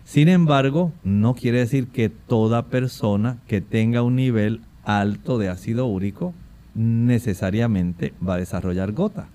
Sin 0.03 0.29
embargo, 0.29 0.91
no 1.03 1.35
quiere 1.35 1.59
decir 1.59 1.87
que 1.87 2.09
toda 2.09 2.65
persona 2.65 3.37
que 3.47 3.61
tenga 3.61 4.01
un 4.01 4.15
nivel 4.15 4.61
alto 4.83 5.37
de 5.37 5.49
ácido 5.49 5.85
úrico 5.85 6.33
necesariamente 6.73 8.13
va 8.25 8.35
a 8.35 8.37
desarrollar 8.37 8.91
gota 8.91 9.27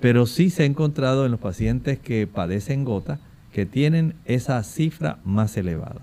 pero 0.00 0.26
sí 0.26 0.50
se 0.50 0.62
ha 0.62 0.66
encontrado 0.66 1.24
en 1.24 1.32
los 1.32 1.40
pacientes 1.40 1.98
que 1.98 2.26
padecen 2.26 2.84
gota 2.84 3.18
que 3.52 3.66
tienen 3.66 4.14
esa 4.24 4.62
cifra 4.62 5.18
más 5.24 5.56
elevada. 5.56 6.00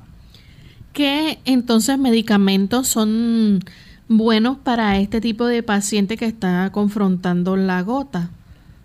¿Qué 0.93 1.39
entonces 1.45 1.97
medicamentos 1.97 2.87
son 2.87 3.59
buenos 4.07 4.57
para 4.57 4.99
este 4.99 5.21
tipo 5.21 5.45
de 5.45 5.63
paciente 5.63 6.17
que 6.17 6.25
está 6.25 6.69
confrontando 6.71 7.55
la 7.55 7.81
gota? 7.81 8.29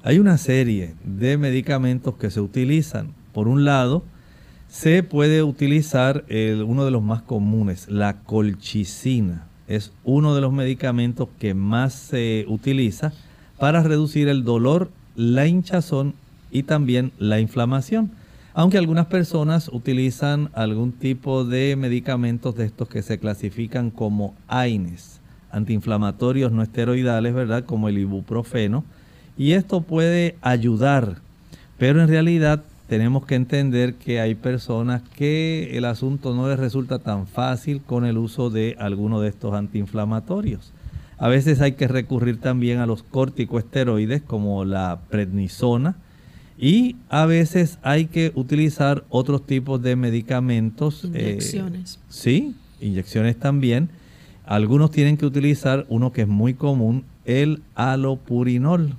Hay 0.02 0.18
una 0.18 0.38
serie 0.38 0.94
de 1.04 1.36
medicamentos 1.36 2.14
que 2.14 2.30
se 2.30 2.40
utilizan. 2.40 3.12
Por 3.32 3.48
un 3.48 3.64
lado, 3.64 4.04
se 4.68 5.02
puede 5.02 5.42
utilizar 5.42 6.24
uno 6.28 6.84
de 6.84 6.90
los 6.90 7.02
más 7.02 7.22
comunes, 7.22 7.88
la 7.88 8.20
colchicina. 8.22 9.46
Es 9.70 9.92
uno 10.02 10.34
de 10.34 10.40
los 10.40 10.52
medicamentos 10.52 11.28
que 11.38 11.54
más 11.54 11.94
se 11.94 12.44
utiliza 12.48 13.12
para 13.56 13.84
reducir 13.84 14.26
el 14.26 14.42
dolor 14.42 14.90
la 15.14 15.46
hinchazón 15.46 16.14
y 16.50 16.64
también 16.64 17.12
la 17.20 17.38
inflamación. 17.38 18.10
Aunque 18.52 18.78
algunas 18.78 19.06
personas 19.06 19.68
utilizan 19.72 20.50
algún 20.54 20.90
tipo 20.90 21.44
de 21.44 21.76
medicamentos 21.76 22.56
de 22.56 22.64
estos 22.64 22.88
que 22.88 23.02
se 23.02 23.20
clasifican 23.20 23.92
como 23.92 24.34
AINES, 24.48 25.20
antiinflamatorios 25.52 26.50
no 26.50 26.64
esteroidales, 26.64 27.32
¿verdad? 27.32 27.64
Como 27.64 27.88
el 27.88 27.98
ibuprofeno. 27.98 28.82
Y 29.38 29.52
esto 29.52 29.82
puede 29.82 30.34
ayudar, 30.42 31.18
pero 31.78 32.02
en 32.02 32.08
realidad 32.08 32.64
tenemos 32.90 33.24
que 33.24 33.36
entender 33.36 33.94
que 33.94 34.18
hay 34.18 34.34
personas 34.34 35.02
que 35.16 35.78
el 35.78 35.84
asunto 35.84 36.34
no 36.34 36.48
les 36.48 36.58
resulta 36.58 36.98
tan 36.98 37.28
fácil 37.28 37.82
con 37.82 38.04
el 38.04 38.18
uso 38.18 38.50
de 38.50 38.74
alguno 38.80 39.20
de 39.20 39.28
estos 39.28 39.54
antiinflamatorios. 39.54 40.72
A 41.16 41.28
veces 41.28 41.60
hay 41.60 41.74
que 41.74 41.86
recurrir 41.86 42.40
también 42.40 42.80
a 42.80 42.86
los 42.86 43.04
corticoesteroides 43.04 44.22
como 44.22 44.64
la 44.64 45.02
prednisona 45.08 45.98
y 46.58 46.96
a 47.10 47.26
veces 47.26 47.78
hay 47.82 48.06
que 48.06 48.32
utilizar 48.34 49.04
otros 49.08 49.46
tipos 49.46 49.80
de 49.80 49.94
medicamentos. 49.94 51.04
Eh, 51.14 51.28
inyecciones. 51.28 52.00
sí, 52.08 52.56
inyecciones 52.80 53.38
también. 53.38 53.88
Algunos 54.44 54.90
tienen 54.90 55.16
que 55.16 55.26
utilizar 55.26 55.86
uno 55.90 56.12
que 56.12 56.22
es 56.22 56.28
muy 56.28 56.54
común, 56.54 57.04
el 57.24 57.62
alopurinol. 57.76 58.96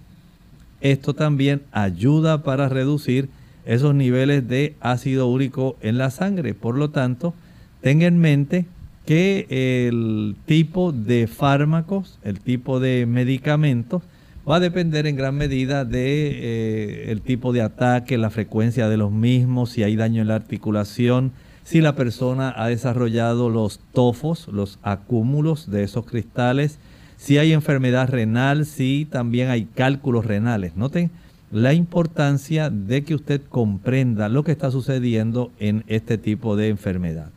Esto 0.79 1.13
también 1.13 1.63
ayuda 1.73 2.41
para 2.43 2.69
reducir 2.69 3.27
esos 3.65 3.95
niveles 3.95 4.47
de 4.47 4.75
ácido 4.79 5.27
úrico 5.27 5.77
en 5.81 5.97
la 5.97 6.09
sangre. 6.09 6.53
Por 6.53 6.77
lo 6.77 6.89
tanto, 6.89 7.33
tenga 7.81 8.07
en 8.07 8.19
mente 8.19 8.65
que 9.05 9.47
el 9.87 10.35
tipo 10.45 10.91
de 10.91 11.27
fármacos, 11.27 12.19
el 12.23 12.39
tipo 12.39 12.79
de 12.79 13.05
medicamentos, 13.05 14.03
va 14.49 14.57
a 14.57 14.59
depender 14.59 15.07
en 15.07 15.15
gran 15.15 15.35
medida 15.35 15.85
de 15.85 16.29
eh, 16.31 17.11
el 17.11 17.21
tipo 17.21 17.53
de 17.53 17.61
ataque, 17.61 18.17
la 18.17 18.29
frecuencia 18.29 18.89
de 18.89 18.97
los 18.97 19.11
mismos, 19.11 19.71
si 19.71 19.83
hay 19.83 19.95
daño 19.95 20.21
en 20.21 20.27
la 20.27 20.35
articulación, 20.35 21.31
si 21.63 21.81
la 21.81 21.95
persona 21.95 22.53
ha 22.55 22.67
desarrollado 22.67 23.49
los 23.49 23.79
tofos, 23.93 24.47
los 24.47 24.79
acúmulos 24.81 25.69
de 25.69 25.83
esos 25.83 26.05
cristales, 26.05 26.79
si 27.17 27.37
hay 27.37 27.53
enfermedad 27.53 28.09
renal, 28.09 28.65
si 28.65 29.07
también 29.09 29.49
hay 29.49 29.65
cálculos 29.65 30.25
renales. 30.25 30.75
Noten 30.75 31.11
la 31.51 31.73
importancia 31.73 32.69
de 32.69 33.03
que 33.03 33.15
usted 33.15 33.41
comprenda 33.49 34.29
lo 34.29 34.43
que 34.43 34.51
está 34.51 34.71
sucediendo 34.71 35.51
en 35.59 35.83
este 35.87 36.17
tipo 36.17 36.55
de 36.55 36.69
enfermedad. 36.69 37.29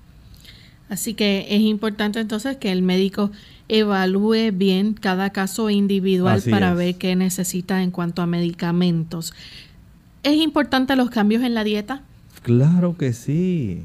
Así 0.89 1.15
que 1.15 1.47
es 1.51 1.61
importante 1.63 2.21
entonces 2.21 2.57
que 2.57 2.71
el 2.71 2.83
médico 2.83 3.31
evalúe 3.69 4.53
bien 4.53 4.95
cada 4.95 5.31
caso 5.31 5.71
individual 5.71 6.43
para 6.49 6.75
ver 6.75 6.97
qué 6.97 7.17
necesita 7.17 7.83
en 7.83 7.91
cuanto 7.91 8.23
a 8.23 8.27
medicamentos. 8.27 9.33
¿Es 10.23 10.37
importante 10.37 10.95
los 10.95 11.11
cambios 11.11 11.43
en 11.43 11.55
la 11.55 11.65
dieta? 11.65 12.03
Claro 12.43 12.97
que 12.97 13.13
sí. 13.13 13.85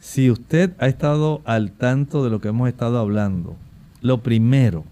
Si 0.00 0.30
usted 0.30 0.72
ha 0.78 0.86
estado 0.86 1.40
al 1.44 1.72
tanto 1.72 2.22
de 2.22 2.30
lo 2.30 2.40
que 2.40 2.48
hemos 2.48 2.68
estado 2.68 2.98
hablando, 2.98 3.56
lo 4.02 4.18
primero, 4.18 4.84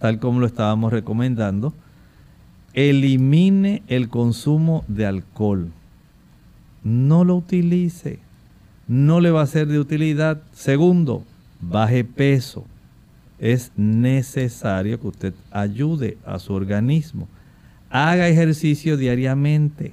tal 0.00 0.18
como 0.18 0.40
lo 0.40 0.46
estábamos 0.46 0.92
recomendando, 0.92 1.72
elimine 2.74 3.82
el 3.88 4.08
consumo 4.08 4.84
de 4.88 5.06
alcohol. 5.06 5.72
No 6.82 7.24
lo 7.24 7.36
utilice 7.36 8.18
no 8.86 9.20
le 9.20 9.30
va 9.30 9.42
a 9.42 9.46
ser 9.46 9.66
de 9.66 9.78
utilidad. 9.78 10.42
Segundo, 10.52 11.24
baje 11.60 12.04
peso. 12.04 12.64
Es 13.38 13.72
necesario 13.76 15.00
que 15.00 15.08
usted 15.08 15.34
ayude 15.50 16.18
a 16.24 16.38
su 16.38 16.52
organismo. 16.52 17.28
Haga 17.90 18.28
ejercicio 18.28 18.96
diariamente. 18.96 19.92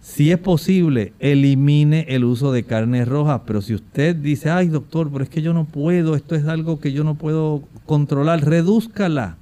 Si 0.00 0.32
es 0.32 0.38
posible, 0.38 1.12
elimine 1.18 2.06
el 2.08 2.24
uso 2.24 2.52
de 2.52 2.64
carne 2.64 3.04
roja, 3.04 3.44
pero 3.44 3.60
si 3.60 3.74
usted 3.74 4.16
dice, 4.16 4.48
ay 4.48 4.68
doctor, 4.68 5.10
pero 5.12 5.24
es 5.24 5.30
que 5.30 5.42
yo 5.42 5.52
no 5.52 5.66
puedo, 5.66 6.16
esto 6.16 6.34
es 6.34 6.46
algo 6.46 6.80
que 6.80 6.92
yo 6.92 7.04
no 7.04 7.16
puedo 7.16 7.62
controlar, 7.84 8.42
redúzcala. 8.42 9.36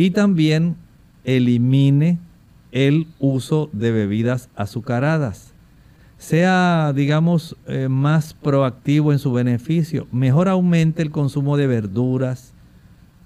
Y 0.00 0.12
también 0.12 0.76
elimine 1.24 2.18
el 2.72 3.06
uso 3.18 3.68
de 3.74 3.90
bebidas 3.90 4.48
azucaradas. 4.56 5.52
Sea, 6.16 6.94
digamos, 6.96 7.54
eh, 7.66 7.88
más 7.90 8.32
proactivo 8.32 9.12
en 9.12 9.18
su 9.18 9.30
beneficio. 9.30 10.06
Mejor 10.10 10.48
aumente 10.48 11.02
el 11.02 11.10
consumo 11.10 11.58
de 11.58 11.66
verduras, 11.66 12.54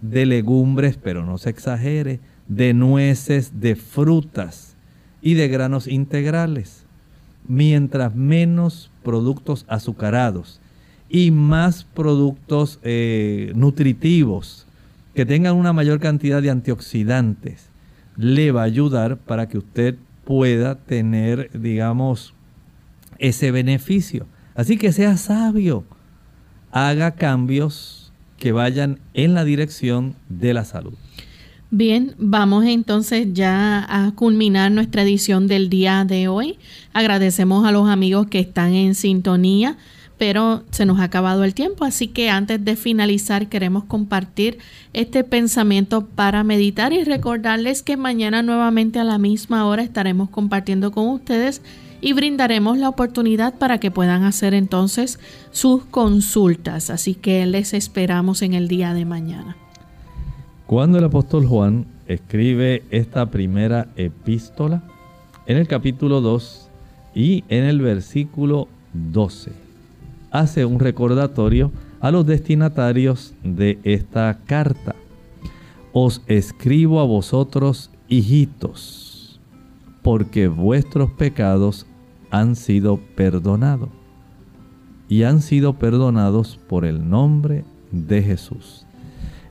de 0.02 0.26
legumbres, 0.26 0.98
pero 1.00 1.24
no 1.24 1.38
se 1.38 1.50
exagere, 1.50 2.18
de 2.48 2.74
nueces, 2.74 3.60
de 3.60 3.76
frutas 3.76 4.74
y 5.22 5.34
de 5.34 5.46
granos 5.46 5.86
integrales. 5.86 6.86
Mientras 7.46 8.16
menos 8.16 8.90
productos 9.04 9.64
azucarados 9.68 10.60
y 11.08 11.30
más 11.30 11.84
productos 11.84 12.80
eh, 12.82 13.52
nutritivos 13.54 14.66
que 15.14 15.26
tengan 15.26 15.56
una 15.56 15.72
mayor 15.72 16.00
cantidad 16.00 16.42
de 16.42 16.50
antioxidantes 16.50 17.70
le 18.16 18.52
va 18.52 18.62
a 18.62 18.64
ayudar 18.64 19.16
para 19.18 19.48
que 19.48 19.58
usted 19.58 19.96
pueda 20.24 20.76
tener, 20.76 21.50
digamos, 21.52 22.34
ese 23.18 23.50
beneficio. 23.50 24.26
Así 24.54 24.76
que 24.76 24.92
sea 24.92 25.16
sabio, 25.16 25.84
haga 26.70 27.12
cambios 27.12 28.12
que 28.38 28.52
vayan 28.52 29.00
en 29.14 29.34
la 29.34 29.44
dirección 29.44 30.14
de 30.28 30.54
la 30.54 30.64
salud. 30.64 30.94
Bien, 31.70 32.14
vamos 32.18 32.64
entonces 32.66 33.28
ya 33.32 33.84
a 33.88 34.12
culminar 34.14 34.70
nuestra 34.70 35.02
edición 35.02 35.48
del 35.48 35.68
día 35.68 36.04
de 36.04 36.28
hoy. 36.28 36.58
Agradecemos 36.92 37.66
a 37.66 37.72
los 37.72 37.88
amigos 37.88 38.28
que 38.28 38.38
están 38.38 38.74
en 38.74 38.94
sintonía 38.94 39.76
pero 40.18 40.62
se 40.70 40.86
nos 40.86 41.00
ha 41.00 41.04
acabado 41.04 41.44
el 41.44 41.54
tiempo, 41.54 41.84
así 41.84 42.08
que 42.08 42.30
antes 42.30 42.64
de 42.64 42.76
finalizar 42.76 43.48
queremos 43.48 43.84
compartir 43.84 44.58
este 44.92 45.24
pensamiento 45.24 46.06
para 46.06 46.44
meditar 46.44 46.92
y 46.92 47.04
recordarles 47.04 47.82
que 47.82 47.96
mañana 47.96 48.42
nuevamente 48.42 49.00
a 49.00 49.04
la 49.04 49.18
misma 49.18 49.66
hora 49.66 49.82
estaremos 49.82 50.30
compartiendo 50.30 50.92
con 50.92 51.08
ustedes 51.08 51.62
y 52.00 52.12
brindaremos 52.12 52.78
la 52.78 52.88
oportunidad 52.88 53.54
para 53.54 53.78
que 53.78 53.90
puedan 53.90 54.24
hacer 54.24 54.54
entonces 54.54 55.18
sus 55.50 55.84
consultas, 55.84 56.90
así 56.90 57.14
que 57.14 57.44
les 57.46 57.74
esperamos 57.74 58.42
en 58.42 58.54
el 58.54 58.68
día 58.68 58.94
de 58.94 59.04
mañana. 59.04 59.56
Cuando 60.66 60.98
el 60.98 61.04
apóstol 61.04 61.46
Juan 61.46 61.86
escribe 62.06 62.82
esta 62.90 63.30
primera 63.30 63.88
epístola, 63.96 64.82
en 65.46 65.56
el 65.58 65.66
capítulo 65.66 66.20
2 66.20 66.68
y 67.14 67.44
en 67.48 67.64
el 67.64 67.80
versículo 67.80 68.68
12 68.92 69.63
hace 70.34 70.64
un 70.64 70.80
recordatorio 70.80 71.70
a 72.00 72.10
los 72.10 72.26
destinatarios 72.26 73.34
de 73.44 73.78
esta 73.84 74.40
carta. 74.46 74.96
Os 75.92 76.22
escribo 76.26 76.98
a 76.98 77.04
vosotros, 77.04 77.88
hijitos, 78.08 79.40
porque 80.02 80.48
vuestros 80.48 81.12
pecados 81.12 81.86
han 82.32 82.56
sido 82.56 82.98
perdonados 83.14 83.90
y 85.08 85.22
han 85.22 85.40
sido 85.40 85.74
perdonados 85.74 86.58
por 86.68 86.84
el 86.84 87.08
nombre 87.08 87.64
de 87.92 88.20
Jesús. 88.20 88.86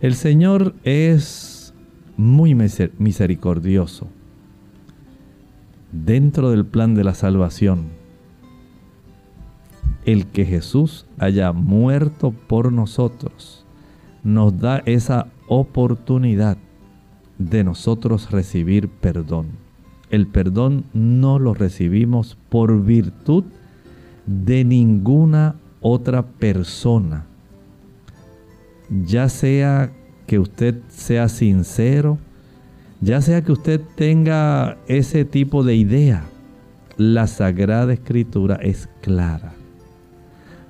El 0.02 0.16
Señor 0.16 0.76
es 0.84 1.74
muy 2.18 2.56
misericordioso. 2.56 4.10
Dentro 5.94 6.52
del 6.52 6.66
plan 6.66 6.94
de 6.94 7.06
la 7.06 7.14
salvación, 7.14 8.03
el 10.06 10.28
que 10.28 10.46
Jesús 10.46 11.06
haya 11.18 11.52
muerto 11.54 12.34
por 12.48 12.72
nosotros 12.72 13.64
nos 14.24 14.58
da 14.58 14.82
esa 14.86 15.28
oportunidad 15.48 16.58
de 17.38 17.64
nosotros 17.64 18.32
recibir 18.32 18.90
perdón. 18.90 19.48
El 20.10 20.28
perdón 20.28 20.86
no 20.94 21.40
lo 21.40 21.54
recibimos 21.54 22.38
por 22.50 22.84
virtud 22.84 23.44
de 24.26 24.64
ninguna 24.64 25.56
otra 25.82 26.24
persona. 26.24 27.26
Ya 29.06 29.28
sea 29.28 29.92
que 30.28 30.40
usted 30.40 30.80
sea 30.88 31.30
sincero, 31.30 32.18
ya 33.02 33.22
sea 33.22 33.42
que 33.44 33.52
usted 33.52 33.82
tenga 33.96 34.78
ese 34.88 35.26
tipo 35.26 35.64
de 35.64 35.76
idea, 35.76 36.24
la 36.98 37.28
Sagrada 37.28 37.92
Escritura 37.92 38.56
es 38.62 38.88
clara. 39.02 39.54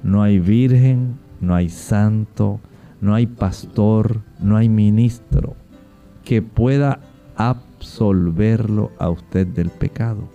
No 0.04 0.22
hay 0.22 0.40
virgen, 0.40 1.18
no 1.40 1.56
hay 1.56 1.70
santo, 1.70 2.60
no 3.02 3.16
hay 3.16 3.26
pastor, 3.26 4.22
no 4.40 4.58
hay 4.58 4.70
ministro 4.70 5.56
que 6.24 6.42
pueda 6.42 7.00
absolverlo 7.36 8.92
a 9.00 9.10
usted 9.10 9.48
del 9.48 9.70
pecado. 9.70 10.30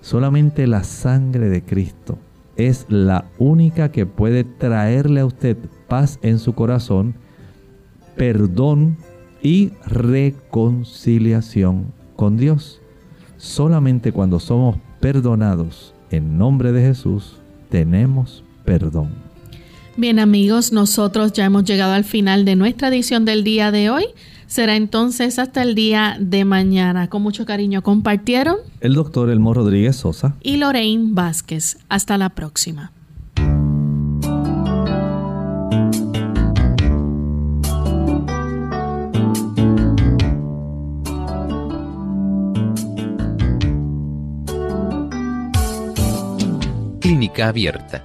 Solamente 0.00 0.66
la 0.66 0.84
sangre 0.84 1.48
de 1.48 1.62
Cristo 1.62 2.18
es 2.56 2.86
la 2.88 3.26
única 3.38 3.90
que 3.90 4.06
puede 4.06 4.44
traerle 4.44 5.20
a 5.20 5.26
usted 5.26 5.56
paz 5.86 6.18
en 6.22 6.38
su 6.38 6.54
corazón, 6.54 7.14
perdón 8.16 8.96
y 9.42 9.72
reconciliación 9.86 11.92
con 12.16 12.36
Dios. 12.36 12.80
Solamente 13.36 14.12
cuando 14.12 14.40
somos 14.40 14.78
perdonados 15.00 15.94
en 16.10 16.38
nombre 16.38 16.72
de 16.72 16.82
Jesús, 16.82 17.40
tenemos 17.68 18.44
perdón. 18.68 19.08
Bien 19.96 20.18
amigos, 20.18 20.72
nosotros 20.72 21.32
ya 21.32 21.46
hemos 21.46 21.64
llegado 21.64 21.94
al 21.94 22.04
final 22.04 22.44
de 22.44 22.54
nuestra 22.54 22.88
edición 22.88 23.24
del 23.24 23.42
día 23.42 23.70
de 23.70 23.88
hoy. 23.88 24.04
Será 24.46 24.76
entonces 24.76 25.38
hasta 25.38 25.62
el 25.62 25.74
día 25.74 26.18
de 26.20 26.44
mañana. 26.44 27.08
Con 27.08 27.22
mucho 27.22 27.46
cariño 27.46 27.82
compartieron 27.82 28.58
el 28.80 28.92
doctor 28.92 29.30
Elmo 29.30 29.54
Rodríguez 29.54 29.96
Sosa 29.96 30.36
y 30.42 30.58
Lorraine 30.58 31.14
Vázquez. 31.14 31.78
Hasta 31.88 32.18
la 32.18 32.28
próxima. 32.28 32.92
Clínica 47.00 47.48
Abierta 47.48 48.04